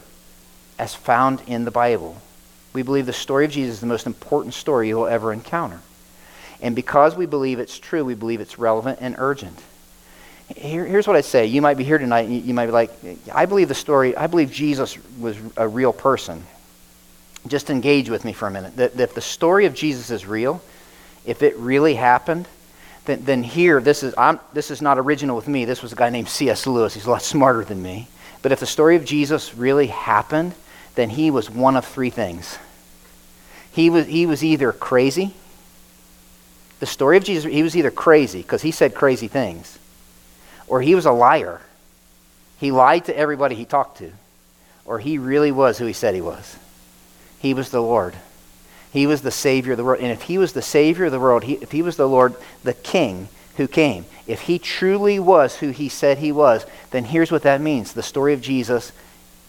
as 0.79 0.95
found 0.95 1.41
in 1.47 1.65
the 1.65 1.71
Bible. 1.71 2.17
We 2.73 2.81
believe 2.81 3.05
the 3.05 3.13
story 3.13 3.45
of 3.45 3.51
Jesus 3.51 3.75
is 3.75 3.81
the 3.81 3.87
most 3.87 4.07
important 4.07 4.53
story 4.53 4.87
you 4.87 4.97
will 4.97 5.07
ever 5.07 5.31
encounter. 5.31 5.79
And 6.61 6.75
because 6.75 7.15
we 7.15 7.25
believe 7.25 7.59
it's 7.59 7.77
true, 7.77 8.03
we 8.03 8.15
believe 8.15 8.41
it's 8.41 8.57
relevant 8.57 8.99
and 9.01 9.15
urgent. 9.17 9.61
Here, 10.55 10.85
here's 10.85 11.07
what 11.07 11.15
I 11.15 11.21
say. 11.21 11.45
You 11.45 11.61
might 11.61 11.77
be 11.77 11.83
here 11.83 11.97
tonight 11.97 12.21
and 12.21 12.33
you, 12.33 12.41
you 12.41 12.53
might 12.53 12.67
be 12.67 12.71
like, 12.71 12.91
I 13.33 13.45
believe 13.45 13.67
the 13.67 13.75
story, 13.75 14.15
I 14.15 14.27
believe 14.27 14.51
Jesus 14.51 14.97
was 15.19 15.37
a 15.57 15.67
real 15.67 15.93
person. 15.93 16.43
Just 17.47 17.69
engage 17.69 18.09
with 18.09 18.23
me 18.23 18.33
for 18.33 18.47
a 18.47 18.51
minute. 18.51 18.75
That, 18.77 18.95
that 18.97 19.03
if 19.03 19.13
the 19.13 19.21
story 19.21 19.65
of 19.65 19.73
Jesus 19.73 20.09
is 20.09 20.25
real, 20.25 20.61
if 21.25 21.43
it 21.43 21.57
really 21.57 21.95
happened, 21.95 22.47
then, 23.05 23.25
then 23.25 23.43
here, 23.43 23.81
this 23.81 24.03
is, 24.03 24.13
I'm, 24.17 24.39
this 24.53 24.71
is 24.71 24.81
not 24.81 24.97
original 24.97 25.35
with 25.35 25.47
me. 25.47 25.65
This 25.65 25.81
was 25.81 25.91
a 25.93 25.95
guy 25.95 26.09
named 26.09 26.29
C.S. 26.29 26.65
Lewis. 26.65 26.93
He's 26.93 27.05
a 27.05 27.09
lot 27.09 27.21
smarter 27.21 27.63
than 27.63 27.81
me. 27.81 28.07
But 28.41 28.51
if 28.51 28.59
the 28.59 28.65
story 28.65 28.95
of 28.95 29.05
Jesus 29.05 29.55
really 29.55 29.87
happened, 29.87 30.53
then 30.95 31.09
he 31.09 31.31
was 31.31 31.49
one 31.49 31.75
of 31.75 31.85
three 31.85 32.09
things. 32.09 32.57
He 33.71 33.89
was, 33.89 34.05
he 34.05 34.25
was 34.25 34.43
either 34.43 34.71
crazy, 34.71 35.33
the 36.83 36.87
story 36.87 37.15
of 37.15 37.23
Jesus, 37.23 37.49
he 37.49 37.63
was 37.63 37.77
either 37.77 37.91
crazy 37.91 38.41
because 38.41 38.61
he 38.61 38.71
said 38.71 38.93
crazy 38.93 39.29
things, 39.29 39.79
or 40.67 40.81
he 40.81 40.95
was 40.95 41.05
a 41.05 41.13
liar. 41.13 41.61
He 42.57 42.71
lied 42.71 43.05
to 43.05 43.17
everybody 43.17 43.55
he 43.55 43.63
talked 43.63 43.99
to, 43.99 44.11
or 44.83 44.99
he 44.99 45.17
really 45.17 45.49
was 45.49 45.77
who 45.77 45.85
he 45.85 45.93
said 45.93 46.13
he 46.13 46.19
was. 46.19 46.57
He 47.39 47.53
was 47.53 47.69
the 47.69 47.81
Lord. 47.81 48.15
He 48.93 49.07
was 49.07 49.23
the 49.23 49.31
Savior 49.31 49.71
of 49.71 49.77
the 49.77 49.83
world. 49.83 50.01
And 50.01 50.11
if 50.11 50.21
he 50.21 50.37
was 50.37 50.53
the 50.53 50.61
Savior 50.61 51.05
of 51.05 51.11
the 51.11 51.19
world, 51.19 51.43
he, 51.43 51.53
if 51.55 51.71
he 51.71 51.81
was 51.81 51.97
the 51.97 52.07
Lord, 52.07 52.35
the 52.63 52.75
King 52.75 53.27
who 53.57 53.67
came, 53.67 54.05
if 54.27 54.41
he 54.41 54.59
truly 54.59 55.19
was 55.19 55.57
who 55.57 55.71
he 55.71 55.89
said 55.89 56.19
he 56.19 56.31
was, 56.31 56.63
then 56.91 57.05
here's 57.05 57.31
what 57.31 57.41
that 57.41 57.59
means. 57.59 57.93
The 57.93 58.03
story 58.03 58.33
of 58.33 58.41
Jesus, 58.41 58.91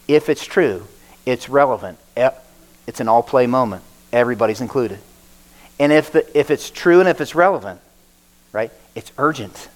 if 0.07 0.29
it's 0.29 0.43
true, 0.43 0.87
it's 1.27 1.47
relevant. 1.47 1.99
It's 2.87 2.99
an 2.99 3.07
all 3.07 3.21
play 3.21 3.45
moment. 3.45 3.83
Everybody's 4.11 4.61
included. 4.61 4.97
And 5.79 5.91
if, 5.91 6.11
the, 6.11 6.37
if 6.37 6.49
it's 6.49 6.71
true 6.71 6.99
and 6.99 7.07
if 7.07 7.21
it's 7.21 7.35
relevant, 7.35 7.79
right, 8.51 8.71
it's 8.95 9.11
urgent. 9.19 9.69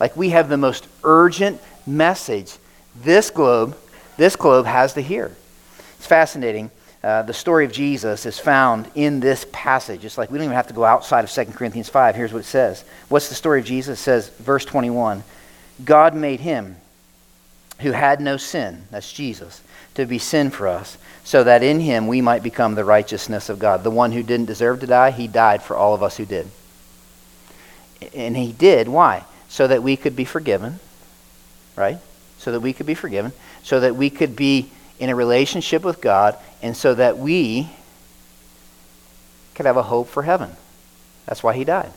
Like 0.00 0.16
we 0.16 0.30
have 0.30 0.48
the 0.48 0.56
most 0.56 0.88
urgent 1.04 1.60
message 1.86 2.56
this 2.96 3.30
globe, 3.30 3.76
this 4.16 4.34
globe 4.34 4.66
has 4.66 4.94
to 4.94 5.00
hear. 5.00 5.36
It's 5.98 6.06
fascinating. 6.06 6.72
Uh, 7.02 7.22
the 7.22 7.34
story 7.34 7.64
of 7.64 7.72
Jesus 7.72 8.26
is 8.26 8.38
found 8.38 8.90
in 8.94 9.20
this 9.20 9.46
passage. 9.52 10.04
It's 10.04 10.18
like 10.18 10.30
we 10.30 10.38
don't 10.38 10.46
even 10.46 10.56
have 10.56 10.68
to 10.68 10.74
go 10.74 10.84
outside 10.84 11.24
of 11.24 11.30
2 11.30 11.44
Corinthians 11.52 11.88
5. 11.88 12.16
Here's 12.16 12.32
what 12.32 12.40
it 12.40 12.44
says. 12.44 12.84
What's 13.08 13.28
the 13.28 13.34
story 13.34 13.60
of 13.60 13.66
Jesus? 13.66 14.00
It 14.00 14.02
says, 14.02 14.28
verse 14.28 14.64
21 14.64 15.22
God 15.84 16.14
made 16.14 16.40
him 16.40 16.76
who 17.80 17.92
had 17.92 18.20
no 18.20 18.36
sin, 18.36 18.84
that's 18.90 19.12
Jesus, 19.12 19.60
to 19.94 20.06
be 20.06 20.18
sin 20.18 20.50
for 20.50 20.66
us, 20.66 20.96
so 21.24 21.44
that 21.44 21.62
in 21.62 21.80
him 21.80 22.06
we 22.06 22.20
might 22.20 22.42
become 22.42 22.74
the 22.74 22.84
righteousness 22.84 23.48
of 23.48 23.58
God. 23.58 23.82
The 23.82 23.90
one 23.90 24.12
who 24.12 24.22
didn't 24.22 24.46
deserve 24.46 24.80
to 24.80 24.86
die, 24.86 25.10
he 25.10 25.28
died 25.28 25.62
for 25.62 25.76
all 25.76 25.94
of 25.94 26.02
us 26.02 26.16
who 26.16 26.24
did. 26.24 26.48
And 28.14 28.36
he 28.36 28.52
did, 28.52 28.88
why? 28.88 29.24
So 29.48 29.66
that 29.66 29.82
we 29.82 29.96
could 29.96 30.16
be 30.16 30.24
forgiven, 30.24 30.80
right? 31.76 31.98
So 32.38 32.52
that 32.52 32.60
we 32.60 32.72
could 32.72 32.86
be 32.86 32.94
forgiven, 32.94 33.32
so 33.62 33.80
that 33.80 33.96
we 33.96 34.10
could 34.10 34.36
be 34.36 34.70
in 34.98 35.10
a 35.10 35.14
relationship 35.14 35.82
with 35.82 36.00
God, 36.00 36.36
and 36.62 36.76
so 36.76 36.94
that 36.94 37.18
we 37.18 37.68
could 39.54 39.66
have 39.66 39.76
a 39.76 39.82
hope 39.82 40.08
for 40.08 40.22
heaven. 40.22 40.50
That's 41.26 41.42
why 41.42 41.54
he 41.54 41.64
died. 41.64 41.92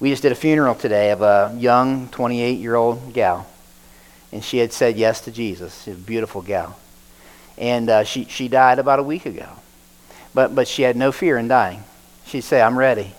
We 0.00 0.10
just 0.10 0.22
did 0.22 0.32
a 0.32 0.36
funeral 0.36 0.74
today 0.74 1.10
of 1.10 1.22
a 1.22 1.54
young 1.58 2.08
28 2.08 2.58
year 2.58 2.74
old 2.74 3.12
gal, 3.12 3.46
and 4.32 4.42
she 4.42 4.58
had 4.58 4.72
said 4.72 4.96
yes 4.96 5.20
to 5.22 5.30
Jesus. 5.30 5.84
She's 5.84 5.94
a 5.94 5.98
beautiful 5.98 6.42
gal. 6.42 6.78
And 7.58 7.88
uh, 7.88 8.04
she, 8.04 8.24
she 8.24 8.48
died 8.48 8.78
about 8.78 8.98
a 8.98 9.02
week 9.02 9.26
ago. 9.26 9.48
But, 10.34 10.54
but 10.54 10.66
she 10.66 10.82
had 10.82 10.96
no 10.96 11.12
fear 11.12 11.36
in 11.36 11.48
dying. 11.48 11.84
She'd 12.24 12.40
say, 12.40 12.62
I'm 12.62 12.78
ready. 12.78 13.12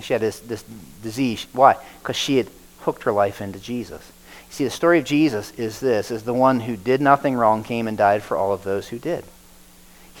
She 0.00 0.12
had 0.12 0.22
this, 0.22 0.40
this 0.40 0.64
disease. 1.02 1.46
Why? 1.52 1.76
Because 1.98 2.16
she 2.16 2.36
had 2.36 2.48
hooked 2.80 3.02
her 3.02 3.12
life 3.12 3.40
into 3.40 3.58
Jesus. 3.58 4.12
See, 4.48 4.64
the 4.64 4.70
story 4.70 4.98
of 4.98 5.04
Jesus 5.04 5.52
is 5.52 5.80
this, 5.80 6.10
is 6.10 6.22
the 6.22 6.34
one 6.34 6.60
who 6.60 6.76
did 6.76 7.00
nothing 7.00 7.34
wrong 7.34 7.62
came 7.62 7.86
and 7.86 7.98
died 7.98 8.22
for 8.22 8.36
all 8.36 8.52
of 8.52 8.64
those 8.64 8.88
who 8.88 8.98
did. 8.98 9.24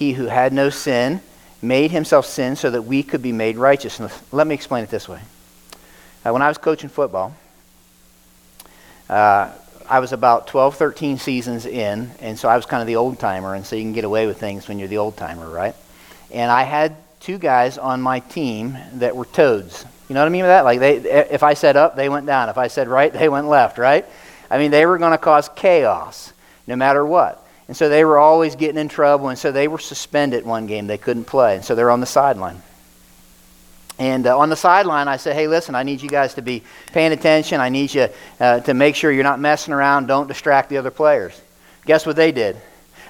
He 0.00 0.14
who 0.14 0.28
had 0.28 0.54
no 0.54 0.70
sin 0.70 1.20
made 1.60 1.90
himself 1.90 2.24
sin 2.24 2.56
so 2.56 2.70
that 2.70 2.80
we 2.80 3.02
could 3.02 3.20
be 3.20 3.32
made 3.32 3.58
righteous. 3.58 4.00
And 4.00 4.10
let 4.32 4.46
me 4.46 4.54
explain 4.54 4.82
it 4.82 4.88
this 4.88 5.06
way. 5.06 5.20
Uh, 6.24 6.32
when 6.32 6.40
I 6.40 6.48
was 6.48 6.56
coaching 6.56 6.88
football, 6.88 7.36
uh, 9.10 9.52
I 9.86 10.00
was 10.00 10.12
about 10.12 10.46
12, 10.46 10.76
13 10.76 11.18
seasons 11.18 11.66
in, 11.66 12.10
and 12.20 12.38
so 12.38 12.48
I 12.48 12.56
was 12.56 12.64
kind 12.64 12.80
of 12.80 12.86
the 12.86 12.96
old 12.96 13.18
timer, 13.18 13.54
and 13.54 13.66
so 13.66 13.76
you 13.76 13.82
can 13.82 13.92
get 13.92 14.04
away 14.04 14.26
with 14.26 14.40
things 14.40 14.68
when 14.68 14.78
you're 14.78 14.88
the 14.88 14.96
old 14.96 15.18
timer, 15.18 15.46
right? 15.50 15.74
And 16.32 16.50
I 16.50 16.62
had 16.62 16.96
two 17.20 17.36
guys 17.36 17.76
on 17.76 18.00
my 18.00 18.20
team 18.20 18.78
that 18.94 19.14
were 19.14 19.26
toads. 19.26 19.84
You 20.08 20.14
know 20.14 20.22
what 20.22 20.28
I 20.28 20.30
mean 20.30 20.44
by 20.44 20.48
that? 20.48 20.64
Like 20.64 20.80
they, 20.80 20.96
if 21.30 21.42
I 21.42 21.52
said 21.52 21.76
up, 21.76 21.94
they 21.94 22.08
went 22.08 22.24
down. 22.24 22.48
If 22.48 22.56
I 22.56 22.68
said 22.68 22.88
right, 22.88 23.12
they 23.20 23.28
went 23.28 23.48
left, 23.48 23.76
right? 23.76 24.06
I 24.50 24.56
mean, 24.56 24.70
they 24.70 24.86
were 24.86 24.96
going 24.96 25.12
to 25.12 25.18
cause 25.18 25.50
chaos 25.54 26.32
no 26.66 26.74
matter 26.74 27.04
what. 27.04 27.46
And 27.70 27.76
so 27.76 27.88
they 27.88 28.04
were 28.04 28.18
always 28.18 28.56
getting 28.56 28.78
in 28.78 28.88
trouble, 28.88 29.28
and 29.28 29.38
so 29.38 29.52
they 29.52 29.68
were 29.68 29.78
suspended 29.78 30.44
one 30.44 30.66
game. 30.66 30.88
They 30.88 30.98
couldn't 30.98 31.26
play, 31.26 31.54
and 31.54 31.64
so 31.64 31.76
they're 31.76 31.92
on 31.92 32.00
the 32.00 32.04
sideline. 32.04 32.60
And 33.96 34.26
uh, 34.26 34.36
on 34.36 34.48
the 34.48 34.56
sideline, 34.56 35.06
I 35.06 35.18
said, 35.18 35.36
hey, 35.36 35.46
listen, 35.46 35.76
I 35.76 35.84
need 35.84 36.02
you 36.02 36.08
guys 36.08 36.34
to 36.34 36.42
be 36.42 36.64
paying 36.88 37.12
attention. 37.12 37.60
I 37.60 37.68
need 37.68 37.94
you 37.94 38.08
uh, 38.40 38.58
to 38.58 38.74
make 38.74 38.96
sure 38.96 39.12
you're 39.12 39.22
not 39.22 39.38
messing 39.38 39.72
around. 39.72 40.08
Don't 40.08 40.26
distract 40.26 40.68
the 40.68 40.78
other 40.78 40.90
players. 40.90 41.40
Guess 41.86 42.06
what 42.06 42.16
they 42.16 42.32
did? 42.32 42.56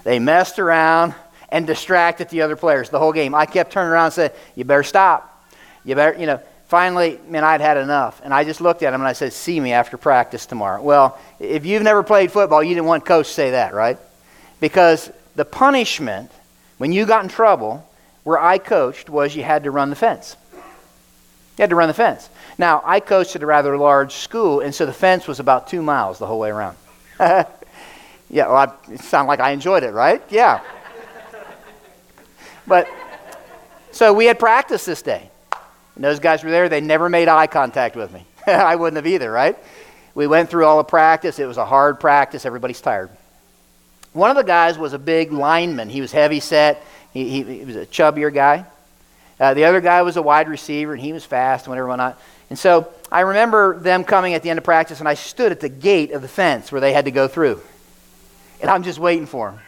They 0.05 0.19
messed 0.19 0.59
around 0.59 1.15
and 1.49 1.67
distracted 1.67 2.29
the 2.29 2.43
other 2.43 2.55
players 2.55 2.91
the 2.91 2.99
whole 2.99 3.15
game. 3.15 3.35
I 3.35 3.47
kept 3.47 3.73
turning 3.73 3.91
around 3.91 4.05
and 4.05 4.13
said, 4.13 4.35
you 4.57 4.67
better 4.67 4.83
stop. 4.83 5.43
You 5.87 5.95
better, 5.95 6.21
you 6.21 6.27
know. 6.27 6.39
Finally, 6.67 7.19
man, 7.29 7.45
I'd 7.45 7.63
had 7.63 7.79
enough. 7.79 8.21
And 8.23 8.35
I 8.35 8.45
just 8.45 8.61
looked 8.61 8.83
at 8.83 8.93
him 8.93 9.01
and 9.01 9.09
I 9.09 9.15
said, 9.15 9.33
see 9.33 9.59
me 9.59 9.73
after 9.73 9.97
practice 9.97 10.45
tomorrow. 10.45 10.83
Well, 10.83 11.19
if 11.39 11.65
you've 11.65 11.83
never 11.83 12.03
played 12.03 12.31
football, 12.31 12.63
you 12.63 12.75
didn't 12.75 12.89
want 12.89 13.07
coach 13.07 13.29
to 13.29 13.33
say 13.33 13.53
that, 13.53 13.73
right? 13.73 13.97
Because 14.61 15.11
the 15.35 15.45
punishment 15.45 16.31
when 16.79 16.93
you 16.93 17.07
got 17.07 17.23
in 17.23 17.29
trouble 17.29 17.87
where 18.25 18.39
I 18.39 18.59
coached 18.59 19.11
was 19.11 19.35
you 19.35 19.43
had 19.43 19.65
to 19.65 19.71
run 19.71 19.91
the 19.91 19.97
fence. 19.97 20.37
You 20.55 21.63
had 21.63 21.71
to 21.71 21.77
run 21.77 21.89
the 21.89 21.95
fence. 21.95 22.29
Now, 22.59 22.83
I 22.85 23.01
coached 23.01 23.37
at 23.37 23.43
a 23.43 23.47
rather 23.47 23.77
large 23.77 24.15
school, 24.15 24.61
and 24.61 24.75
so 24.75 24.87
the 24.87 24.93
fence 24.93 25.27
was 25.27 25.41
about 25.41 25.69
two 25.69 25.83
miles 25.83 26.19
the 26.19 26.27
whole 26.27 26.39
way 26.39 26.51
around. 26.51 26.77
yeah, 27.21 27.47
well, 28.31 28.57
I, 28.57 28.93
it 28.93 29.01
sounded 29.01 29.29
like 29.29 29.41
I 29.41 29.51
enjoyed 29.51 29.83
it, 29.83 29.93
right? 29.93 30.23
Yeah. 30.31 30.63
but 32.67 32.89
so 33.93 34.13
we 34.13 34.27
had 34.27 34.39
practice 34.39 34.85
this 34.85 35.03
day. 35.03 35.31
And 35.97 36.05
those 36.05 36.19
guys 36.19 36.43
were 36.43 36.51
there. 36.51 36.69
They 36.69 36.81
never 36.81 37.09
made 37.09 37.29
eye 37.29 37.47
contact 37.47 37.97
with 37.97 38.13
me. 38.13 38.25
I 38.47 38.77
wouldn't 38.77 38.97
have 38.97 39.07
either, 39.07 39.31
right? 39.31 39.59
We 40.15 40.27
went 40.27 40.49
through 40.49 40.65
all 40.65 40.79
the 40.79 40.85
practice. 40.85 41.39
It 41.39 41.47
was 41.47 41.59
a 41.59 41.67
hard 41.67 42.01
practice. 42.01 42.47
Everybody's 42.47 42.81
tired. 42.81 43.11
One 44.13 44.31
of 44.31 44.37
the 44.37 44.43
guys 44.43 44.77
was 44.77 44.93
a 44.93 44.99
big 44.99 45.33
lineman. 45.33 45.89
He 45.89 46.01
was 46.01 46.13
heavy 46.13 46.41
set. 46.41 46.85
He, 47.13 47.29
he, 47.29 47.59
he 47.59 47.65
was 47.65 47.77
a 47.77 47.87
chubbier 47.87 48.33
guy. 48.33 48.67
Uh, 49.39 49.55
the 49.55 49.65
other 49.65 49.81
guy 49.81 50.03
was 50.03 50.17
a 50.17 50.23
wide 50.23 50.49
receiver, 50.49 50.93
and 50.93 51.01
he 51.01 51.13
was 51.13 51.25
fast 51.25 51.65
and 51.65 51.71
whatever, 51.71 51.89
whatnot. 51.89 52.21
And 52.51 52.59
so 52.59 52.93
I 53.11 53.21
remember 53.21 53.79
them 53.79 54.05
coming 54.05 54.35
at 54.35 54.43
the 54.43 54.51
end 54.51 54.59
of 54.59 54.65
practice, 54.65 54.99
and 54.99 55.09
I 55.09 55.15
stood 55.15 55.53
at 55.53 55.61
the 55.61 55.69
gate 55.69 56.13
of 56.13 56.23
the 56.23 56.29
fence 56.29 56.71
where 56.71 56.81
they 56.81 56.93
had 56.93 57.07
to 57.07 57.11
go 57.11 57.29
through. 57.29 57.61
And 58.61 58.71
I'm 58.71 58.83
just 58.83 58.99
waiting 58.99 59.27
for 59.27 59.51
them. 59.51 59.61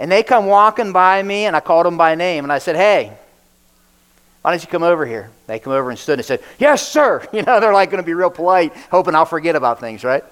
And 0.00 0.10
they 0.10 0.22
come 0.22 0.46
walking 0.46 0.92
by 0.92 1.22
me, 1.22 1.44
and 1.44 1.54
I 1.54 1.60
called 1.60 1.86
them 1.86 1.96
by 1.96 2.14
name, 2.14 2.44
and 2.44 2.52
I 2.52 2.58
said, 2.58 2.76
Hey, 2.76 3.16
why 4.42 4.50
don't 4.50 4.62
you 4.62 4.68
come 4.68 4.82
over 4.82 5.04
here? 5.04 5.30
They 5.46 5.58
come 5.58 5.72
over 5.72 5.90
and 5.90 5.98
stood 5.98 6.18
and 6.18 6.26
said, 6.26 6.42
Yes, 6.58 6.88
sir. 6.88 7.26
You 7.32 7.42
know, 7.42 7.60
they're 7.60 7.72
like 7.72 7.90
going 7.90 8.02
to 8.02 8.06
be 8.06 8.14
real 8.14 8.30
polite, 8.30 8.74
hoping 8.90 9.14
I'll 9.14 9.26
forget 9.26 9.54
about 9.54 9.78
things, 9.78 10.02
right? 10.02 10.24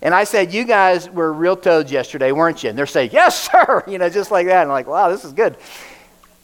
And 0.00 0.14
I 0.14 0.24
said, 0.24 0.52
You 0.52 0.64
guys 0.64 1.08
were 1.10 1.32
real 1.32 1.56
toads 1.56 1.90
yesterday, 1.90 2.32
weren't 2.32 2.62
you? 2.62 2.70
And 2.70 2.78
they're 2.78 2.86
saying, 2.86 3.10
Yes, 3.12 3.48
sir. 3.52 3.82
You 3.86 3.98
know, 3.98 4.08
just 4.08 4.30
like 4.30 4.46
that. 4.46 4.62
And 4.62 4.70
I'm 4.70 4.74
like, 4.74 4.86
Wow, 4.86 5.08
this 5.08 5.24
is 5.24 5.32
good. 5.32 5.56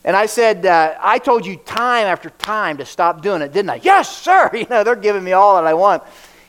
And 0.05 0.15
I 0.15 0.27
said, 0.27 0.67
uh, 0.67 0.97
I 1.01 1.19
told 1.19 1.47
you 1.47 1.57
time 1.57 2.07
after 2.07 2.29
time 2.29 2.77
to 2.77 2.85
stop 2.85 3.23
doing 3.23 3.41
it, 3.41 3.53
didn't 3.53 3.71
I? 3.71 3.77
Yes, 3.77 4.15
sir. 4.15 4.51
You 4.55 4.67
know, 4.69 4.85
they're 4.85 4.97
giving 4.97 5.25
me 5.25 5.33
all 5.33 5.55
that 5.57 5.67
I 5.67 5.75
want. 5.75 6.03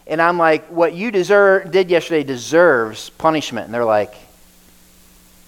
And 0.08 0.22
I'm 0.22 0.38
like, 0.38 0.66
What 0.68 0.94
you 0.94 1.12
deserve, 1.12 1.72
did 1.72 1.90
yesterday 1.90 2.24
deserves 2.24 3.10
punishment. 3.12 3.66
And 3.66 3.74
they're 3.74 3.86
like, 3.86 4.14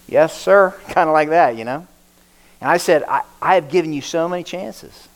Yes, 0.07 0.39
sir. 0.39 0.75
Kind 0.89 1.09
of 1.09 1.13
like 1.13 1.29
that, 1.29 1.57
you 1.57 1.65
know? 1.65 1.87
And 2.61 2.69
I 2.69 2.77
said, 2.77 3.03
I, 3.03 3.21
I 3.41 3.55
have 3.55 3.69
given 3.69 3.93
you 3.93 4.01
so 4.01 4.27
many 4.27 4.43
chances. 4.43 5.07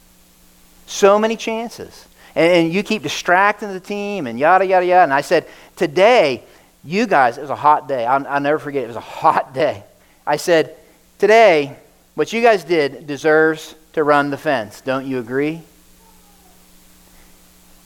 So 0.85 1.17
many 1.17 1.35
chances. 1.37 2.07
And, 2.35 2.71
you 2.71 2.83
keep 2.83 3.03
distracting 3.03 3.73
the 3.73 3.79
team 3.79 4.27
and 4.27 4.39
yada, 4.39 4.65
yada, 4.65 4.85
yada. 4.85 5.03
And 5.03 5.13
I 5.13 5.21
said, 5.21 5.47
Today, 5.75 6.43
you 6.83 7.07
guys, 7.07 7.37
it 7.37 7.41
was 7.41 7.49
a 7.49 7.55
hot 7.55 7.87
day. 7.87 8.05
I'll, 8.05 8.25
I'll 8.27 8.39
never 8.39 8.59
forget, 8.59 8.83
it 8.83 8.87
was 8.87 8.95
a 8.95 9.01
hot 9.01 9.53
day. 9.53 9.83
I 10.25 10.37
said, 10.37 10.75
Today, 11.19 11.75
what 12.15 12.31
you 12.31 12.41
guys 12.41 12.63
did 12.63 13.07
deserves 13.07 13.75
to 13.93 14.03
run 14.03 14.29
the 14.29 14.37
fence. 14.37 14.81
Don't 14.81 15.05
you 15.05 15.19
agree? 15.19 15.61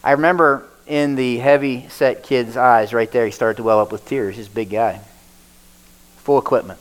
I 0.04 0.12
remember 0.12 0.68
in 0.88 1.16
the 1.16 1.38
heavy 1.40 1.88
set 1.90 2.24
kid's 2.24 2.56
eyes 2.56 2.94
right 2.94 3.12
there, 3.12 3.26
he 3.26 3.32
started 3.32 3.58
to 3.58 3.64
well 3.64 3.80
up 3.80 3.92
with 3.92 4.06
tears. 4.06 4.36
He's 4.36 4.48
a 4.48 4.52
big 4.52 4.70
guy, 4.70 5.02
full 6.18 6.38
equipment. 6.38 6.80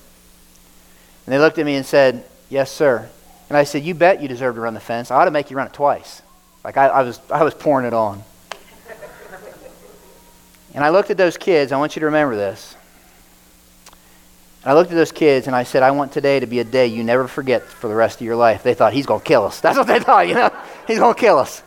And 1.24 1.32
they 1.32 1.38
looked 1.38 1.58
at 1.58 1.64
me 1.64 1.76
and 1.76 1.86
said, 1.86 2.24
Yes, 2.50 2.70
sir. 2.70 3.08
And 3.48 3.56
I 3.56 3.64
said, 3.64 3.82
You 3.82 3.94
bet 3.94 4.20
you 4.20 4.28
deserve 4.28 4.56
to 4.56 4.60
run 4.60 4.74
the 4.74 4.80
fence. 4.80 5.10
I 5.10 5.16
ought 5.16 5.24
to 5.24 5.30
make 5.30 5.50
you 5.50 5.56
run 5.56 5.66
it 5.66 5.72
twice. 5.72 6.22
Like 6.64 6.78
I, 6.78 6.86
I 6.86 7.02
was, 7.02 7.20
I 7.30 7.44
was 7.44 7.52
pouring 7.52 7.86
it 7.86 7.92
on. 7.92 8.24
and 10.74 10.82
I 10.82 10.88
looked 10.88 11.10
at 11.10 11.18
those 11.18 11.36
kids. 11.36 11.70
I 11.70 11.76
want 11.76 11.94
you 11.94 12.00
to 12.00 12.06
remember 12.06 12.34
this. 12.36 12.74
And 14.62 14.72
I 14.72 14.74
looked 14.74 14.90
at 14.90 14.96
those 14.96 15.12
kids 15.12 15.46
and 15.46 15.54
I 15.54 15.64
said, 15.64 15.82
I 15.82 15.90
want 15.90 16.12
today 16.12 16.40
to 16.40 16.46
be 16.46 16.58
a 16.60 16.64
day 16.64 16.86
you 16.86 17.04
never 17.04 17.28
forget 17.28 17.62
for 17.64 17.86
the 17.86 17.94
rest 17.94 18.22
of 18.22 18.22
your 18.22 18.36
life. 18.36 18.62
They 18.62 18.72
thought, 18.72 18.94
he's 18.94 19.04
going 19.04 19.20
to 19.20 19.26
kill 19.26 19.44
us. 19.44 19.60
That's 19.62 19.76
what 19.76 19.86
they 19.86 20.00
thought, 20.00 20.26
you 20.26 20.34
know? 20.34 20.50
He's 20.86 20.98
going 20.98 21.14
to 21.14 21.20
kill 21.20 21.38
us. 21.38 21.62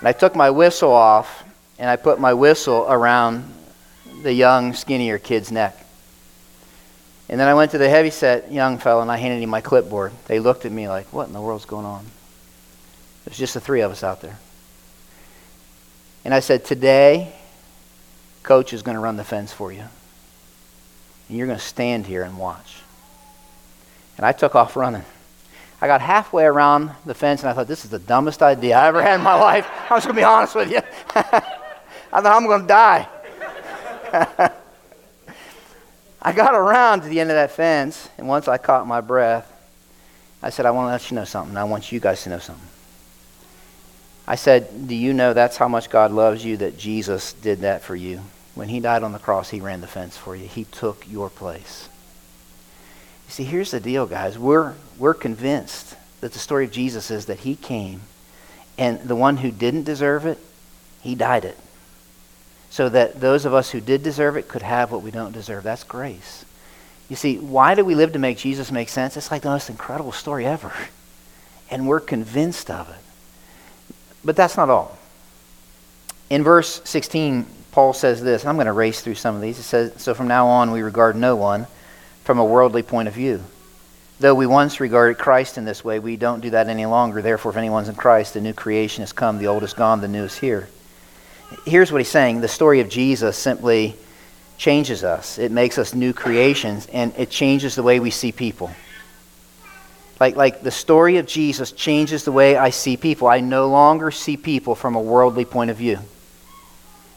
And 0.00 0.08
I 0.08 0.12
took 0.12 0.36
my 0.36 0.50
whistle 0.50 0.92
off 0.92 1.44
and 1.78 1.88
I 1.88 1.96
put 1.96 2.20
my 2.20 2.34
whistle 2.34 2.86
around 2.86 3.50
the 4.22 4.32
young, 4.32 4.74
skinnier 4.74 5.18
kid's 5.18 5.50
neck. 5.50 5.85
And 7.28 7.40
then 7.40 7.48
I 7.48 7.54
went 7.54 7.72
to 7.72 7.78
the 7.78 7.88
heavyset 7.88 8.52
young 8.52 8.78
fellow 8.78 9.02
and 9.02 9.10
I 9.10 9.16
handed 9.16 9.42
him 9.42 9.50
my 9.50 9.60
clipboard. 9.60 10.12
They 10.26 10.38
looked 10.38 10.64
at 10.64 10.72
me 10.72 10.88
like, 10.88 11.12
what 11.12 11.26
in 11.26 11.32
the 11.32 11.40
world's 11.40 11.64
going 11.64 11.86
on? 11.86 12.06
There's 13.24 13.38
just 13.38 13.54
the 13.54 13.60
three 13.60 13.80
of 13.80 13.90
us 13.90 14.04
out 14.04 14.20
there. 14.20 14.38
And 16.24 16.32
I 16.32 16.40
said, 16.40 16.64
today, 16.64 17.32
coach 18.44 18.72
is 18.72 18.82
going 18.82 18.94
to 18.94 19.00
run 19.00 19.16
the 19.16 19.24
fence 19.24 19.52
for 19.52 19.72
you. 19.72 19.84
And 21.28 21.36
you're 21.36 21.48
going 21.48 21.58
to 21.58 21.64
stand 21.64 22.06
here 22.06 22.22
and 22.22 22.38
watch. 22.38 22.76
And 24.16 24.24
I 24.24 24.32
took 24.32 24.54
off 24.54 24.76
running. 24.76 25.04
I 25.80 25.88
got 25.88 26.00
halfway 26.00 26.44
around 26.44 26.92
the 27.04 27.14
fence 27.14 27.42
and 27.42 27.50
I 27.50 27.52
thought, 27.52 27.66
this 27.66 27.84
is 27.84 27.90
the 27.90 27.98
dumbest 27.98 28.42
idea 28.42 28.78
I 28.78 28.86
ever 28.86 29.02
had 29.02 29.16
in 29.16 29.22
my 29.22 29.34
life. 29.34 29.68
I'm 29.90 29.96
just 29.96 30.06
going 30.06 30.14
to 30.14 30.20
be 30.20 30.24
honest 30.24 30.54
with 30.54 30.70
you. 30.70 30.80
I 31.14 32.22
thought, 32.22 32.24
I'm 32.24 32.46
going 32.46 32.62
to 32.62 32.68
die. 32.68 34.52
I 36.26 36.32
got 36.32 36.56
around 36.56 37.02
to 37.02 37.08
the 37.08 37.20
end 37.20 37.30
of 37.30 37.36
that 37.36 37.52
fence, 37.52 38.08
and 38.18 38.26
once 38.26 38.48
I 38.48 38.58
caught 38.58 38.84
my 38.84 39.00
breath, 39.00 39.48
I 40.42 40.50
said, 40.50 40.66
I 40.66 40.72
want 40.72 40.88
to 40.88 40.90
let 40.90 41.08
you 41.08 41.14
know 41.14 41.24
something. 41.24 41.56
I 41.56 41.62
want 41.62 41.92
you 41.92 42.00
guys 42.00 42.24
to 42.24 42.30
know 42.30 42.40
something. 42.40 42.66
I 44.26 44.34
said, 44.34 44.88
Do 44.88 44.96
you 44.96 45.12
know 45.12 45.34
that's 45.34 45.56
how 45.56 45.68
much 45.68 45.88
God 45.88 46.10
loves 46.10 46.44
you 46.44 46.56
that 46.56 46.76
Jesus 46.76 47.32
did 47.32 47.60
that 47.60 47.82
for 47.82 47.94
you? 47.94 48.22
When 48.56 48.68
he 48.68 48.80
died 48.80 49.04
on 49.04 49.12
the 49.12 49.20
cross, 49.20 49.50
he 49.50 49.60
ran 49.60 49.80
the 49.80 49.86
fence 49.86 50.16
for 50.16 50.34
you. 50.34 50.48
He 50.48 50.64
took 50.64 51.08
your 51.08 51.30
place. 51.30 51.88
You 53.28 53.32
see, 53.32 53.44
here's 53.44 53.70
the 53.70 53.78
deal, 53.78 54.04
guys. 54.04 54.36
We're, 54.36 54.74
we're 54.98 55.14
convinced 55.14 55.94
that 56.22 56.32
the 56.32 56.40
story 56.40 56.64
of 56.64 56.72
Jesus 56.72 57.08
is 57.12 57.26
that 57.26 57.38
he 57.38 57.54
came, 57.54 58.00
and 58.76 59.00
the 59.02 59.14
one 59.14 59.36
who 59.36 59.52
didn't 59.52 59.84
deserve 59.84 60.26
it, 60.26 60.38
he 61.02 61.14
died 61.14 61.44
it 61.44 61.56
so 62.76 62.90
that 62.90 63.18
those 63.22 63.46
of 63.46 63.54
us 63.54 63.70
who 63.70 63.80
did 63.80 64.02
deserve 64.02 64.36
it 64.36 64.48
could 64.48 64.60
have 64.60 64.92
what 64.92 65.00
we 65.00 65.10
don't 65.10 65.32
deserve. 65.32 65.64
That's 65.64 65.82
grace. 65.82 66.44
You 67.08 67.16
see, 67.16 67.38
why 67.38 67.74
do 67.74 67.82
we 67.82 67.94
live 67.94 68.12
to 68.12 68.18
make 68.18 68.36
Jesus 68.36 68.70
make 68.70 68.90
sense? 68.90 69.16
It's 69.16 69.30
like 69.30 69.40
the 69.40 69.48
most 69.48 69.70
incredible 69.70 70.12
story 70.12 70.44
ever. 70.44 70.70
And 71.70 71.88
we're 71.88 72.00
convinced 72.00 72.70
of 72.70 72.90
it. 72.90 73.94
But 74.22 74.36
that's 74.36 74.58
not 74.58 74.68
all. 74.68 74.98
In 76.28 76.42
verse 76.42 76.82
16, 76.84 77.46
Paul 77.72 77.94
says 77.94 78.22
this. 78.22 78.42
And 78.42 78.50
I'm 78.50 78.56
going 78.56 78.66
to 78.66 78.74
race 78.74 79.00
through 79.00 79.14
some 79.14 79.34
of 79.34 79.40
these. 79.40 79.58
It 79.58 79.62
says, 79.62 79.94
So 79.96 80.12
from 80.12 80.28
now 80.28 80.46
on, 80.46 80.70
we 80.70 80.82
regard 80.82 81.16
no 81.16 81.34
one 81.34 81.66
from 82.24 82.38
a 82.38 82.44
worldly 82.44 82.82
point 82.82 83.08
of 83.08 83.14
view. 83.14 83.42
Though 84.20 84.34
we 84.34 84.46
once 84.46 84.80
regarded 84.80 85.16
Christ 85.16 85.56
in 85.56 85.64
this 85.64 85.82
way, 85.82 85.98
we 85.98 86.18
don't 86.18 86.42
do 86.42 86.50
that 86.50 86.68
any 86.68 86.84
longer. 86.84 87.22
Therefore, 87.22 87.52
if 87.52 87.56
anyone's 87.56 87.88
in 87.88 87.94
Christ, 87.94 88.34
the 88.34 88.42
new 88.42 88.52
creation 88.52 89.00
has 89.00 89.14
come, 89.14 89.38
the 89.38 89.46
old 89.46 89.62
is 89.62 89.72
gone, 89.72 90.02
the 90.02 90.08
new 90.08 90.24
is 90.24 90.36
here 90.36 90.68
here's 91.64 91.92
what 91.92 92.00
he's 92.00 92.10
saying 92.10 92.40
the 92.40 92.48
story 92.48 92.80
of 92.80 92.88
Jesus 92.88 93.36
simply 93.36 93.96
changes 94.58 95.04
us, 95.04 95.38
it 95.38 95.52
makes 95.52 95.78
us 95.78 95.94
new 95.94 96.12
creations, 96.12 96.86
and 96.86 97.12
it 97.16 97.30
changes 97.30 97.74
the 97.74 97.82
way 97.82 98.00
we 98.00 98.10
see 98.10 98.32
people. 98.32 98.70
Like, 100.18 100.34
like 100.34 100.62
the 100.62 100.70
story 100.70 101.18
of 101.18 101.26
Jesus 101.26 101.72
changes 101.72 102.24
the 102.24 102.32
way 102.32 102.56
I 102.56 102.70
see 102.70 102.96
people. 102.96 103.28
I 103.28 103.40
no 103.40 103.68
longer 103.68 104.10
see 104.10 104.38
people 104.38 104.74
from 104.74 104.94
a 104.94 105.00
worldly 105.00 105.44
point 105.44 105.70
of 105.70 105.76
view. 105.76 105.98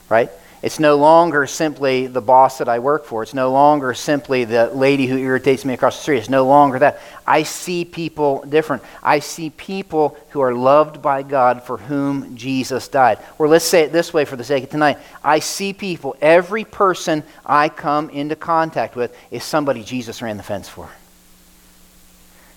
Right? 0.10 0.30
It's 0.62 0.80
no 0.80 0.98
longer 0.98 1.48
simply 1.48 2.08
the 2.08 2.22
boss 2.22 2.58
that 2.58 2.68
I 2.68 2.80
work 2.80 3.06
for. 3.06 3.24
It's 3.24 3.34
no 3.34 3.50
longer 3.50 3.94
simply 3.94 4.44
the 4.44 4.68
lady 4.68 5.08
who 5.08 5.18
irritates 5.18 5.64
me 5.64 5.74
across 5.74 5.96
the 5.96 6.02
street. 6.02 6.18
It's 6.18 6.30
no 6.30 6.46
longer 6.46 6.80
that. 6.80 7.00
I 7.26 7.44
see 7.44 7.86
people 7.86 8.44
different. 8.44 8.84
I 9.02 9.20
see 9.20 9.52
people 9.52 10.18
who 10.32 10.42
are 10.42 10.54
loved 10.54 11.02
by 11.02 11.24
God 11.24 11.64
for 11.64 11.78
whom 11.78 12.36
Jesus 12.36 12.90
died. 12.90 13.20
Or 13.38 13.48
let's 13.48 13.64
say 13.64 13.84
it 13.84 13.94
this 13.94 14.14
way 14.14 14.26
for 14.26 14.36
the 14.36 14.44
sake 14.44 14.66
of 14.66 14.70
tonight. 14.70 14.98
I 15.24 15.40
see 15.40 15.72
people, 15.72 16.18
every 16.20 16.66
person 16.66 17.24
I 17.46 17.70
come 17.70 18.10
into 18.10 18.36
contact 18.36 18.98
with 18.98 19.16
is 19.32 19.46
somebody 19.46 19.82
Jesus 19.82 20.22
ran 20.22 20.36
the 20.36 20.44
fence 20.44 20.68
for. 20.68 20.90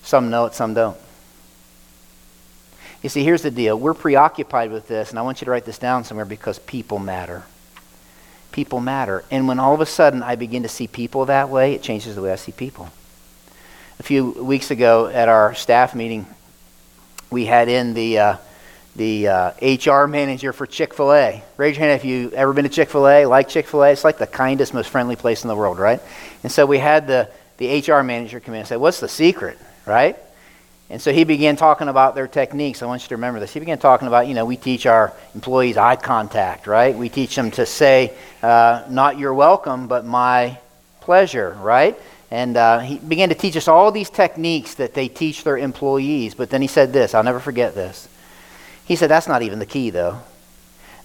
Some 0.01 0.29
know 0.29 0.45
it, 0.45 0.55
some 0.55 0.73
don't. 0.73 0.97
You 3.01 3.07
see, 3.07 3.23
here's 3.23 3.43
the 3.43 3.51
deal. 3.51 3.79
We're 3.79 3.93
preoccupied 3.93 4.71
with 4.71 4.89
this, 4.89 5.09
and 5.09 5.19
I 5.19 5.21
want 5.21 5.39
you 5.39 5.45
to 5.45 5.51
write 5.51 5.63
this 5.63 5.77
down 5.77 6.03
somewhere 6.03 6.25
because 6.25 6.59
people 6.59 6.99
matter 6.99 7.43
people 8.53 8.79
matter. 8.79 9.25
And 9.29 9.47
when 9.47 9.59
all 9.59 9.73
of 9.73 9.81
a 9.81 9.85
sudden 9.85 10.23
I 10.23 10.35
begin 10.37 10.63
to 10.63 10.69
see 10.69 10.87
people 10.87 11.25
that 11.25 11.49
way, 11.49 11.73
it 11.73 11.81
changes 11.81 12.15
the 12.15 12.21
way 12.21 12.31
I 12.31 12.37
see 12.37 12.53
people. 12.53 12.89
A 13.99 14.03
few 14.03 14.31
weeks 14.31 14.71
ago 14.71 15.07
at 15.07 15.27
our 15.27 15.53
staff 15.53 15.93
meeting, 15.93 16.25
we 17.29 17.45
had 17.45 17.67
in 17.67 17.93
the, 17.93 18.19
uh, 18.19 18.37
the 18.95 19.27
uh, 19.27 19.51
HR 19.61 20.07
manager 20.07 20.53
for 20.53 20.65
Chick 20.65 20.93
fil 20.93 21.13
A. 21.13 21.43
Raise 21.57 21.75
your 21.75 21.85
hand 21.85 21.99
if 21.99 22.05
you've 22.05 22.33
ever 22.33 22.53
been 22.53 22.63
to 22.63 22.69
Chick 22.69 22.89
fil 22.89 23.07
A, 23.07 23.25
like 23.25 23.49
Chick 23.49 23.67
fil 23.67 23.83
A. 23.83 23.91
It's 23.91 24.03
like 24.03 24.17
the 24.17 24.27
kindest, 24.27 24.73
most 24.73 24.89
friendly 24.89 25.15
place 25.15 25.43
in 25.43 25.47
the 25.49 25.55
world, 25.55 25.79
right? 25.79 25.99
And 26.43 26.51
so 26.51 26.65
we 26.65 26.77
had 26.77 27.07
the, 27.07 27.29
the 27.57 27.79
HR 27.79 28.03
manager 28.03 28.39
come 28.39 28.53
in 28.53 28.61
and 28.61 28.67
say, 28.67 28.77
What's 28.77 28.99
the 28.99 29.09
secret, 29.09 29.57
right? 29.85 30.17
And 30.93 31.01
so 31.01 31.11
he 31.11 31.23
began 31.23 31.55
talking 31.55 31.87
about 31.87 32.13
their 32.13 32.27
techniques. 32.27 32.83
I 32.83 32.85
want 32.85 33.01
you 33.01 33.07
to 33.07 33.15
remember 33.15 33.39
this. 33.39 33.51
He 33.51 33.59
began 33.59 33.79
talking 33.79 34.07
about, 34.07 34.27
you 34.27 34.35
know, 34.35 34.45
we 34.45 34.57
teach 34.57 34.85
our 34.85 35.11
employees 35.33 35.75
eye 35.75 35.95
contact, 35.95 36.67
right? 36.67 36.95
We 36.95 37.09
teach 37.09 37.35
them 37.35 37.49
to 37.49 37.65
say, 37.65 38.13
uh, 38.43 38.83
not 38.91 39.17
your 39.17 39.33
welcome, 39.33 39.87
but 39.87 40.05
my 40.05 40.59
pleasure, 41.01 41.57
right? 41.61 41.99
And 42.29 42.55
uh, 42.57 42.77
he 42.77 42.99
began 42.99 43.29
to 43.29 43.35
teach 43.35 43.57
us 43.57 43.67
all 43.67 43.91
these 43.91 44.11
techniques 44.11 44.75
that 44.75 44.93
they 44.93 45.07
teach 45.07 45.43
their 45.43 45.57
employees. 45.57 46.35
But 46.35 46.51
then 46.51 46.61
he 46.61 46.67
said 46.67 46.93
this 46.93 47.15
I'll 47.15 47.23
never 47.23 47.39
forget 47.39 47.73
this. 47.73 48.07
He 48.85 48.95
said, 48.95 49.09
That's 49.09 49.27
not 49.27 49.41
even 49.41 49.57
the 49.57 49.65
key, 49.65 49.89
though. 49.89 50.19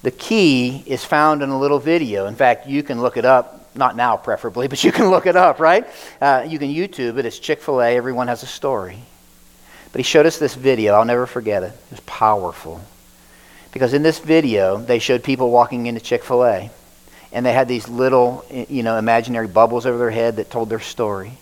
The 0.03 0.11
key 0.11 0.85
is 0.85 1.03
found 1.03 1.43
in 1.43 1.49
a 1.49 1.59
little 1.59 1.79
video. 1.79 2.27
In 2.27 2.35
fact, 2.35 2.67
you 2.67 2.83
can 2.83 3.01
look 3.01 3.17
it 3.17 3.25
up 3.25 3.75
Not 3.75 3.97
now, 3.97 4.19
preferably, 4.19 4.69
but 4.73 4.85
you 4.85 4.93
can 4.93 5.09
look 5.09 5.25
it 5.25 5.35
up, 5.35 5.61
right? 5.61 5.87
Uh, 6.21 6.45
you 6.47 6.59
can 6.59 6.69
YouTube 6.69 7.17
it. 7.17 7.25
It's 7.25 7.39
Chick 7.39 7.63
fil 7.63 7.81
A. 7.81 7.97
Everyone 7.97 8.29
has 8.29 8.43
a 8.43 8.47
story. 8.47 8.99
But 9.93 10.01
he 10.01 10.03
showed 10.03 10.27
us 10.27 10.39
this 10.39 10.55
video. 10.55 10.95
I'll 10.95 11.05
never 11.05 11.27
forget 11.27 11.63
it. 11.63 11.73
It 11.73 11.91
was 11.91 12.01
powerful. 12.01 12.81
Because 13.73 13.95
in 13.95 14.03
this 14.03 14.19
video, 14.19 14.79
they 14.79 14.99
showed 14.99 15.23
people 15.23 15.51
walking 15.51 15.87
into 15.87 16.01
Chick 16.01 16.25
fil 16.25 16.45
A. 16.45 16.71
And 17.33 17.45
they 17.45 17.53
had 17.53 17.69
these 17.69 17.89
little, 17.89 18.45
you 18.51 18.83
know, 18.83 18.97
imaginary 18.97 19.49
bubbles 19.49 19.87
over 19.87 19.99
their 19.99 20.11
head 20.11 20.37
that 20.37 20.51
told 20.51 20.71
their 20.71 20.81
story. 20.81 21.33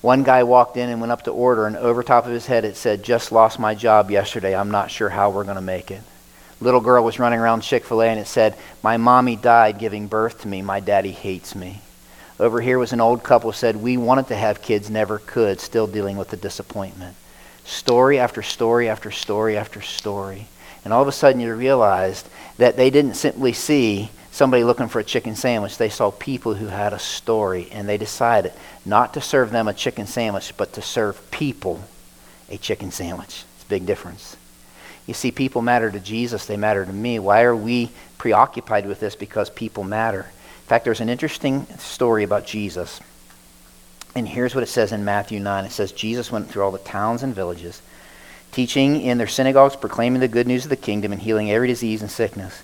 One 0.00 0.22
guy 0.22 0.44
walked 0.44 0.76
in 0.76 0.88
and 0.88 1.00
went 1.00 1.12
up 1.12 1.22
to 1.24 1.32
order, 1.32 1.66
and 1.66 1.76
over 1.76 2.02
top 2.02 2.24
of 2.24 2.32
his 2.32 2.46
head 2.46 2.64
it 2.64 2.76
said, 2.76 3.02
Just 3.02 3.32
lost 3.32 3.58
my 3.58 3.74
job 3.74 4.10
yesterday. 4.10 4.54
I'm 4.54 4.70
not 4.70 4.90
sure 4.90 5.08
how 5.08 5.30
we're 5.30 5.44
going 5.44 5.56
to 5.56 5.60
make 5.62 5.90
it. 5.90 6.02
Little 6.60 6.80
girl 6.80 7.04
was 7.04 7.18
running 7.18 7.40
around 7.40 7.62
Chick 7.62 7.84
fil 7.84 8.02
A, 8.02 8.06
and 8.06 8.20
it 8.20 8.26
said, 8.26 8.56
My 8.82 8.96
mommy 8.96 9.36
died 9.36 9.78
giving 9.78 10.06
birth 10.06 10.42
to 10.42 10.48
me. 10.48 10.62
My 10.62 10.80
daddy 10.80 11.12
hates 11.12 11.54
me. 11.54 11.82
Over 12.40 12.60
here 12.60 12.78
was 12.78 12.92
an 12.92 13.00
old 13.00 13.24
couple 13.24 13.52
said, 13.52 13.76
We 13.76 13.96
wanted 13.96 14.28
to 14.28 14.36
have 14.36 14.62
kids, 14.62 14.88
never 14.88 15.18
could, 15.18 15.60
still 15.60 15.88
dealing 15.88 16.16
with 16.16 16.30
the 16.30 16.36
disappointment. 16.36 17.16
Story 17.68 18.18
after 18.18 18.42
story 18.42 18.88
after 18.88 19.10
story 19.10 19.58
after 19.58 19.82
story. 19.82 20.46
And 20.84 20.92
all 20.94 21.02
of 21.02 21.08
a 21.08 21.12
sudden 21.12 21.38
you 21.38 21.54
realized 21.54 22.26
that 22.56 22.78
they 22.78 22.88
didn't 22.88 23.12
simply 23.12 23.52
see 23.52 24.10
somebody 24.30 24.64
looking 24.64 24.88
for 24.88 25.00
a 25.00 25.04
chicken 25.04 25.36
sandwich. 25.36 25.76
They 25.76 25.90
saw 25.90 26.10
people 26.10 26.54
who 26.54 26.68
had 26.68 26.94
a 26.94 26.98
story, 26.98 27.68
and 27.70 27.86
they 27.86 27.98
decided 27.98 28.54
not 28.86 29.12
to 29.12 29.20
serve 29.20 29.50
them 29.50 29.68
a 29.68 29.74
chicken 29.74 30.06
sandwich, 30.06 30.54
but 30.56 30.72
to 30.72 30.82
serve 30.82 31.30
people 31.30 31.84
a 32.48 32.56
chicken 32.56 32.90
sandwich. 32.90 33.44
It's 33.56 33.64
a 33.64 33.68
big 33.68 33.84
difference. 33.84 34.38
You 35.06 35.12
see, 35.12 35.30
people 35.30 35.60
matter 35.60 35.90
to 35.90 36.00
Jesus, 36.00 36.46
they 36.46 36.56
matter 36.56 36.86
to 36.86 36.92
me. 36.92 37.18
Why 37.18 37.42
are 37.42 37.54
we 37.54 37.90
preoccupied 38.16 38.86
with 38.86 38.98
this? 38.98 39.14
Because 39.14 39.50
people 39.50 39.84
matter. 39.84 40.20
In 40.20 40.68
fact, 40.68 40.86
there's 40.86 41.02
an 41.02 41.10
interesting 41.10 41.66
story 41.76 42.24
about 42.24 42.46
Jesus. 42.46 42.98
And 44.14 44.26
here's 44.26 44.54
what 44.54 44.64
it 44.64 44.68
says 44.68 44.92
in 44.92 45.04
Matthew 45.04 45.40
9 45.40 45.64
it 45.64 45.72
says, 45.72 45.92
Jesus 45.92 46.32
went 46.32 46.48
through 46.48 46.62
all 46.62 46.72
the 46.72 46.78
towns 46.78 47.22
and 47.22 47.34
villages, 47.34 47.82
teaching 48.52 49.02
in 49.02 49.18
their 49.18 49.26
synagogues, 49.26 49.76
proclaiming 49.76 50.20
the 50.20 50.28
good 50.28 50.46
news 50.46 50.64
of 50.64 50.70
the 50.70 50.76
kingdom, 50.76 51.12
and 51.12 51.20
healing 51.20 51.50
every 51.50 51.68
disease 51.68 52.02
and 52.02 52.10
sickness. 52.10 52.62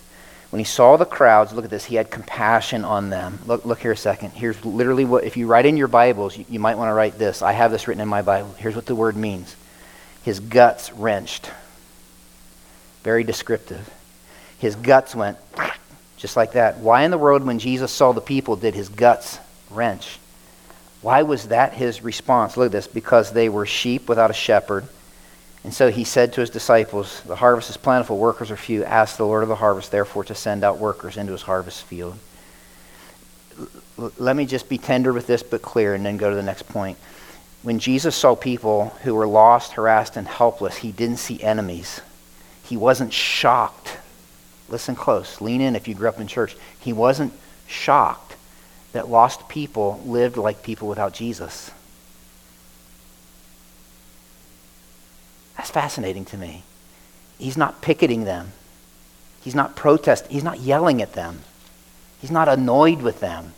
When 0.51 0.61
he 0.61 0.65
saw 0.65 0.97
the 0.97 1.05
crowds, 1.05 1.53
look 1.53 1.65
at 1.65 1.71
this, 1.71 1.85
he 1.85 1.97
had 1.97 2.11
compassion 2.11 2.85
on 2.85 3.11
them. 3.11 3.41
Look, 3.47 3.65
look 3.65 3.81
here 3.81 3.93
a 3.93 3.97
second. 3.97 4.31
Here's 4.31 4.65
literally 4.65 5.05
what, 5.05 5.25
if 5.25 5.37
you 5.37 5.47
write 5.47 5.67
in 5.67 5.77
your 5.77 5.89
Bibles, 5.89 6.37
you, 6.39 6.45
you 6.49 6.61
might 6.61 6.79
want 6.79 6.91
to 6.91 6.95
write 6.95 7.19
this. 7.19 7.43
I 7.43 7.53
have 7.53 7.73
this 7.73 7.89
written 7.89 8.01
in 8.01 8.09
my 8.09 8.23
Bible. 8.23 8.55
Here's 8.59 8.77
what 8.77 8.87
the 8.87 8.95
word 8.95 9.17
means 9.17 9.57
His 10.23 10.41
guts 10.41 10.93
wrenched. 10.93 11.51
Very 13.03 13.25
descriptive. 13.25 13.93
His 14.59 14.77
guts 14.77 15.15
went 15.15 15.37
just 16.25 16.37
like 16.37 16.53
that. 16.53 16.79
Why 16.79 17.03
in 17.03 17.11
the 17.11 17.19
world, 17.19 17.45
when 17.45 17.59
Jesus 17.59 17.93
saw 17.93 18.13
the 18.13 18.21
people, 18.23 18.57
did 18.57 18.75
his 18.75 18.89
guts 18.89 19.39
wrench? 19.69 20.19
Why 21.05 21.21
was 21.21 21.49
that 21.49 21.75
his 21.75 22.03
response? 22.03 22.57
Look 22.57 22.65
at 22.65 22.73
this 22.73 22.87
because 22.87 23.31
they 23.31 23.51
were 23.51 23.67
sheep 23.67 24.09
without 24.09 24.31
a 24.31 24.33
shepherd. 24.33 24.87
And 25.63 25.75
so 25.75 25.91
he 25.91 26.03
said 26.03 26.33
to 26.33 26.41
his 26.41 26.49
disciples, 26.49 27.21
The 27.27 27.37
harvest 27.37 27.69
is 27.69 27.77
plentiful, 27.77 28.17
workers 28.17 28.51
are 28.51 28.57
few. 28.57 28.85
Ask 28.85 29.19
the 29.19 29.27
Lord 29.27 29.43
of 29.43 29.51
the 29.51 29.55
harvest, 29.55 29.91
therefore, 29.91 30.25
to 30.25 30.35
send 30.35 30.65
out 30.65 30.79
workers 30.79 31.19
into 31.19 31.33
his 31.33 31.43
harvest 31.43 31.83
field. 31.83 32.17
L- 33.99 34.13
let 34.17 34.35
me 34.35 34.47
just 34.47 34.67
be 34.71 34.79
tender 34.79 35.13
with 35.13 35.27
this 35.27 35.43
but 35.43 35.61
clear 35.61 35.93
and 35.93 36.07
then 36.07 36.17
go 36.17 36.31
to 36.31 36.37
the 36.37 36.43
next 36.43 36.67
point. 36.71 36.97
When 37.63 37.81
Jesus 37.81 38.17
saw 38.17 38.35
people 38.35 38.89
who 39.03 39.15
were 39.15 39.27
lost, 39.27 39.73
harassed, 39.73 40.17
and 40.17 40.27
helpless, 40.27 40.77
he 40.77 40.91
didn't 40.91 41.19
see 41.19 41.43
enemies. 41.43 42.01
He 42.63 42.79
wasn't 42.79 43.13
shocked. 43.13 43.99
Listen 44.71 44.97
close. 44.97 45.43
Lean 45.43 45.61
in 45.61 45.77
if 45.77 45.87
you 45.87 45.95
grew 45.95 46.09
up 46.09 46.19
in 46.19 46.29
church. 46.29 46.57
He 46.81 46.95
wasn't 46.95 47.35
shocked 47.67 48.24
that 48.95 49.11
lost 49.11 49.49
people 49.49 50.01
lived 50.07 50.37
like 50.37 50.63
people 50.63 50.89
without 50.89 51.13
Jesus. 51.13 51.73
That's 55.57 55.71
fascinating 55.71 56.25
to 56.27 56.37
me. 56.37 56.63
He's 57.37 57.57
not 57.57 57.83
picketing 57.83 58.25
them. 58.25 58.53
He's 59.43 59.55
not 59.55 59.75
protesting. 59.75 60.31
He's 60.31 60.45
not 60.45 60.61
yelling 60.61 61.03
at 61.03 61.13
them. 61.13 61.41
He's 62.21 62.31
not 62.31 62.49
annoyed 62.49 63.03
with 63.03 63.19
them. 63.19 63.53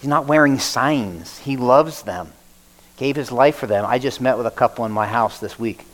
He's 0.00 0.08
not 0.08 0.26
wearing 0.26 0.58
signs. 0.58 1.38
He 1.38 1.56
loves 1.56 2.02
them. 2.02 2.32
Gave 2.96 3.14
his 3.14 3.30
life 3.30 3.56
for 3.56 3.68
them. 3.68 3.86
I 3.86 4.00
just 4.00 4.20
met 4.20 4.36
with 4.36 4.46
a 4.46 4.50
couple 4.50 4.84
in 4.84 4.92
my 4.92 5.06
house 5.06 5.38
this 5.38 5.56
week. 5.56 5.84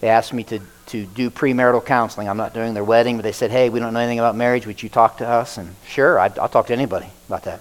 They 0.00 0.08
asked 0.08 0.32
me 0.32 0.42
to, 0.44 0.58
to 0.86 1.06
do 1.06 1.30
premarital 1.30 1.86
counseling. 1.86 2.28
I'm 2.28 2.36
not 2.36 2.52
doing 2.52 2.74
their 2.74 2.82
wedding, 2.82 3.16
but 3.16 3.22
they 3.22 3.30
said, 3.30 3.52
hey, 3.52 3.68
we 3.68 3.78
don't 3.78 3.94
know 3.94 4.00
anything 4.00 4.18
about 4.18 4.34
marriage. 4.34 4.66
Would 4.66 4.82
you 4.82 4.88
talk 4.88 5.18
to 5.18 5.28
us? 5.28 5.56
And 5.56 5.76
sure, 5.86 6.18
I'd, 6.18 6.36
I'll 6.40 6.48
talk 6.48 6.66
to 6.66 6.72
anybody 6.72 7.06
about 7.28 7.44
that. 7.44 7.60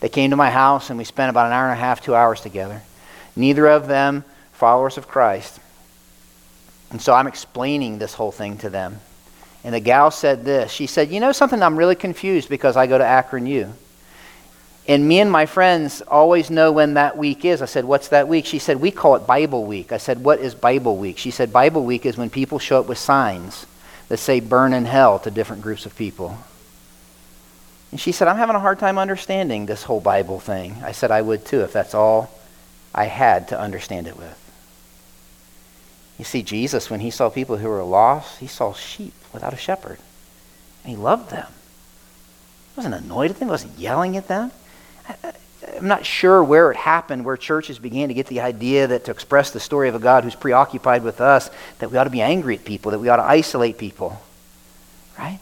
They 0.00 0.08
came 0.08 0.30
to 0.30 0.36
my 0.36 0.50
house, 0.50 0.90
and 0.90 0.98
we 0.98 1.04
spent 1.04 1.30
about 1.30 1.46
an 1.46 1.52
hour 1.52 1.64
and 1.64 1.78
a 1.78 1.80
half, 1.80 2.02
two 2.02 2.14
hours 2.14 2.40
together. 2.40 2.82
Neither 3.34 3.66
of 3.66 3.86
them 3.86 4.24
followers 4.52 4.96
of 4.98 5.08
Christ. 5.08 5.60
And 6.90 7.00
so 7.00 7.12
I'm 7.12 7.26
explaining 7.26 7.98
this 7.98 8.14
whole 8.14 8.32
thing 8.32 8.58
to 8.58 8.70
them. 8.70 9.00
And 9.64 9.74
the 9.74 9.80
gal 9.80 10.10
said 10.10 10.44
this. 10.44 10.70
She 10.70 10.86
said, 10.86 11.10
You 11.10 11.20
know 11.20 11.32
something? 11.32 11.62
I'm 11.62 11.76
really 11.76 11.96
confused 11.96 12.48
because 12.48 12.76
I 12.76 12.86
go 12.86 12.98
to 12.98 13.04
Akron 13.04 13.46
U. 13.46 13.72
And 14.88 15.08
me 15.08 15.18
and 15.18 15.30
my 15.30 15.46
friends 15.46 16.00
always 16.02 16.48
know 16.48 16.70
when 16.70 16.94
that 16.94 17.16
week 17.16 17.44
is. 17.44 17.60
I 17.60 17.66
said, 17.66 17.84
What's 17.84 18.08
that 18.08 18.28
week? 18.28 18.46
She 18.46 18.60
said, 18.60 18.80
We 18.80 18.92
call 18.92 19.16
it 19.16 19.26
Bible 19.26 19.64
Week. 19.64 19.90
I 19.90 19.96
said, 19.96 20.22
What 20.22 20.38
is 20.38 20.54
Bible 20.54 20.96
Week? 20.96 21.18
She 21.18 21.32
said, 21.32 21.52
Bible 21.52 21.84
Week 21.84 22.06
is 22.06 22.16
when 22.16 22.30
people 22.30 22.60
show 22.60 22.78
up 22.78 22.86
with 22.86 22.98
signs 22.98 23.66
that 24.08 24.18
say 24.18 24.38
burn 24.38 24.72
in 24.72 24.84
hell 24.84 25.18
to 25.18 25.30
different 25.30 25.62
groups 25.62 25.84
of 25.84 25.96
people. 25.96 26.38
And 27.96 28.00
she 28.02 28.12
said, 28.12 28.28
I'm 28.28 28.36
having 28.36 28.56
a 28.56 28.60
hard 28.60 28.78
time 28.78 28.98
understanding 28.98 29.64
this 29.64 29.84
whole 29.84 30.02
Bible 30.02 30.38
thing. 30.38 30.76
I 30.84 30.92
said, 30.92 31.10
I 31.10 31.22
would 31.22 31.46
too 31.46 31.62
if 31.62 31.72
that's 31.72 31.94
all 31.94 32.30
I 32.94 33.06
had 33.06 33.48
to 33.48 33.58
understand 33.58 34.06
it 34.06 34.18
with. 34.18 34.36
You 36.18 36.26
see, 36.26 36.42
Jesus, 36.42 36.90
when 36.90 37.00
he 37.00 37.10
saw 37.10 37.30
people 37.30 37.56
who 37.56 37.70
were 37.70 37.82
lost, 37.82 38.38
he 38.38 38.48
saw 38.48 38.74
sheep 38.74 39.14
without 39.32 39.54
a 39.54 39.56
shepherd. 39.56 39.98
And 40.84 40.90
he 40.90 40.94
loved 40.94 41.30
them. 41.30 41.46
He 42.74 42.80
wasn't 42.80 42.96
annoyed 42.96 43.30
at 43.30 43.38
them, 43.38 43.48
he 43.48 43.52
wasn't 43.52 43.78
yelling 43.78 44.18
at 44.18 44.28
them. 44.28 44.52
I'm 45.78 45.88
not 45.88 46.04
sure 46.04 46.44
where 46.44 46.70
it 46.70 46.76
happened, 46.76 47.24
where 47.24 47.38
churches 47.38 47.78
began 47.78 48.08
to 48.08 48.14
get 48.14 48.26
the 48.26 48.42
idea 48.42 48.88
that 48.88 49.06
to 49.06 49.10
express 49.10 49.52
the 49.52 49.60
story 49.60 49.88
of 49.88 49.94
a 49.94 50.00
God 50.00 50.22
who's 50.22 50.34
preoccupied 50.34 51.02
with 51.02 51.22
us, 51.22 51.48
that 51.78 51.90
we 51.90 51.96
ought 51.96 52.04
to 52.04 52.10
be 52.10 52.20
angry 52.20 52.56
at 52.56 52.66
people, 52.66 52.90
that 52.90 52.98
we 52.98 53.08
ought 53.08 53.16
to 53.16 53.24
isolate 53.24 53.78
people. 53.78 54.20
Right? 55.18 55.40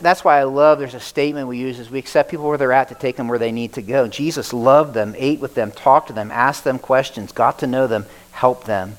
That's 0.00 0.24
why 0.24 0.38
I 0.38 0.44
love 0.44 0.78
there's 0.78 0.94
a 0.94 1.00
statement 1.00 1.48
we 1.48 1.58
use 1.58 1.78
is 1.78 1.90
we 1.90 1.98
accept 1.98 2.30
people 2.30 2.46
where 2.46 2.58
they're 2.58 2.72
at 2.72 2.88
to 2.88 2.94
take 2.94 3.16
them 3.16 3.28
where 3.28 3.38
they 3.38 3.52
need 3.52 3.72
to 3.74 3.82
go. 3.82 4.08
Jesus 4.08 4.52
loved 4.52 4.94
them, 4.94 5.14
ate 5.16 5.40
with 5.40 5.54
them, 5.54 5.70
talked 5.72 6.08
to 6.08 6.12
them, 6.12 6.30
asked 6.30 6.64
them 6.64 6.78
questions, 6.78 7.32
got 7.32 7.58
to 7.60 7.66
know 7.66 7.86
them, 7.86 8.06
helped 8.32 8.66
them. 8.66 8.96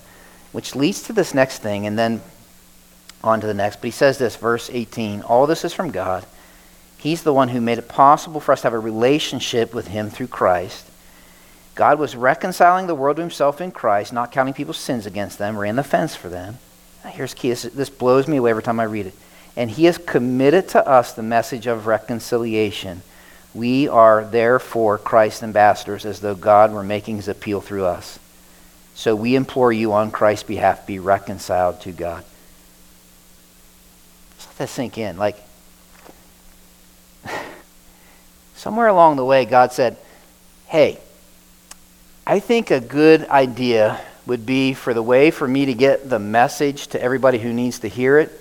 Which 0.51 0.75
leads 0.75 1.03
to 1.03 1.13
this 1.13 1.33
next 1.33 1.59
thing, 1.59 1.85
and 1.85 1.97
then 1.97 2.21
on 3.23 3.41
to 3.41 3.47
the 3.47 3.53
next. 3.53 3.77
But 3.77 3.85
he 3.85 3.91
says 3.91 4.17
this, 4.17 4.35
verse 4.35 4.69
18 4.71 5.21
All 5.21 5.47
this 5.47 5.63
is 5.63 5.73
from 5.73 5.91
God. 5.91 6.25
He's 6.97 7.23
the 7.23 7.33
one 7.33 7.49
who 7.49 7.61
made 7.61 7.79
it 7.79 7.87
possible 7.87 8.39
for 8.39 8.51
us 8.51 8.61
to 8.61 8.67
have 8.67 8.73
a 8.73 8.79
relationship 8.79 9.73
with 9.73 9.87
Him 9.87 10.11
through 10.11 10.27
Christ. 10.27 10.87
God 11.73 11.97
was 11.97 12.15
reconciling 12.15 12.85
the 12.85 12.93
world 12.93 13.15
to 13.15 13.23
Himself 13.23 13.59
in 13.59 13.71
Christ, 13.71 14.13
not 14.13 14.31
counting 14.31 14.53
people's 14.53 14.77
sins 14.77 15.07
against 15.07 15.39
them, 15.39 15.57
ran 15.57 15.77
the 15.77 15.83
fence 15.83 16.15
for 16.15 16.29
them. 16.29 16.59
Here's 17.07 17.33
key. 17.33 17.49
This, 17.49 17.63
this 17.63 17.89
blows 17.89 18.27
me 18.27 18.37
away 18.37 18.51
every 18.51 18.61
time 18.61 18.79
I 18.79 18.83
read 18.83 19.07
it. 19.07 19.15
And 19.55 19.69
He 19.69 19.85
has 19.85 19.97
committed 19.97 20.69
to 20.69 20.87
us 20.87 21.13
the 21.13 21.23
message 21.23 21.67
of 21.67 21.87
reconciliation. 21.87 23.01
We 23.53 23.87
are 23.87 24.23
therefore 24.23 24.97
Christ's 24.97 25.43
ambassadors, 25.43 26.05
as 26.05 26.21
though 26.21 26.35
God 26.35 26.71
were 26.71 26.83
making 26.83 27.17
His 27.17 27.27
appeal 27.27 27.61
through 27.61 27.85
us. 27.85 28.17
So 28.95 29.15
we 29.15 29.35
implore 29.35 29.73
you 29.73 29.93
on 29.93 30.11
Christ's 30.11 30.43
behalf, 30.43 30.85
be 30.85 30.99
reconciled 30.99 31.81
to 31.81 31.91
God. 31.91 32.23
Just 34.37 34.49
let 34.49 34.57
that 34.57 34.69
sink 34.69 34.97
in. 34.97 35.17
Like, 35.17 35.37
somewhere 38.55 38.87
along 38.87 39.17
the 39.17 39.25
way, 39.25 39.45
God 39.45 39.73
said, 39.73 39.97
hey, 40.67 40.99
I 42.25 42.39
think 42.39 42.71
a 42.71 42.79
good 42.79 43.27
idea 43.27 43.99
would 44.25 44.45
be 44.45 44.73
for 44.73 44.93
the 44.93 45.03
way 45.03 45.31
for 45.31 45.47
me 45.47 45.65
to 45.65 45.73
get 45.73 46.09
the 46.09 46.19
message 46.19 46.87
to 46.87 47.01
everybody 47.01 47.39
who 47.39 47.51
needs 47.51 47.79
to 47.79 47.87
hear 47.87 48.19
it 48.19 48.40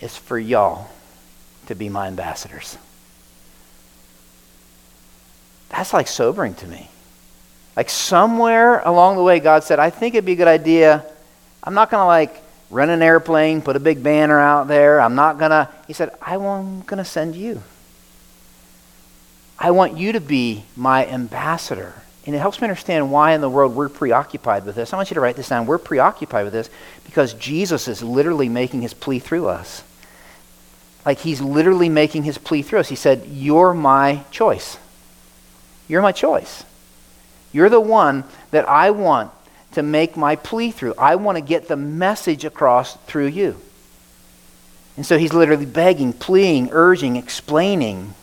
is 0.00 0.16
for 0.16 0.38
y'all 0.38 0.90
to 1.66 1.74
be 1.74 1.88
my 1.88 2.06
ambassadors. 2.06 2.78
That's 5.68 5.92
like 5.92 6.08
sobering 6.08 6.54
to 6.56 6.66
me. 6.66 6.88
Like 7.76 7.90
somewhere 7.90 8.80
along 8.80 9.16
the 9.16 9.22
way, 9.22 9.38
God 9.38 9.64
said, 9.64 9.78
I 9.78 9.90
think 9.90 10.14
it'd 10.14 10.24
be 10.24 10.32
a 10.32 10.36
good 10.36 10.48
idea. 10.48 11.04
I'm 11.62 11.74
not 11.74 11.90
going 11.90 12.00
to 12.00 12.06
like 12.06 12.42
rent 12.70 12.90
an 12.90 13.02
airplane, 13.02 13.62
put 13.62 13.76
a 13.76 13.80
big 13.80 14.02
banner 14.02 14.40
out 14.40 14.68
there. 14.68 15.00
I'm 15.00 15.14
not 15.14 15.38
going 15.38 15.50
to. 15.50 15.68
He 15.86 15.92
said, 15.92 16.10
I'm 16.20 16.82
going 16.82 16.98
to 16.98 17.04
send 17.04 17.36
you. 17.36 17.62
I 19.58 19.70
want 19.72 19.96
you 19.96 20.12
to 20.12 20.20
be 20.20 20.64
my 20.76 21.06
ambassador. 21.06 21.94
And 22.26 22.34
it 22.34 22.38
helps 22.38 22.60
me 22.60 22.66
understand 22.66 23.10
why 23.10 23.32
in 23.32 23.40
the 23.40 23.48
world 23.48 23.74
we're 23.74 23.88
preoccupied 23.88 24.66
with 24.66 24.74
this. 24.74 24.92
I 24.92 24.96
want 24.96 25.10
you 25.10 25.14
to 25.14 25.20
write 25.20 25.36
this 25.36 25.48
down. 25.48 25.66
We're 25.66 25.78
preoccupied 25.78 26.44
with 26.44 26.52
this 26.52 26.68
because 27.04 27.32
Jesus 27.34 27.88
is 27.88 28.02
literally 28.02 28.48
making 28.48 28.82
his 28.82 28.92
plea 28.92 29.18
through 29.18 29.46
us. 29.46 29.82
Like 31.04 31.18
he's 31.18 31.40
literally 31.40 31.88
making 31.88 32.24
his 32.24 32.38
plea 32.38 32.62
through 32.62 32.80
us. 32.80 32.88
He 32.88 32.96
said, 32.96 33.26
You're 33.26 33.74
my 33.74 34.24
choice. 34.30 34.78
You're 35.88 36.02
my 36.02 36.12
choice. 36.12 36.64
You're 37.52 37.70
the 37.70 37.80
one 37.80 38.24
that 38.50 38.68
I 38.68 38.90
want 38.90 39.30
to 39.72 39.82
make 39.82 40.16
my 40.16 40.36
plea 40.36 40.70
through. 40.70 40.94
I 40.98 41.16
want 41.16 41.36
to 41.36 41.42
get 41.42 41.68
the 41.68 41.76
message 41.76 42.44
across 42.44 42.96
through 43.06 43.26
you. 43.26 43.56
And 44.96 45.06
so 45.06 45.16
he's 45.16 45.32
literally 45.32 45.66
begging, 45.66 46.12
pleading, 46.12 46.70
urging, 46.72 47.16
explaining. 47.16 48.14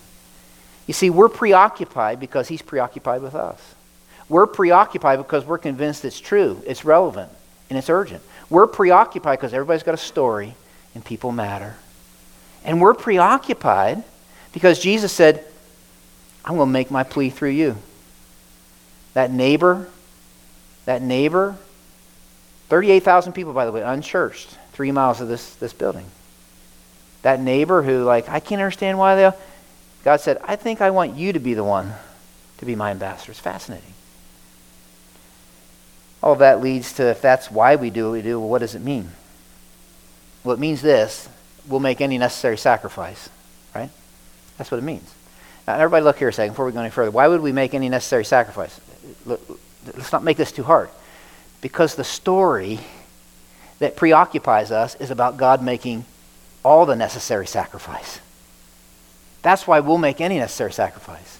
You 0.88 0.94
see, 0.94 1.10
we're 1.10 1.30
preoccupied 1.30 2.20
because 2.20 2.48
he's 2.48 2.62
preoccupied 2.62 3.22
with 3.22 3.34
us. 3.34 3.60
We're 4.28 4.48
preoccupied 4.48 5.20
because 5.20 5.46
we're 5.46 5.58
convinced 5.58 6.04
it's 6.04 6.20
true, 6.20 6.62
it's 6.66 6.84
relevant, 6.84 7.32
and 7.70 7.78
it's 7.78 7.90
urgent. 7.90 8.24
We're 8.50 8.68
preoccupied 8.68 9.40
because 9.40 9.54
everybody's 9.54 9.84
got 9.84 9.94
a 9.94 9.98
story 9.98 10.54
and 10.94 11.06
people 11.06 11.32
matter. 11.32 11.76
And 12.66 12.82
we're 12.82 12.96
preoccupied 12.96 14.04
because 14.52 14.80
Jesus 14.80 15.14
said, 15.14 15.46
I'm 16.44 16.56
going 16.56 16.68
to 16.68 16.74
make 16.74 16.92
my 16.92 17.04
plea 17.04 17.30
through 17.30 17.52
you. 17.52 17.78
That 19.14 19.32
neighbor, 19.32 19.88
that 20.86 21.02
neighbor, 21.02 21.56
38,000 22.70 23.34
people, 23.34 23.54
by 23.54 23.66
the 23.66 23.72
way, 23.72 23.82
unchurched, 23.82 24.50
three 24.74 24.92
miles 24.92 25.22
of 25.22 25.28
this, 25.28 25.56
this 25.56 25.74
building. 25.74 26.06
That 27.22 27.40
neighbor 27.40 27.84
who, 27.84 28.04
like, 28.04 28.28
I 28.28 28.40
can't 28.40 28.60
understand 28.60 28.98
why 28.98 29.16
they. 29.16 29.32
God 30.04 30.20
said, 30.22 30.40
I 30.44 30.56
think 30.56 30.82
I 30.82 30.90
want 30.90 31.16
you 31.16 31.34
to 31.34 31.40
be 31.40 31.54
the 31.54 31.64
one 31.64 31.94
to 32.58 32.66
be 32.66 32.76
my 32.76 32.92
ambassador. 32.92 33.32
It's 33.32 33.40
fascinating. 33.40 33.94
All 36.22 36.34
of 36.34 36.40
that 36.40 36.62
leads 36.62 36.94
to 36.94 37.04
if 37.04 37.22
that's 37.22 37.52
why 37.52 37.76
we 37.76 37.92
do 37.92 38.06
what 38.06 38.14
we 38.14 38.22
do, 38.24 38.40
well, 38.40 38.50
what 38.50 38.60
does 38.60 38.76
it 38.76 38.82
mean? 38.82 39.12
Well, 40.44 40.56
it 40.56 40.60
means 40.60 40.82
this 40.82 41.30
we'll 41.68 41.80
make 41.80 42.02
any 42.02 42.18
necessary 42.18 42.58
sacrifice, 42.58 43.30
right? 43.74 43.90
That's 44.58 44.72
what 44.72 44.78
it 44.78 44.84
means. 44.84 45.14
Now, 45.68 45.76
everybody, 45.76 46.04
look 46.04 46.18
here 46.18 46.30
a 46.30 46.34
second 46.34 46.54
before 46.54 46.66
we 46.66 46.72
go 46.72 46.80
any 46.80 46.90
further. 46.90 47.12
Why 47.12 47.28
would 47.28 47.42
we 47.42 47.52
make 47.52 47.74
any 47.74 47.90
necessary 47.90 48.26
sacrifice? 48.26 48.80
let's 49.26 50.12
not 50.12 50.24
make 50.24 50.38
this 50.38 50.52
too 50.52 50.64
hard. 50.64 50.90
Because 51.62 51.96
the 51.96 52.04
story 52.04 52.80
that 53.80 53.96
preoccupies 53.96 54.72
us 54.72 54.96
is 54.96 55.12
about 55.12 55.38
God 55.38 55.64
making 55.64 56.06
all 56.64 56.86
the 56.86 56.96
necessary 56.96 57.48
sacrifice. 57.48 58.20
That's 59.42 59.68
why 59.68 59.80
we'll 59.80 59.98
make 59.98 60.22
any 60.22 60.40
necessary 60.40 60.74
sacrifice. 60.74 61.40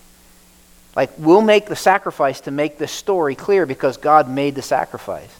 Like, 0.96 1.12
we'll 1.18 1.42
make 1.42 1.66
the 1.66 1.76
sacrifice 1.76 2.42
to 2.42 2.52
make 2.52 2.78
this 2.78 2.92
story 2.92 3.36
clear 3.36 3.66
because 3.66 3.98
God 3.98 4.30
made 4.30 4.56
the 4.56 4.62
sacrifice. 4.62 5.36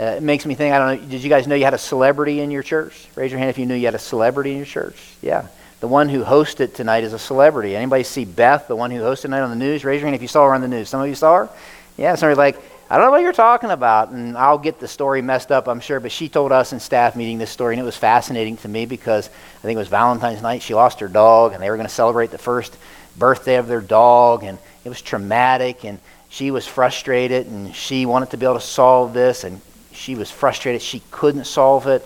Uh, 0.00 0.04
it 0.04 0.22
makes 0.22 0.46
me 0.46 0.54
think, 0.54 0.72
I 0.74 0.78
don't 0.78 1.02
know, 1.02 1.08
did 1.08 1.22
you 1.22 1.28
guys 1.28 1.46
know 1.46 1.56
you 1.56 1.64
had 1.64 1.74
a 1.74 1.78
celebrity 1.78 2.40
in 2.40 2.50
your 2.50 2.62
church? 2.62 3.08
Raise 3.16 3.32
your 3.32 3.38
hand 3.38 3.50
if 3.50 3.58
you 3.58 3.66
knew 3.66 3.74
you 3.74 3.86
had 3.86 3.96
a 3.96 3.98
celebrity 3.98 4.52
in 4.52 4.58
your 4.58 4.66
church. 4.66 4.96
Yeah. 5.22 5.48
The 5.80 5.88
one 5.88 6.08
who 6.08 6.24
hosted 6.24 6.74
tonight 6.74 7.04
is 7.04 7.12
a 7.12 7.18
celebrity. 7.18 7.74
Anybody 7.74 8.04
see 8.04 8.24
Beth, 8.24 8.68
the 8.68 8.76
one 8.76 8.90
who 8.90 9.00
hosted 9.00 9.22
tonight 9.22 9.40
on 9.40 9.50
the 9.50 9.56
news? 9.56 9.84
Raise 9.84 10.00
your 10.00 10.06
hand 10.06 10.16
if 10.16 10.22
you 10.22 10.28
saw 10.28 10.46
her 10.46 10.54
on 10.54 10.60
the 10.60 10.68
news. 10.68 10.88
Some 10.88 11.00
of 11.00 11.08
you 11.08 11.14
saw 11.14 11.46
her? 11.46 11.48
Yeah, 11.96 12.14
somebody's 12.14 12.38
like, 12.38 12.58
I 12.90 12.96
don't 12.96 13.06
know 13.06 13.10
what 13.10 13.22
you're 13.22 13.32
talking 13.32 13.70
about. 13.70 14.10
And 14.10 14.36
I'll 14.36 14.58
get 14.58 14.80
the 14.80 14.88
story 14.88 15.20
messed 15.20 15.52
up, 15.52 15.68
I'm 15.68 15.80
sure. 15.80 16.00
But 16.00 16.10
she 16.10 16.28
told 16.28 16.52
us 16.52 16.72
in 16.72 16.80
staff 16.80 17.16
meeting 17.16 17.38
this 17.38 17.50
story, 17.50 17.74
and 17.74 17.80
it 17.80 17.84
was 17.84 17.96
fascinating 17.96 18.56
to 18.58 18.68
me 18.68 18.86
because 18.86 19.28
I 19.28 19.60
think 19.62 19.76
it 19.76 19.78
was 19.78 19.88
Valentine's 19.88 20.42
night. 20.42 20.62
She 20.62 20.74
lost 20.74 21.00
her 21.00 21.08
dog, 21.08 21.52
and 21.52 21.62
they 21.62 21.70
were 21.70 21.76
going 21.76 21.88
to 21.88 21.94
celebrate 21.94 22.30
the 22.30 22.38
first 22.38 22.76
birthday 23.16 23.56
of 23.56 23.66
their 23.66 23.80
dog. 23.80 24.42
And 24.42 24.58
it 24.84 24.88
was 24.88 25.02
traumatic, 25.02 25.84
and 25.84 25.98
she 26.28 26.50
was 26.50 26.66
frustrated, 26.66 27.46
and 27.46 27.74
she 27.74 28.06
wanted 28.06 28.30
to 28.30 28.36
be 28.36 28.46
able 28.46 28.54
to 28.54 28.60
solve 28.60 29.12
this. 29.12 29.44
And 29.44 29.60
she 29.98 30.14
was 30.14 30.30
frustrated. 30.30 30.80
She 30.80 31.02
couldn't 31.10 31.44
solve 31.44 31.86
it. 31.86 32.04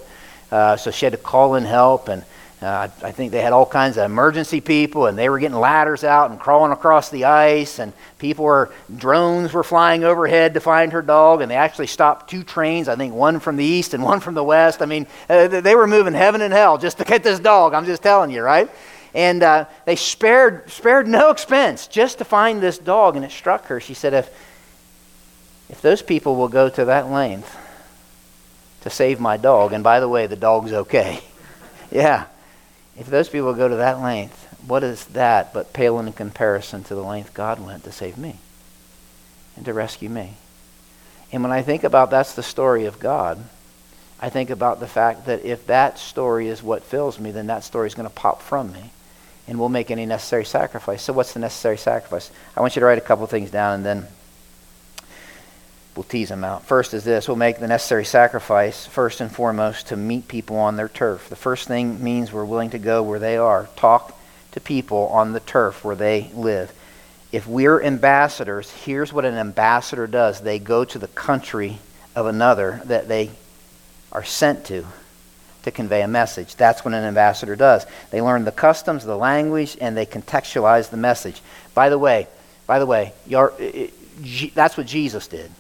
Uh, 0.51 0.77
so 0.77 0.91
she 0.91 1.07
had 1.07 1.13
to 1.13 1.19
call 1.19 1.55
in 1.55 1.65
help. 1.65 2.09
And 2.09 2.25
uh, 2.63 2.89
I, 3.03 3.11
think 3.11 3.33
they 3.33 3.41
had 3.41 3.53
all 3.53 3.67
kinds 3.67 3.97
of 3.97 4.05
emergency 4.05 4.61
people, 4.61 5.07
and 5.07 5.19
they 5.19 5.29
were 5.29 5.39
getting 5.41 5.59
ladders 5.59 6.05
out 6.05 6.31
and 6.31 6.39
crawling 6.39 6.71
across 6.71 7.11
the 7.11 7.25
ice, 7.25 7.81
and 7.81 7.93
people 8.19 8.45
were 8.45 8.73
drones 8.97 9.53
were 9.53 9.65
flying 9.65 10.05
overhead 10.05 10.55
to 10.55 10.61
find 10.61 10.93
her 10.93 11.03
dog, 11.03 11.41
and 11.41 11.51
they 11.51 11.57
actually 11.57 11.89
stopped 11.89 12.31
two 12.31 12.45
trains. 12.45 12.89
I 12.89 12.95
think 12.95 13.15
one 13.15 13.41
from 13.41 13.57
the 13.57 13.65
east 13.65 13.95
and 13.95 14.03
one 14.05 14.21
from 14.21 14.35
the 14.35 14.45
west. 14.45 14.81
I 14.81 14.87
mean, 14.87 15.09
uh, 15.29 15.49
they 15.49 15.75
were 15.75 15.89
moving 15.89 16.13
heaven 16.13 16.41
and 16.41 16.53
hell 16.53 16.79
just 16.79 16.99
to 16.99 17.05
get 17.05 17.25
this 17.25 17.41
dog. 17.41 17.75
I'm 17.75 17.85
just 17.85 18.03
telling 18.03 18.31
you, 18.31 18.43
right? 18.43 18.71
And 19.13 19.43
uh, 19.43 19.65
they 19.85 19.97
spared 19.97 20.71
spared 20.71 21.09
no 21.09 21.31
expense 21.31 21.89
just 21.89 22.19
to 22.19 22.25
find 22.25 22.63
this 22.63 22.79
dog, 22.79 23.17
and 23.17 23.25
it 23.25 23.33
struck 23.33 23.67
her. 23.67 23.81
She 23.81 23.95
said, 23.95 24.15
"If 24.15 24.31
if 25.69 25.83
those 25.83 26.01
people 26.01 26.37
will 26.37 26.49
go 26.49 26.69
to 26.69 26.85
that 26.85 27.11
length 27.11 27.59
to 28.83 28.91
save 28.91 29.19
my 29.21 29.37
dog, 29.37 29.73
and 29.73 29.83
by 29.83 30.01
the 30.01 30.09
way, 30.09 30.27
the 30.27 30.37
dog's 30.37 30.73
okay." 30.73 31.21
yeah 31.91 32.27
if 32.97 33.07
those 33.07 33.29
people 33.29 33.55
go 33.55 33.69
to 33.69 33.77
that 33.77 34.01
length, 34.01 34.49
what 34.67 34.85
is 34.85 35.05
that 35.07 35.53
but 35.55 35.73
pale 35.73 35.99
in 35.99 36.13
comparison 36.13 36.85
to 36.85 36.95
the 36.95 37.03
length 37.03 37.35
God 37.35 37.59
went 37.65 37.85
to 37.85 37.93
save 37.93 38.19
me 38.19 38.37
and 39.57 39.65
to 39.65 39.73
rescue 39.73 40.09
me? 40.09 40.35
And 41.33 41.43
when 41.43 41.53
I 41.53 41.63
think 41.63 41.85
about 41.85 42.11
that's 42.11 42.35
the 42.35 42.43
story 42.43 42.85
of 42.85 43.01
God, 43.01 43.43
I 44.21 44.29
think 44.29 44.51
about 44.51 44.79
the 44.79 44.87
fact 44.87 45.27
that 45.27 45.45
if 45.45 45.67
that 45.67 45.99
story 45.99 46.49
is 46.49 46.63
what 46.63 46.85
fills 46.85 47.19
me, 47.19 47.31
then 47.31 47.47
that 47.47 47.65
story 47.65 47.87
is 47.87 47.95
going 47.95 48.09
to 48.09 48.15
pop 48.15 48.43
from 48.43 48.73
me 48.73 48.91
and 49.49 49.59
we'll 49.59 49.71
make 49.71 49.91
any 49.91 50.07
necessary 50.07 50.45
sacrifice. 50.45 51.03
So, 51.03 51.13
what's 51.13 51.33
the 51.33 51.41
necessary 51.41 51.79
sacrifice? 51.79 52.31
I 52.57 52.61
want 52.61 52.77
you 52.77 52.81
to 52.81 52.87
write 52.87 52.99
a 52.99 53.03
couple 53.03 53.27
things 53.27 53.51
down 53.51 53.77
and 53.77 53.85
then 53.85 54.07
we'll 55.97 56.05
tease 56.05 56.29
them 56.29 56.45
out. 56.45 56.65
First 56.65 56.95
is 56.95 57.05
this 57.05 57.29
we'll 57.29 57.37
make 57.37 57.59
the 57.59 57.69
necessary 57.69 58.05
sacrifice, 58.05 58.87
first 58.87 59.21
and 59.21 59.31
foremost, 59.31 59.89
to 59.89 59.97
meet 59.97 60.29
people 60.29 60.57
on 60.57 60.77
their 60.77 60.89
turf. 60.89 61.29
The 61.29 61.37
first 61.37 61.69
thing 61.69 62.03
means 62.03 62.33
we're 62.33 62.45
willing 62.45 62.71
to 62.71 62.79
go 62.79 63.03
where 63.03 63.19
they 63.19 63.37
are, 63.37 63.69
talk 63.77 64.19
to 64.53 64.61
people 64.61 65.09
on 65.09 65.33
the 65.33 65.41
turf 65.41 65.85
where 65.85 65.97
they 65.97 66.31
live. 66.35 66.73
If 67.31 67.47
we're 67.47 67.83
ambassadors, 67.83 68.71
here's 68.71 69.13
what 69.13 69.25
an 69.25 69.35
ambassador 69.35 70.07
does 70.07 70.41
they 70.41 70.59
go 70.59 70.85
to 70.85 70.99
the 70.99 71.09
country 71.09 71.79
of 72.15 72.27
another 72.27 72.83
that 72.85 73.09
they 73.09 73.31
are 74.11 74.25
sent 74.25 74.67
to 74.67 74.87
to 75.63 75.71
convey 75.71 76.03
a 76.03 76.09
message. 76.09 76.57
That's 76.57 76.85
what 76.85 76.93
an 76.93 77.05
ambassador 77.05 77.57
does. 77.57 77.87
They 78.11 78.21
learn 78.21 78.45
the 78.45 78.53
customs, 78.53 79.05
the 79.05 79.17
language, 79.17 79.77
and 79.81 79.97
they 79.97 80.07
contextualize 80.07 80.91
the 80.91 80.97
message. 80.97 81.41
By 81.73 81.89
the 81.89 81.99
way, 81.99 82.27
by 82.67 82.79
the 82.79 82.87
way, 82.87 83.13
that's 84.55 84.77
what 84.77 84.87
Jesus 84.87 85.29
did. 85.29 85.51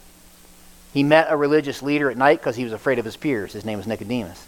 He 0.92 1.02
met 1.02 1.28
a 1.30 1.36
religious 1.36 1.82
leader 1.82 2.10
at 2.10 2.16
night 2.16 2.40
because 2.40 2.56
he 2.56 2.64
was 2.64 2.72
afraid 2.72 2.98
of 2.98 3.04
his 3.04 3.16
peers. 3.16 3.52
His 3.52 3.64
name 3.64 3.78
was 3.78 3.86
Nicodemus. 3.86 4.46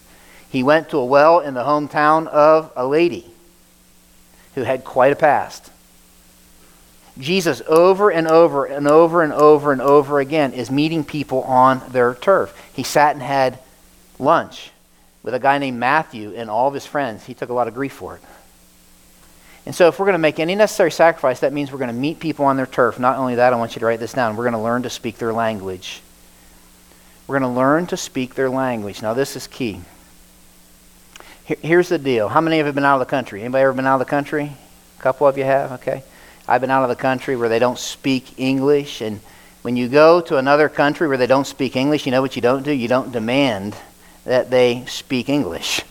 He 0.51 0.63
went 0.63 0.91
to 0.91 0.99
a 0.99 1.05
well 1.05 1.41
in 1.41 1.55
the 1.55 1.65
hometown 1.65 2.27
of 2.27 2.71
a 2.77 2.87
lady 2.87 3.27
who 4.55 4.63
had 4.63 4.85
quite 4.85 5.13
a 5.13 5.17
past. 5.17 5.71
Jesus, 7.19 7.63
over 7.67 8.11
and 8.11 8.27
over 8.27 8.65
and 8.65 8.89
over 8.89 9.23
and 9.23 9.33
over 9.33 9.73
and 9.73 9.81
over 9.81 10.21
again, 10.21 10.53
is 10.53 10.71
meeting 10.71 11.05
people 11.05 11.43
on 11.43 11.81
their 11.91 12.15
turf. 12.15 12.57
He 12.75 12.83
sat 12.83 13.15
and 13.15 13.23
had 13.23 13.59
lunch 14.19 14.71
with 15.23 15.33
a 15.33 15.39
guy 15.39 15.59
named 15.59 15.79
Matthew 15.79 16.35
and 16.35 16.51
all 16.51 16.69
of 16.69 16.75
his 16.75 16.87
friends. 16.87 17.25
He 17.25 17.35
took 17.35 17.51
a 17.51 17.55
lot 17.55 17.69
of 17.69 17.75
grief 17.75 17.93
for 17.93 18.17
it. 18.17 18.23
And 19.67 19.75
so, 19.75 19.89
if 19.89 19.99
we're 19.99 20.07
going 20.07 20.15
to 20.15 20.19
make 20.19 20.39
any 20.39 20.55
necessary 20.55 20.91
sacrifice, 20.91 21.41
that 21.41 21.53
means 21.53 21.73
we're 21.73 21.79
going 21.79 21.89
to 21.89 21.95
meet 21.95 22.21
people 22.21 22.45
on 22.45 22.57
their 22.57 22.67
turf. 22.67 22.99
Not 22.99 23.17
only 23.17 23.37
that, 23.37 23.53
I 23.53 23.57
want 23.57 23.75
you 23.75 23.81
to 23.81 23.87
write 23.87 24.01
this 24.01 24.13
down. 24.13 24.37
We're 24.37 24.45
going 24.45 24.53
to 24.53 24.61
learn 24.61 24.83
to 24.83 24.91
speak 24.91 25.17
their 25.17 25.33
language. 25.33 26.03
We're 27.27 27.39
going 27.39 27.51
to 27.51 27.57
learn 27.57 27.87
to 27.87 27.97
speak 27.97 28.35
their 28.35 28.51
language. 28.51 29.01
Now, 29.01 29.15
this 29.15 29.37
is 29.37 29.47
key. 29.47 29.81
Here's 31.45 31.89
the 31.89 31.99
deal. 31.99 32.29
How 32.29 32.41
many 32.41 32.59
of 32.59 32.65
you 32.65 32.67
have 32.67 32.75
been 32.75 32.85
out 32.85 33.01
of 33.01 33.07
the 33.07 33.11
country? 33.11 33.41
Anybody 33.41 33.63
ever 33.63 33.73
been 33.73 33.87
out 33.87 34.01
of 34.01 34.07
the 34.07 34.11
country? 34.11 34.53
A 34.99 35.03
couple 35.03 35.27
of 35.27 35.37
you 35.37 35.45
have, 35.45 35.73
okay. 35.73 36.03
I've 36.49 36.61
been 36.61 36.71
out 36.71 36.83
of 36.83 36.89
the 36.89 36.97
country 36.97 37.37
where 37.37 37.49
they 37.49 37.59
don't 37.59 37.79
speak 37.79 38.39
English. 38.39 39.01
And 39.01 39.21
when 39.63 39.77
you 39.77 39.89
go 39.89 40.21
to 40.23 40.37
another 40.37 40.69
country 40.69 41.09
where 41.09 41.17
they 41.17 41.27
don't 41.27 41.47
speak 41.47 41.77
English, 41.77 42.07
you 42.07 42.13
know 42.13 42.23
what 42.23 42.37
you 42.37 42.43
don't 42.43 42.63
do? 42.63 42.73
You 42.73 42.89
don't 42.89 43.13
demand 43.13 43.77
that 44.25 44.51
they 44.51 44.85
speak 44.87 45.29
English. 45.29 45.83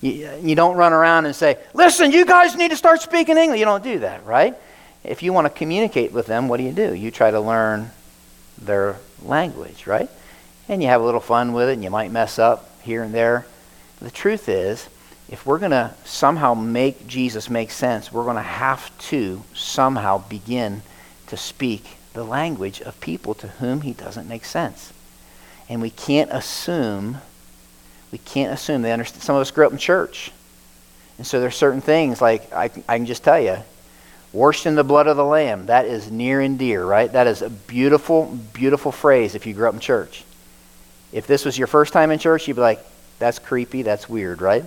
You, 0.00 0.30
you 0.42 0.54
don't 0.54 0.76
run 0.76 0.92
around 0.92 1.26
and 1.26 1.36
say, 1.36 1.58
listen, 1.74 2.12
you 2.12 2.24
guys 2.26 2.56
need 2.56 2.70
to 2.70 2.76
start 2.76 3.00
speaking 3.00 3.36
English. 3.36 3.58
You 3.58 3.66
don't 3.66 3.84
do 3.84 4.00
that, 4.00 4.24
right? 4.24 4.54
If 5.04 5.22
you 5.22 5.32
want 5.32 5.46
to 5.46 5.50
communicate 5.50 6.12
with 6.12 6.26
them, 6.26 6.48
what 6.48 6.58
do 6.58 6.64
you 6.64 6.72
do? 6.72 6.94
You 6.94 7.10
try 7.10 7.30
to 7.30 7.40
learn 7.40 7.90
their 8.58 8.96
language, 9.22 9.86
right? 9.86 10.10
And 10.72 10.82
you 10.82 10.88
have 10.88 11.02
a 11.02 11.04
little 11.04 11.20
fun 11.20 11.52
with 11.52 11.68
it, 11.68 11.74
and 11.74 11.84
you 11.84 11.90
might 11.90 12.10
mess 12.10 12.38
up 12.38 12.80
here 12.82 13.02
and 13.02 13.14
there. 13.14 13.46
the 14.00 14.10
truth 14.10 14.48
is, 14.48 14.88
if 15.28 15.46
we're 15.46 15.58
going 15.58 15.70
to 15.70 15.94
somehow 16.04 16.54
make 16.54 17.06
Jesus 17.06 17.48
make 17.48 17.70
sense, 17.70 18.12
we're 18.12 18.24
going 18.24 18.36
to 18.36 18.42
have 18.42 18.96
to 19.10 19.42
somehow 19.54 20.18
begin 20.28 20.82
to 21.28 21.36
speak 21.36 21.96
the 22.12 22.24
language 22.24 22.80
of 22.80 23.00
people 23.00 23.34
to 23.34 23.48
whom 23.48 23.82
he 23.82 23.92
doesn't 23.92 24.28
make 24.28 24.44
sense. 24.44 24.92
And 25.68 25.80
we 25.80 25.90
can't 25.90 26.30
assume, 26.30 27.18
we 28.10 28.18
can't 28.18 28.52
assume 28.52 28.82
they 28.82 28.92
understand. 28.92 29.22
Some 29.22 29.36
of 29.36 29.40
us 29.40 29.50
grew 29.50 29.66
up 29.66 29.72
in 29.72 29.78
church. 29.78 30.32
And 31.16 31.26
so 31.26 31.40
there's 31.40 31.56
certain 31.56 31.80
things, 31.80 32.20
like 32.20 32.52
I, 32.52 32.64
I 32.88 32.96
can 32.96 33.06
just 33.06 33.22
tell 33.22 33.40
you, 33.40 33.58
washed 34.32 34.66
in 34.66 34.74
the 34.74 34.84
blood 34.84 35.06
of 35.06 35.16
the 35.16 35.24
Lamb, 35.24 35.66
that 35.66 35.86
is 35.86 36.10
near 36.10 36.40
and 36.40 36.58
dear, 36.58 36.84
right? 36.84 37.12
That 37.12 37.26
is 37.26 37.42
a 37.42 37.50
beautiful, 37.50 38.38
beautiful 38.52 38.90
phrase 38.90 39.34
if 39.34 39.46
you 39.46 39.54
grew 39.54 39.68
up 39.68 39.74
in 39.74 39.80
church. 39.80 40.24
If 41.12 41.26
this 41.26 41.44
was 41.44 41.56
your 41.58 41.66
first 41.66 41.92
time 41.92 42.10
in 42.10 42.18
church, 42.18 42.48
you'd 42.48 42.54
be 42.54 42.60
like, 42.60 42.84
that's 43.18 43.38
creepy, 43.38 43.82
that's 43.82 44.08
weird, 44.08 44.40
right? 44.40 44.64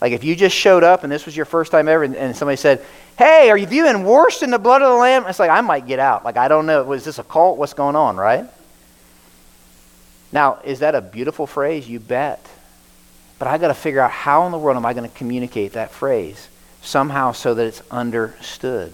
Like 0.00 0.12
if 0.12 0.22
you 0.22 0.36
just 0.36 0.54
showed 0.54 0.84
up 0.84 1.02
and 1.02 1.12
this 1.12 1.26
was 1.26 1.36
your 1.36 1.46
first 1.46 1.72
time 1.72 1.88
ever, 1.88 2.04
and, 2.04 2.36
somebody 2.36 2.56
said, 2.56 2.84
"Hey, 3.16 3.50
are 3.50 3.58
you 3.58 3.66
viewing 3.66 4.04
worse 4.04 4.42
in 4.42 4.50
the 4.50 4.58
blood 4.58 4.82
of 4.82 4.92
the 4.92 4.96
Lamb?" 4.96 5.24
It's 5.26 5.40
like 5.40 5.50
I 5.50 5.60
might 5.60 5.86
get 5.86 5.98
out. 5.98 6.24
Like 6.24 6.36
I 6.36 6.46
don't 6.46 6.66
know. 6.66 6.84
Was 6.84 7.04
this 7.04 7.18
a 7.18 7.24
cult? 7.24 7.58
What's 7.58 7.74
going 7.74 7.96
on? 7.96 8.16
Right? 8.16 8.44
Now, 10.30 10.60
is 10.62 10.80
that 10.80 10.94
a 10.94 11.00
beautiful 11.00 11.46
phrase? 11.46 11.88
You 11.88 12.00
bet. 12.00 12.44
But 13.38 13.48
I 13.48 13.58
got 13.58 13.68
to 13.68 13.74
figure 13.74 14.00
out 14.00 14.10
how 14.10 14.46
in 14.46 14.52
the 14.52 14.58
world 14.58 14.76
am 14.76 14.84
I 14.84 14.92
going 14.92 15.08
to 15.08 15.16
communicate 15.16 15.72
that 15.72 15.90
phrase 15.90 16.48
somehow 16.82 17.32
so 17.32 17.54
that 17.54 17.66
it's 17.66 17.82
understood. 17.90 18.92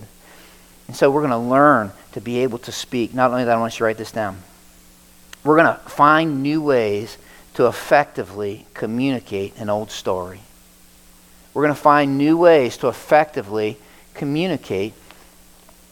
And 0.86 0.94
so 0.94 1.10
we're 1.10 1.22
going 1.22 1.30
to 1.30 1.38
learn 1.38 1.92
to 2.12 2.20
be 2.20 2.40
able 2.40 2.58
to 2.58 2.72
speak. 2.72 3.14
Not 3.14 3.30
only 3.30 3.44
that, 3.44 3.56
I 3.56 3.58
want 3.58 3.74
you 3.74 3.78
to 3.78 3.84
write 3.84 3.96
this 3.96 4.12
down. 4.12 4.38
We're 5.44 5.56
going 5.56 5.74
to 5.74 5.80
find 5.88 6.42
new 6.42 6.62
ways 6.62 7.18
to 7.54 7.66
effectively 7.66 8.66
communicate 8.74 9.56
an 9.58 9.68
old 9.68 9.90
story. 9.90 10.40
We're 11.52 11.62
going 11.62 11.74
to 11.74 11.80
find 11.80 12.18
new 12.18 12.36
ways 12.36 12.78
to 12.78 12.88
effectively 12.88 13.76
communicate 14.14 14.94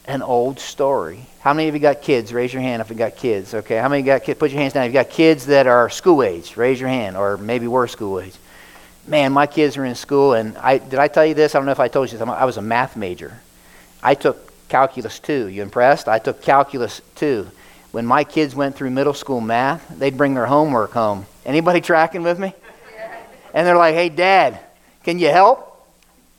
an 0.05 0.21
old 0.21 0.59
story. 0.59 1.25
How 1.39 1.53
many 1.53 1.69
of 1.69 1.75
you 1.75 1.79
got 1.79 2.01
kids? 2.01 2.33
Raise 2.33 2.51
your 2.51 2.61
hand 2.61 2.81
if 2.81 2.89
you 2.89 2.95
got 2.95 3.15
kids. 3.15 3.53
Okay. 3.53 3.77
How 3.77 3.87
many 3.87 4.01
got 4.01 4.23
kids? 4.23 4.39
Put 4.39 4.51
your 4.51 4.59
hands 4.59 4.73
down. 4.73 4.85
If 4.85 4.89
you 4.89 4.93
got 4.93 5.09
kids 5.09 5.45
that 5.45 5.67
are 5.67 5.89
school 5.89 6.23
age, 6.23 6.57
raise 6.57 6.79
your 6.79 6.89
hand, 6.89 7.15
or 7.15 7.37
maybe 7.37 7.67
were 7.67 7.87
school 7.87 8.19
age. 8.19 8.35
Man, 9.07 9.31
my 9.31 9.47
kids 9.47 9.77
are 9.77 9.85
in 9.85 9.95
school, 9.95 10.33
and 10.33 10.57
I 10.57 10.77
did 10.77 10.99
I 10.99 11.07
tell 11.07 11.25
you 11.25 11.33
this? 11.33 11.55
I 11.55 11.59
don't 11.59 11.65
know 11.65 11.73
if 11.73 11.79
I 11.79 11.87
told 11.87 12.11
you 12.11 12.17
this. 12.17 12.27
I 12.27 12.45
was 12.45 12.57
a 12.57 12.61
math 12.61 12.95
major. 12.95 13.39
I 14.01 14.15
took 14.15 14.51
calculus 14.67 15.19
2. 15.19 15.47
You 15.47 15.61
impressed? 15.61 16.07
I 16.07 16.19
took 16.19 16.41
calculus 16.41 17.01
2. 17.15 17.49
When 17.93 18.07
my 18.07 18.23
kids 18.23 18.55
went 18.55 18.75
through 18.75 18.89
middle 18.89 19.13
school 19.13 19.39
math, 19.39 19.87
they'd 19.99 20.17
bring 20.17 20.33
their 20.33 20.47
homework 20.47 20.93
home. 20.93 21.27
Anybody 21.45 21.79
tracking 21.79 22.23
with 22.23 22.39
me? 22.39 22.55
And 23.53 23.67
they're 23.67 23.77
like, 23.77 23.93
"Hey, 23.93 24.09
Dad, 24.09 24.59
can 25.03 25.19
you 25.19 25.29
help? 25.29 25.87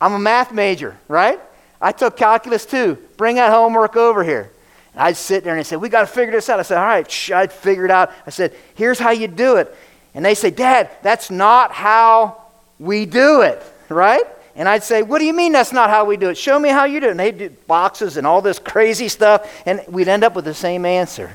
I'm 0.00 0.14
a 0.14 0.18
math 0.18 0.50
major, 0.52 0.98
right? 1.06 1.40
I 1.80 1.92
took 1.92 2.16
calculus 2.16 2.66
2. 2.66 2.98
Bring 3.16 3.36
that 3.36 3.52
homework 3.52 3.94
over 3.94 4.24
here." 4.24 4.50
And 4.94 5.02
I'd 5.02 5.16
sit 5.16 5.44
there 5.44 5.52
and 5.52 5.60
they 5.60 5.64
said, 5.64 5.80
We 5.80 5.88
got 5.88 6.00
to 6.00 6.06
figure 6.06 6.32
this 6.32 6.48
out. 6.48 6.58
I 6.58 6.62
said, 6.62 6.78
All 6.78 6.84
right, 6.84 7.30
I'd 7.32 7.52
figure 7.52 7.84
it 7.84 7.90
out. 7.90 8.12
I 8.26 8.30
said, 8.30 8.52
Here's 8.74 8.98
how 8.98 9.10
you 9.10 9.28
do 9.28 9.56
it. 9.56 9.74
And 10.12 10.24
they 10.24 10.34
say, 10.34 10.50
Dad, 10.50 10.90
that's 11.02 11.30
not 11.30 11.70
how 11.72 12.42
we 12.78 13.06
do 13.06 13.42
it, 13.42 13.62
right? 13.88 14.24
And 14.56 14.68
I'd 14.68 14.84
say, 14.84 15.02
What 15.02 15.18
do 15.18 15.24
you 15.24 15.32
mean 15.32 15.52
that's 15.52 15.72
not 15.72 15.90
how 15.90 16.04
we 16.04 16.16
do 16.16 16.30
it? 16.30 16.38
Show 16.38 16.58
me 16.58 16.68
how 16.68 16.84
you 16.84 17.00
do 17.00 17.08
it. 17.08 17.12
And 17.12 17.20
they'd 17.20 17.38
do 17.38 17.50
boxes 17.66 18.16
and 18.16 18.26
all 18.26 18.40
this 18.40 18.58
crazy 18.58 19.08
stuff, 19.08 19.50
and 19.66 19.82
we'd 19.88 20.08
end 20.08 20.22
up 20.24 20.34
with 20.34 20.44
the 20.44 20.54
same 20.54 20.84
answer. 20.84 21.30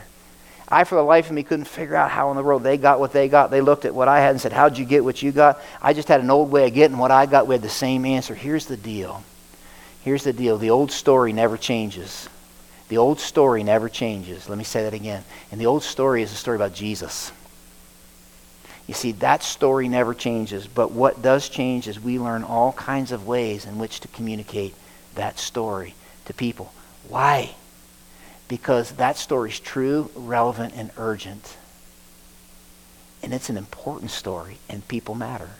I, 0.72 0.84
for 0.84 0.96
the 0.96 1.02
life 1.02 1.28
of 1.28 1.32
me, 1.32 1.42
couldn't 1.42 1.66
figure 1.66 1.96
out 1.96 2.12
how 2.12 2.30
in 2.30 2.38
the 2.38 2.44
world 2.44 2.62
they 2.62 2.78
got 2.78 3.00
what 3.00 3.12
they 3.12 3.28
got. 3.28 3.50
They 3.50 3.62
looked 3.62 3.86
at 3.86 3.96
what 3.96 4.08
I 4.08 4.20
had 4.20 4.32
and 4.32 4.42
said, 4.42 4.54
How'd 4.54 4.78
you 4.78 4.86
get 4.86 5.04
what 5.04 5.22
you 5.22 5.32
got? 5.32 5.60
I 5.82 5.94
just 5.94 6.08
had 6.08 6.22
an 6.22 6.30
old 6.30 6.52
way 6.52 6.68
of 6.68 6.74
getting 6.76 6.98
what 7.00 7.10
I 7.10 7.26
got. 7.26 7.48
We 7.48 7.56
had 7.56 7.64
the 7.64 7.70
same 7.70 8.06
answer. 8.06 8.36
Here's 8.36 8.68
the 8.68 8.78
deal. 8.78 9.24
Here's 10.04 10.24
the 10.24 10.34
deal. 10.34 10.58
The 10.58 10.70
old 10.70 10.92
story 10.92 11.34
never 11.34 11.58
changes. 11.58 12.30
The 12.88 12.98
old 12.98 13.20
story 13.20 13.64
never 13.64 13.90
changes. 13.90 14.48
Let 14.48 14.58
me 14.58 14.64
say 14.64 14.84
that 14.84 14.94
again. 14.94 15.24
And 15.52 15.60
the 15.60 15.66
old 15.66 15.84
story 15.84 16.22
is 16.22 16.32
a 16.32 16.36
story 16.36 16.56
about 16.56 16.74
Jesus. 16.74 17.32
You 18.88 18.94
see, 18.96 19.12
that 19.14 19.44
story 19.44 19.88
never 19.88 20.16
changes, 20.16 20.66
but 20.66 20.92
what 20.92 21.22
does 21.22 21.48
change 21.48 21.88
is 21.88 22.00
we 22.00 22.18
learn 22.18 22.44
all 22.44 22.74
kinds 22.74 23.12
of 23.12 23.28
ways 23.28 23.66
in 23.66 23.78
which 23.78 24.00
to 24.00 24.08
communicate 24.08 24.74
that 25.14 25.38
story 25.38 25.94
to 26.26 26.34
people. 26.34 26.74
Why? 27.08 27.54
Because 28.50 28.92
that 28.94 29.16
story 29.16 29.52
is 29.52 29.60
true, 29.62 30.12
relevant, 30.16 30.74
and 30.76 30.92
urgent. 30.98 31.56
And 33.24 33.34
it's 33.34 33.50
an 33.50 33.56
important 33.56 34.12
story, 34.12 34.58
and 34.68 34.86
people 34.90 35.16
matter. 35.16 35.52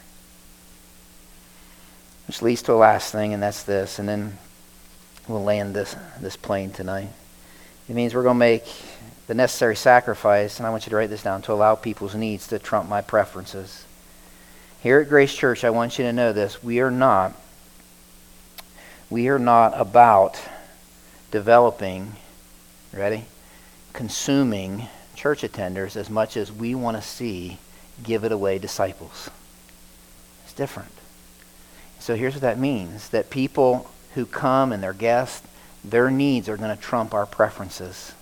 Which 2.26 2.42
leads 2.42 2.60
to 2.62 2.72
a 2.72 2.74
last 2.74 3.10
thing, 3.10 3.32
and 3.32 3.42
that's 3.42 3.62
this, 3.62 3.98
and 3.98 4.06
then 4.06 4.36
we'll 5.26 5.42
land 5.42 5.74
this, 5.74 5.96
this 6.20 6.36
plane 6.36 6.70
tonight. 6.70 7.08
It 7.88 7.94
means 7.94 8.14
we're 8.14 8.22
going 8.22 8.34
to 8.34 8.38
make 8.38 8.66
the 9.26 9.34
necessary 9.34 9.76
sacrifice, 9.76 10.58
and 10.58 10.66
I 10.66 10.70
want 10.70 10.84
you 10.84 10.90
to 10.90 10.96
write 10.96 11.08
this 11.08 11.22
down, 11.22 11.40
to 11.42 11.52
allow 11.54 11.76
people's 11.76 12.14
needs 12.14 12.48
to 12.48 12.58
trump 12.58 12.86
my 12.86 13.00
preferences. 13.00 13.86
Here 14.82 15.00
at 15.00 15.08
Grace 15.08 15.34
Church, 15.34 15.64
I 15.64 15.70
want 15.70 15.98
you 15.98 16.04
to 16.04 16.12
know 16.12 16.34
this. 16.34 16.62
We 16.62 16.80
are 16.80 16.90
not 16.90 17.34
we 19.10 19.28
are 19.28 19.40
not 19.40 19.72
about 19.78 20.40
developing, 21.32 22.14
ready? 22.98 23.24
Consuming 23.92 24.86
church 25.14 25.42
attenders 25.42 25.96
as 25.96 26.08
much 26.10 26.36
as 26.36 26.50
we 26.50 26.74
want 26.74 26.96
to 26.96 27.02
see 27.02 27.58
give 28.02 28.24
it 28.24 28.32
away 28.32 28.58
disciples. 28.58 29.30
It's 30.44 30.54
different. 30.54 30.92
So 31.98 32.16
here's 32.16 32.34
what 32.34 32.42
that 32.42 32.58
means 32.58 33.10
that 33.10 33.30
people 33.30 33.90
who 34.14 34.26
come 34.26 34.72
and 34.72 34.82
their 34.82 34.94
guests 34.94 35.46
their 35.84 36.10
needs 36.10 36.48
are 36.48 36.56
going 36.56 36.74
to 36.74 36.80
trump 36.80 37.14
our 37.14 37.26
preferences. 37.26 38.12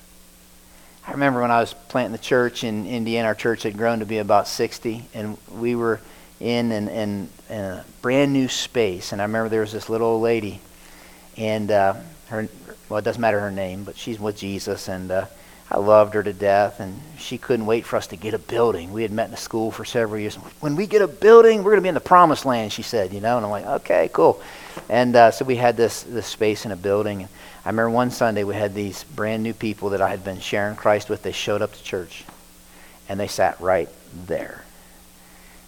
I 1.07 1.12
remember 1.12 1.41
when 1.41 1.51
I 1.51 1.61
was 1.61 1.75
planting 1.75 2.12
the 2.12 2.19
church 2.19 2.64
in 2.64 2.87
Indiana, 2.87 3.29
our 3.29 3.35
church 3.35 3.62
had 3.62 3.77
grown 3.77 4.01
to 4.01 4.07
be 4.07 4.19
about 4.19 4.47
60, 4.47 5.05
and 5.14 5.39
we 5.51 5.75
were 5.75 6.01
in, 6.39 6.71
an, 6.71 6.89
in, 6.89 7.29
in 7.49 7.61
a 7.61 7.85
brand 8.03 8.33
new 8.33 8.49
space. 8.49 9.12
And 9.12 9.21
I 9.21 9.25
remember 9.25 9.49
there 9.49 9.62
was 9.62 9.73
this 9.73 9.89
little 9.89 10.09
old 10.09 10.23
lady, 10.23 10.61
and 11.37 11.71
uh, 11.71 11.95
her, 12.29 12.49
well, 12.89 12.99
it 12.99 13.05
doesn't 13.05 13.20
matter 13.20 13.41
her 13.41 13.51
name, 13.51 13.84
but 13.84 13.97
she's 13.97 14.18
with 14.18 14.36
Jesus, 14.36 14.89
and 14.89 15.11
uh, 15.11 15.26
I 15.70 15.76
loved 15.76 16.14
her 16.14 16.22
to 16.22 16.32
death, 16.32 16.80
and 16.80 16.99
she 17.18 17.36
couldn't 17.36 17.66
wait 17.66 17.84
for 17.84 17.97
us 17.97 18.07
to 18.09 18.16
get 18.16 18.32
a 18.32 18.39
building. 18.39 18.91
We 18.91 19.03
had 19.03 19.11
met 19.11 19.26
in 19.26 19.32
the 19.32 19.36
school 19.36 19.70
for 19.70 19.84
several 19.84 20.18
years. 20.18 20.36
When 20.61 20.76
we 20.76 20.86
get 20.86 21.03
a 21.03 21.09
building, 21.09 21.59
we're 21.59 21.72
going 21.72 21.80
to 21.80 21.82
be 21.82 21.91
in 21.91 21.95
the 21.95 22.01
promised 22.01 22.47
land, 22.47 22.72
she 22.72 22.80
said, 22.82 23.12
you 23.12 23.20
know. 23.20 23.36
And 23.36 23.45
I'm 23.45 23.51
like, 23.51 23.66
okay, 23.66 24.09
cool. 24.14 24.43
And 24.89 25.14
uh, 25.14 25.30
so 25.30 25.45
we 25.45 25.57
had 25.57 25.76
this, 25.76 26.05
this 26.05 26.26
space 26.26 26.64
in 26.64 26.72
a 26.72 26.76
building. 26.76 27.20
And 27.20 27.28
I 27.66 27.68
remember 27.68 27.91
one 27.91 28.11
Sunday 28.11 28.45
we 28.45 28.55
had 28.55 28.74
these 28.74 29.05
brand 29.05 29.43
new 29.43 29.53
people 29.53 29.91
that 29.91 30.01
I 30.01 30.09
had 30.09 30.24
been 30.24 30.41
sharing 30.41 30.74
Christ 30.74 31.11
with. 31.11 31.22
They 31.22 31.32
showed 31.32 31.61
up 31.61 31.74
to 31.74 31.82
church, 31.82 32.24
and 33.11 33.20
they 33.20 33.28
sat 33.28 33.61
right 33.61 33.91
there. 34.26 34.64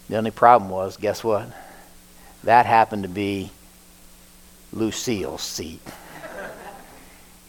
The 0.08 0.16
only 0.16 0.30
problem 0.30 0.70
was, 0.70 0.96
guess 0.96 1.22
what? 1.22 1.46
That 2.44 2.64
happened 2.64 3.02
to 3.02 3.08
be 3.08 3.50
Lucille's 4.72 5.42
seat. 5.42 5.82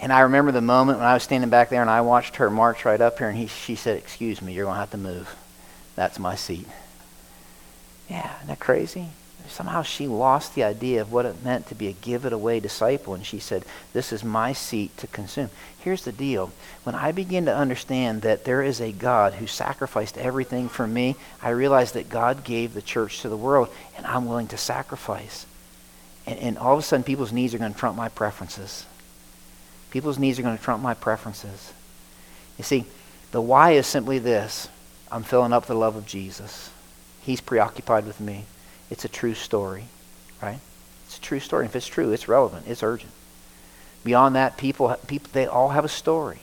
And 0.01 0.11
I 0.11 0.21
remember 0.21 0.51
the 0.51 0.61
moment 0.61 0.97
when 0.97 1.07
I 1.07 1.13
was 1.13 1.21
standing 1.21 1.51
back 1.51 1.69
there 1.69 1.81
and 1.81 1.89
I 1.89 2.01
watched 2.01 2.37
her 2.37 2.49
march 2.49 2.85
right 2.85 2.99
up 2.99 3.19
here, 3.19 3.29
and 3.29 3.37
he, 3.37 3.45
she 3.45 3.75
said, 3.75 3.97
Excuse 3.97 4.41
me, 4.41 4.51
you're 4.51 4.65
going 4.65 4.75
to 4.75 4.79
have 4.79 4.91
to 4.91 4.97
move. 4.97 5.33
That's 5.95 6.17
my 6.17 6.35
seat. 6.35 6.67
Yeah, 8.09 8.35
isn't 8.37 8.47
that 8.47 8.59
crazy? 8.59 9.09
Somehow 9.47 9.83
she 9.83 10.07
lost 10.07 10.55
the 10.55 10.63
idea 10.63 11.01
of 11.01 11.11
what 11.11 11.25
it 11.25 11.43
meant 11.43 11.67
to 11.67 11.75
be 11.75 11.87
a 11.87 11.93
give 11.93 12.25
it 12.25 12.33
away 12.33 12.59
disciple, 12.59 13.13
and 13.13 13.23
she 13.23 13.37
said, 13.37 13.63
This 13.93 14.11
is 14.11 14.23
my 14.23 14.53
seat 14.53 14.97
to 14.97 15.07
consume. 15.07 15.49
Here's 15.79 16.03
the 16.03 16.11
deal. 16.11 16.51
When 16.83 16.95
I 16.95 17.11
begin 17.11 17.45
to 17.45 17.55
understand 17.55 18.23
that 18.23 18.43
there 18.43 18.63
is 18.63 18.81
a 18.81 18.91
God 18.91 19.33
who 19.33 19.45
sacrificed 19.45 20.17
everything 20.17 20.67
for 20.67 20.87
me, 20.87 21.15
I 21.43 21.49
realize 21.49 21.91
that 21.91 22.09
God 22.09 22.43
gave 22.43 22.73
the 22.73 22.81
church 22.81 23.21
to 23.21 23.29
the 23.29 23.37
world, 23.37 23.69
and 23.97 24.05
I'm 24.07 24.25
willing 24.25 24.47
to 24.47 24.57
sacrifice. 24.57 25.45
And, 26.25 26.39
and 26.39 26.57
all 26.57 26.73
of 26.73 26.79
a 26.79 26.81
sudden, 26.81 27.03
people's 27.03 27.33
needs 27.33 27.53
are 27.53 27.59
going 27.59 27.73
to 27.73 27.79
trump 27.79 27.97
my 27.97 28.09
preferences. 28.09 28.85
People's 29.91 30.17
needs 30.17 30.39
are 30.39 30.41
going 30.41 30.57
to 30.57 30.63
trump 30.63 30.81
my 30.81 30.93
preferences. 30.93 31.73
You 32.57 32.63
see, 32.63 32.85
the 33.31 33.41
why 33.41 33.71
is 33.71 33.85
simply 33.85 34.19
this 34.19 34.67
I'm 35.11 35.23
filling 35.23 35.53
up 35.53 35.65
the 35.65 35.75
love 35.75 35.95
of 35.95 36.05
Jesus. 36.05 36.71
He's 37.21 37.41
preoccupied 37.41 38.05
with 38.05 38.19
me. 38.19 38.45
It's 38.89 39.05
a 39.05 39.09
true 39.09 39.35
story, 39.35 39.85
right? 40.41 40.59
It's 41.05 41.17
a 41.17 41.21
true 41.21 41.39
story. 41.39 41.65
If 41.65 41.75
it's 41.75 41.87
true, 41.87 42.11
it's 42.11 42.27
relevant, 42.27 42.65
it's 42.67 42.81
urgent. 42.81 43.11
Beyond 44.03 44.35
that, 44.35 44.57
people, 44.57 44.95
people 45.07 45.29
they 45.33 45.45
all 45.45 45.69
have 45.69 45.85
a 45.85 45.89
story. 45.89 46.39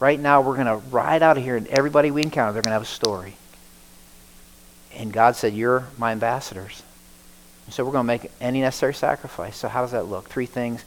Right 0.00 0.20
now, 0.20 0.40
we're 0.40 0.54
going 0.54 0.66
to 0.66 0.76
ride 0.90 1.22
out 1.22 1.38
of 1.38 1.42
here, 1.42 1.56
and 1.56 1.66
everybody 1.68 2.10
we 2.10 2.22
encounter, 2.22 2.52
they're 2.52 2.62
going 2.62 2.70
to 2.70 2.74
have 2.74 2.82
a 2.82 2.84
story. 2.84 3.34
And 4.94 5.12
God 5.12 5.36
said, 5.36 5.54
You're 5.54 5.88
my 5.96 6.12
ambassadors. 6.12 6.82
And 7.66 7.74
so 7.74 7.84
we're 7.84 7.92
going 7.92 8.04
to 8.04 8.06
make 8.06 8.30
any 8.40 8.60
necessary 8.60 8.94
sacrifice. 8.94 9.56
So, 9.56 9.68
how 9.68 9.82
does 9.82 9.92
that 9.92 10.06
look? 10.06 10.28
Three 10.28 10.46
things 10.46 10.84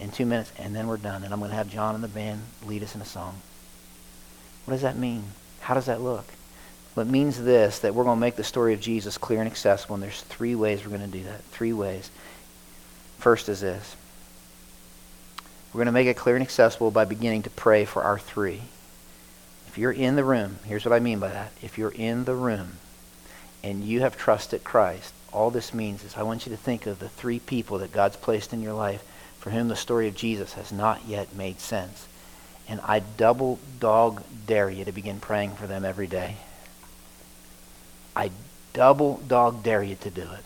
in 0.00 0.10
two 0.10 0.26
minutes, 0.26 0.52
and 0.58 0.74
then 0.74 0.86
we're 0.86 0.96
done. 0.96 1.24
And 1.24 1.32
I'm 1.32 1.40
going 1.40 1.50
to 1.50 1.56
have 1.56 1.68
John 1.68 1.94
and 1.94 2.04
the 2.04 2.08
band 2.08 2.42
lead 2.66 2.82
us 2.82 2.94
in 2.94 3.00
a 3.00 3.06
song. 3.06 3.40
What 4.64 4.72
does 4.72 4.82
that 4.82 4.96
mean? 4.96 5.24
How 5.60 5.74
does 5.74 5.86
that 5.86 6.00
look? 6.00 6.26
Well, 6.94 7.06
it 7.06 7.10
means 7.10 7.42
this 7.42 7.78
that 7.80 7.94
we're 7.94 8.04
going 8.04 8.16
to 8.16 8.20
make 8.20 8.36
the 8.36 8.44
story 8.44 8.74
of 8.74 8.80
Jesus 8.80 9.18
clear 9.18 9.40
and 9.40 9.48
accessible, 9.50 9.94
and 9.94 10.02
there's 10.02 10.22
three 10.22 10.54
ways 10.54 10.82
we're 10.82 10.96
going 10.96 11.10
to 11.10 11.18
do 11.18 11.24
that. 11.24 11.42
Three 11.44 11.72
ways. 11.72 12.10
First 13.18 13.48
is 13.48 13.60
this 13.60 13.96
we're 15.72 15.78
going 15.78 15.86
to 15.86 15.92
make 15.92 16.06
it 16.06 16.16
clear 16.16 16.34
and 16.34 16.42
accessible 16.42 16.90
by 16.90 17.04
beginning 17.04 17.42
to 17.42 17.50
pray 17.50 17.84
for 17.84 18.02
our 18.02 18.18
three. 18.18 18.62
If 19.66 19.76
you're 19.76 19.92
in 19.92 20.16
the 20.16 20.24
room, 20.24 20.58
here's 20.64 20.84
what 20.84 20.94
I 20.94 20.98
mean 20.98 21.18
by 21.18 21.28
that. 21.28 21.52
If 21.62 21.76
you're 21.76 21.92
in 21.92 22.24
the 22.24 22.34
room 22.34 22.78
and 23.62 23.84
you 23.84 24.00
have 24.00 24.16
trusted 24.16 24.64
Christ, 24.64 25.12
all 25.30 25.50
this 25.50 25.74
means 25.74 26.04
is 26.04 26.16
I 26.16 26.22
want 26.22 26.46
you 26.46 26.50
to 26.52 26.56
think 26.56 26.86
of 26.86 26.98
the 26.98 27.08
three 27.08 27.38
people 27.38 27.78
that 27.78 27.92
God's 27.92 28.16
placed 28.16 28.52
in 28.52 28.62
your 28.62 28.72
life 28.72 29.04
for 29.48 29.54
whom 29.54 29.68
the 29.68 29.76
story 29.76 30.08
of 30.08 30.14
Jesus 30.14 30.52
has 30.52 30.70
not 30.70 31.06
yet 31.06 31.34
made 31.34 31.58
sense. 31.58 32.06
And 32.68 32.82
I 32.84 32.98
double 32.98 33.58
dog 33.80 34.22
dare 34.46 34.68
you 34.68 34.84
to 34.84 34.92
begin 34.92 35.20
praying 35.20 35.52
for 35.52 35.66
them 35.66 35.86
every 35.86 36.06
day. 36.06 36.36
I 38.14 38.30
double 38.74 39.22
dog 39.26 39.62
dare 39.62 39.82
you 39.82 39.94
to 39.96 40.10
do 40.10 40.20
it. 40.20 40.44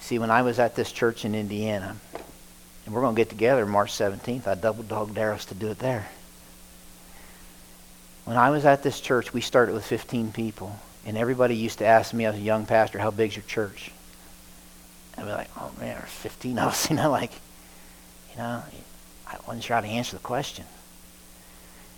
See, 0.00 0.18
when 0.18 0.30
I 0.30 0.42
was 0.42 0.58
at 0.58 0.76
this 0.76 0.92
church 0.92 1.24
in 1.24 1.34
Indiana, 1.34 1.96
and 2.84 2.94
we're 2.94 3.00
going 3.00 3.14
to 3.14 3.20
get 3.20 3.30
together 3.30 3.64
March 3.64 3.92
17th, 3.92 4.46
I 4.46 4.54
double 4.54 4.82
dog 4.82 5.14
dare 5.14 5.32
us 5.32 5.46
to 5.46 5.54
do 5.54 5.68
it 5.68 5.78
there. 5.78 6.10
When 8.26 8.36
I 8.36 8.50
was 8.50 8.66
at 8.66 8.82
this 8.82 9.00
church, 9.00 9.32
we 9.32 9.40
started 9.40 9.74
with 9.74 9.86
15 9.86 10.32
people. 10.32 10.78
And 11.06 11.16
everybody 11.16 11.56
used 11.56 11.78
to 11.78 11.86
ask 11.86 12.12
me 12.12 12.26
as 12.26 12.34
a 12.34 12.38
young 12.38 12.66
pastor, 12.66 12.98
how 12.98 13.10
big's 13.10 13.34
your 13.34 13.46
church? 13.46 13.92
I'd 15.16 15.24
be 15.24 15.30
like, 15.30 15.50
oh 15.56 15.70
man, 15.78 15.96
there's 15.98 16.10
15 16.10 16.58
of 16.58 16.68
us. 16.68 16.90
You 16.94 16.96
know, 16.96 17.10
like, 17.10 17.32
you 18.32 18.38
know, 18.38 18.62
I 19.26 19.36
wasn't 19.46 19.64
sure 19.64 19.76
how 19.76 19.82
to 19.82 19.88
answer 19.88 20.16
the 20.16 20.22
question. 20.22 20.64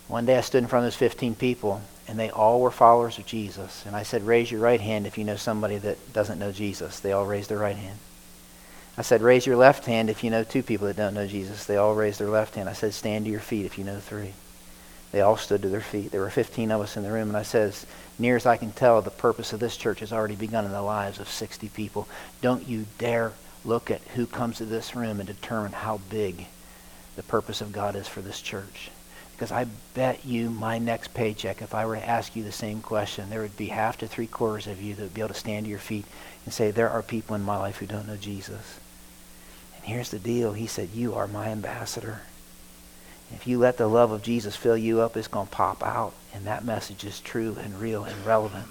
One 0.08 0.26
day 0.26 0.36
I 0.38 0.40
stood 0.40 0.62
in 0.62 0.68
front 0.68 0.86
of 0.86 0.92
those 0.92 0.98
15 0.98 1.34
people, 1.34 1.82
and 2.06 2.18
they 2.18 2.30
all 2.30 2.60
were 2.60 2.70
followers 2.70 3.18
of 3.18 3.26
Jesus. 3.26 3.84
And 3.86 3.96
I 3.96 4.04
said, 4.04 4.22
raise 4.22 4.50
your 4.50 4.60
right 4.60 4.80
hand 4.80 5.06
if 5.06 5.18
you 5.18 5.24
know 5.24 5.36
somebody 5.36 5.78
that 5.78 6.12
doesn't 6.12 6.38
know 6.38 6.52
Jesus. 6.52 7.00
They 7.00 7.12
all 7.12 7.26
raised 7.26 7.50
their 7.50 7.58
right 7.58 7.76
hand. 7.76 7.98
I 8.96 9.02
said, 9.02 9.20
raise 9.20 9.46
your 9.46 9.56
left 9.56 9.84
hand 9.84 10.08
if 10.08 10.24
you 10.24 10.30
know 10.30 10.44
two 10.44 10.62
people 10.62 10.86
that 10.86 10.96
don't 10.96 11.14
know 11.14 11.26
Jesus. 11.26 11.66
They 11.66 11.76
all 11.76 11.94
raised 11.94 12.20
their 12.20 12.28
left 12.28 12.54
hand. 12.54 12.68
I 12.68 12.72
said, 12.72 12.94
stand 12.94 13.24
to 13.24 13.30
your 13.30 13.40
feet 13.40 13.66
if 13.66 13.76
you 13.78 13.84
know 13.84 13.98
three. 13.98 14.32
They 15.16 15.22
all 15.22 15.38
stood 15.38 15.62
to 15.62 15.70
their 15.70 15.80
feet. 15.80 16.10
There 16.10 16.20
were 16.20 16.28
15 16.28 16.70
of 16.70 16.82
us 16.82 16.98
in 16.98 17.02
the 17.02 17.10
room, 17.10 17.28
and 17.28 17.38
I 17.38 17.42
said, 17.42 17.68
as 17.68 17.86
near 18.18 18.36
as 18.36 18.44
I 18.44 18.58
can 18.58 18.70
tell, 18.70 19.00
the 19.00 19.08
purpose 19.08 19.54
of 19.54 19.60
this 19.60 19.78
church 19.78 20.00
has 20.00 20.12
already 20.12 20.36
begun 20.36 20.66
in 20.66 20.72
the 20.72 20.82
lives 20.82 21.18
of 21.18 21.26
60 21.26 21.70
people. 21.70 22.06
Don't 22.42 22.68
you 22.68 22.84
dare 22.98 23.32
look 23.64 23.90
at 23.90 24.02
who 24.08 24.26
comes 24.26 24.58
to 24.58 24.66
this 24.66 24.94
room 24.94 25.18
and 25.18 25.26
determine 25.26 25.72
how 25.72 26.00
big 26.10 26.44
the 27.16 27.22
purpose 27.22 27.62
of 27.62 27.72
God 27.72 27.96
is 27.96 28.06
for 28.06 28.20
this 28.20 28.42
church. 28.42 28.90
Because 29.32 29.50
I 29.50 29.64
bet 29.94 30.26
you 30.26 30.50
my 30.50 30.76
next 30.76 31.14
paycheck, 31.14 31.62
if 31.62 31.74
I 31.74 31.86
were 31.86 31.96
to 31.96 32.06
ask 32.06 32.36
you 32.36 32.44
the 32.44 32.52
same 32.52 32.82
question, 32.82 33.30
there 33.30 33.40
would 33.40 33.56
be 33.56 33.68
half 33.68 33.96
to 34.00 34.06
three 34.06 34.26
quarters 34.26 34.66
of 34.66 34.82
you 34.82 34.94
that 34.96 35.02
would 35.02 35.14
be 35.14 35.22
able 35.22 35.32
to 35.32 35.40
stand 35.40 35.64
to 35.64 35.70
your 35.70 35.78
feet 35.78 36.04
and 36.44 36.52
say, 36.52 36.70
There 36.70 36.90
are 36.90 37.02
people 37.02 37.34
in 37.36 37.42
my 37.42 37.56
life 37.56 37.78
who 37.78 37.86
don't 37.86 38.06
know 38.06 38.18
Jesus. 38.18 38.80
And 39.76 39.84
here's 39.86 40.10
the 40.10 40.18
deal 40.18 40.52
He 40.52 40.66
said, 40.66 40.90
You 40.92 41.14
are 41.14 41.26
my 41.26 41.48
ambassador. 41.48 42.20
If 43.32 43.46
you 43.46 43.58
let 43.58 43.76
the 43.76 43.88
love 43.88 44.12
of 44.12 44.22
Jesus 44.22 44.56
fill 44.56 44.76
you 44.76 45.00
up, 45.00 45.16
it's 45.16 45.28
going 45.28 45.46
to 45.46 45.52
pop 45.52 45.82
out. 45.82 46.14
And 46.32 46.46
that 46.46 46.64
message 46.64 47.04
is 47.04 47.20
true 47.20 47.56
and 47.60 47.80
real 47.80 48.04
and 48.04 48.24
relevant. 48.24 48.66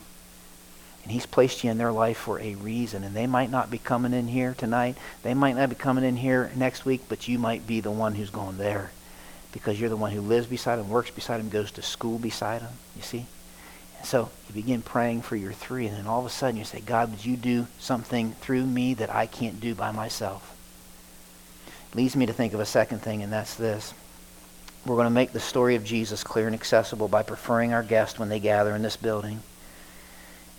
And 1.03 1.11
he's 1.11 1.25
placed 1.25 1.63
you 1.63 1.71
in 1.71 1.77
their 1.77 1.91
life 1.91 2.17
for 2.17 2.39
a 2.39 2.55
reason. 2.55 3.03
And 3.03 3.15
they 3.15 3.27
might 3.27 3.51
not 3.51 3.69
be 3.69 3.77
coming 3.77 4.13
in 4.13 4.27
here 4.27 4.55
tonight. 4.57 4.97
They 5.23 5.33
might 5.33 5.55
not 5.55 5.69
be 5.69 5.75
coming 5.75 6.03
in 6.03 6.17
here 6.17 6.51
next 6.55 6.85
week, 6.85 7.01
but 7.09 7.27
you 7.27 7.37
might 7.37 7.67
be 7.67 7.79
the 7.79 7.91
one 7.91 8.15
who's 8.15 8.29
going 8.29 8.57
there 8.57 8.91
because 9.51 9.79
you're 9.79 9.89
the 9.89 9.95
one 9.95 10.11
who 10.11 10.19
lives 10.19 10.47
beside 10.47 10.79
him, 10.79 10.89
works 10.89 11.11
beside 11.11 11.39
him, 11.39 11.47
goes 11.47 11.71
to 11.71 11.81
school 11.81 12.17
beside 12.17 12.61
him. 12.61 12.73
You 12.95 13.01
see? 13.01 13.25
And 13.99 14.05
so 14.05 14.29
you 14.49 14.53
begin 14.53 14.81
praying 14.81 15.21
for 15.21 15.35
your 15.35 15.53
three, 15.53 15.87
and 15.87 15.95
then 15.95 16.07
all 16.07 16.19
of 16.19 16.25
a 16.25 16.29
sudden 16.29 16.57
you 16.57 16.65
say, 16.65 16.81
God, 16.81 17.09
would 17.09 17.25
you 17.25 17.37
do 17.37 17.67
something 17.79 18.33
through 18.41 18.65
me 18.65 18.95
that 18.95 19.09
I 19.09 19.27
can't 19.27 19.61
do 19.61 19.73
by 19.73 19.91
myself? 19.91 20.55
Leads 21.93 22.17
me 22.17 22.25
to 22.25 22.33
think 22.33 22.53
of 22.53 22.59
a 22.59 22.65
second 22.65 22.99
thing, 22.99 23.23
and 23.23 23.31
that's 23.31 23.55
this. 23.55 23.93
We're 24.85 24.95
going 24.95 25.05
to 25.05 25.11
make 25.11 25.31
the 25.31 25.39
story 25.39 25.75
of 25.75 25.83
Jesus 25.83 26.23
clear 26.23 26.45
and 26.45 26.53
accessible 26.53 27.07
by 27.07 27.23
preferring 27.23 27.73
our 27.73 27.81
guests 27.81 28.19
when 28.19 28.29
they 28.29 28.39
gather 28.39 28.75
in 28.75 28.83
this 28.83 28.97
building. 28.97 29.41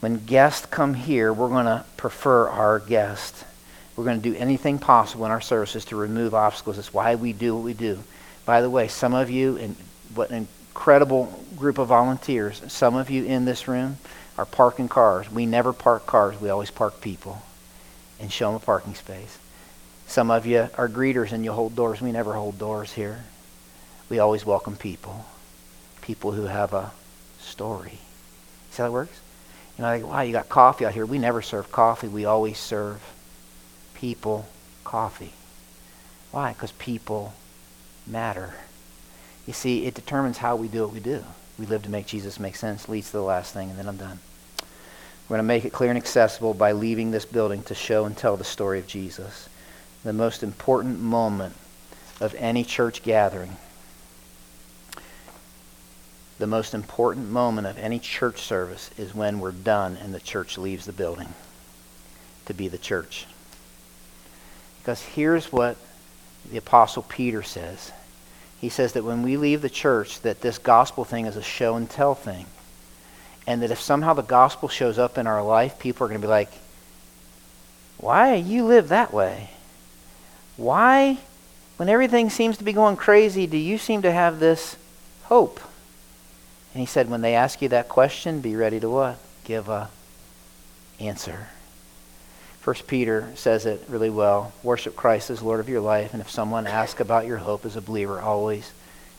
When 0.00 0.26
guests 0.26 0.66
come 0.66 0.94
here, 0.94 1.32
we're 1.32 1.48
going 1.48 1.66
to 1.66 1.84
prefer 1.96 2.48
our 2.48 2.80
guests. 2.80 3.44
We're 3.94 4.04
going 4.04 4.20
to 4.20 4.30
do 4.30 4.36
anything 4.36 4.78
possible 4.78 5.24
in 5.26 5.30
our 5.30 5.40
services 5.40 5.84
to 5.86 5.96
remove 5.96 6.34
obstacles. 6.34 6.76
That's 6.76 6.92
why 6.92 7.14
we 7.14 7.32
do 7.32 7.54
what 7.54 7.64
we 7.64 7.72
do. 7.72 8.00
By 8.44 8.62
the 8.62 8.70
way, 8.70 8.88
some 8.88 9.14
of 9.14 9.30
you, 9.30 9.56
and 9.58 9.76
what 10.14 10.30
an 10.30 10.48
incredible 10.70 11.32
group 11.56 11.78
of 11.78 11.88
volunteers, 11.88 12.60
some 12.68 12.96
of 12.96 13.10
you 13.10 13.24
in 13.24 13.44
this 13.44 13.68
room 13.68 13.96
are 14.36 14.44
parking 14.44 14.88
cars. 14.88 15.30
We 15.30 15.46
never 15.46 15.72
park 15.72 16.04
cars, 16.04 16.40
we 16.40 16.50
always 16.50 16.70
park 16.70 17.00
people 17.00 17.42
and 18.18 18.32
show 18.32 18.48
them 18.48 18.56
a 18.56 18.64
parking 18.64 18.94
space. 18.94 19.38
Some 20.08 20.30
of 20.30 20.46
you 20.46 20.68
are 20.76 20.88
greeters 20.88 21.32
and 21.32 21.44
you 21.44 21.52
hold 21.52 21.74
doors. 21.74 22.00
We 22.00 22.12
never 22.12 22.34
hold 22.34 22.58
doors 22.58 22.92
here. 22.92 23.24
We 24.08 24.18
always 24.18 24.46
welcome 24.46 24.76
people, 24.76 25.26
people 26.00 26.32
who 26.32 26.44
have 26.44 26.72
a 26.72 26.92
story. 27.40 27.98
See 28.70 28.82
how 28.82 28.88
it 28.88 28.92
works? 28.92 29.20
You 29.76 29.82
know, 29.82 29.88
like, 29.88 30.06
wow, 30.06 30.20
you 30.20 30.32
got 30.32 30.48
coffee 30.48 30.86
out 30.86 30.94
here. 30.94 31.04
We 31.04 31.18
never 31.18 31.42
serve 31.42 31.72
coffee. 31.72 32.08
We 32.08 32.24
always 32.24 32.58
serve 32.58 33.02
people 33.94 34.46
coffee. 34.84 35.32
Why? 36.30 36.52
Because 36.52 36.72
people 36.72 37.34
matter. 38.06 38.54
You 39.46 39.52
see, 39.52 39.86
it 39.86 39.94
determines 39.94 40.38
how 40.38 40.56
we 40.56 40.68
do 40.68 40.82
what 40.82 40.92
we 40.92 41.00
do. 41.00 41.24
We 41.58 41.66
live 41.66 41.82
to 41.82 41.90
make 41.90 42.06
Jesus 42.06 42.38
make 42.38 42.56
sense, 42.56 42.88
leads 42.88 43.10
to 43.10 43.16
the 43.16 43.22
last 43.22 43.54
thing, 43.54 43.70
and 43.70 43.78
then 43.78 43.88
I'm 43.88 43.96
done. 43.96 44.18
We're 45.28 45.36
going 45.36 45.38
to 45.38 45.48
make 45.48 45.64
it 45.64 45.72
clear 45.72 45.90
and 45.90 45.98
accessible 45.98 46.54
by 46.54 46.72
leaving 46.72 47.10
this 47.10 47.24
building 47.24 47.62
to 47.64 47.74
show 47.74 48.04
and 48.04 48.16
tell 48.16 48.36
the 48.36 48.44
story 48.44 48.78
of 48.78 48.86
Jesus. 48.86 49.48
The 50.04 50.12
most 50.12 50.42
important 50.42 51.00
moment 51.00 51.56
of 52.20 52.34
any 52.36 52.62
church 52.62 53.02
gathering, 53.02 53.56
the 56.38 56.46
most 56.46 56.74
important 56.74 57.30
moment 57.30 57.66
of 57.66 57.78
any 57.78 57.98
church 57.98 58.40
service 58.40 58.90
is 58.98 59.14
when 59.14 59.40
we're 59.40 59.52
done 59.52 59.96
and 59.96 60.12
the 60.12 60.20
church 60.20 60.58
leaves 60.58 60.84
the 60.84 60.92
building 60.92 61.28
to 62.44 62.54
be 62.54 62.68
the 62.68 62.78
church. 62.78 63.26
Because 64.80 65.02
here's 65.02 65.50
what 65.50 65.76
the 66.50 66.58
apostle 66.58 67.02
Peter 67.02 67.42
says. 67.42 67.90
He 68.60 68.68
says 68.68 68.92
that 68.92 69.04
when 69.04 69.22
we 69.22 69.36
leave 69.36 69.62
the 69.62 69.70
church 69.70 70.20
that 70.20 70.40
this 70.40 70.58
gospel 70.58 71.04
thing 71.04 71.26
is 71.26 71.36
a 71.36 71.42
show 71.42 71.76
and 71.76 71.88
tell 71.88 72.14
thing. 72.14 72.46
And 73.46 73.62
that 73.62 73.70
if 73.70 73.80
somehow 73.80 74.14
the 74.14 74.22
gospel 74.22 74.68
shows 74.68 74.98
up 74.98 75.18
in 75.18 75.26
our 75.26 75.42
life, 75.42 75.78
people 75.78 76.04
are 76.04 76.08
going 76.08 76.20
to 76.20 76.26
be 76.26 76.30
like, 76.30 76.50
"Why 77.96 78.34
you 78.34 78.64
live 78.64 78.88
that 78.88 79.12
way? 79.12 79.50
Why 80.56 81.18
when 81.76 81.88
everything 81.88 82.30
seems 82.30 82.56
to 82.58 82.64
be 82.64 82.72
going 82.72 82.96
crazy, 82.96 83.46
do 83.46 83.56
you 83.56 83.78
seem 83.78 84.02
to 84.02 84.12
have 84.12 84.38
this 84.38 84.76
hope?" 85.24 85.60
And 86.76 86.82
he 86.82 86.86
said 86.86 87.08
when 87.08 87.22
they 87.22 87.34
ask 87.34 87.62
you 87.62 87.70
that 87.70 87.88
question, 87.88 88.42
be 88.42 88.54
ready 88.54 88.78
to 88.80 88.90
what? 88.90 89.16
Give 89.44 89.66
a 89.70 89.88
answer. 91.00 91.48
First 92.60 92.86
Peter 92.86 93.32
says 93.34 93.64
it 93.64 93.82
really 93.88 94.10
well. 94.10 94.52
Worship 94.62 94.94
Christ 94.94 95.30
as 95.30 95.40
Lord 95.40 95.58
of 95.58 95.70
your 95.70 95.80
life, 95.80 96.12
and 96.12 96.20
if 96.20 96.28
someone 96.28 96.66
asks 96.66 97.00
about 97.00 97.24
your 97.24 97.38
hope 97.38 97.64
as 97.64 97.76
a 97.76 97.80
believer, 97.80 98.20
always 98.20 98.72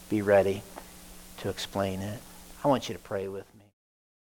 be 0.08 0.22
ready 0.22 0.62
to 1.38 1.50
explain 1.50 2.02
it. 2.02 2.20
I 2.64 2.68
want 2.68 2.90
you 2.90 2.94
to 2.94 3.02
pray 3.02 3.28
with 3.28 3.46
me. 3.56 3.57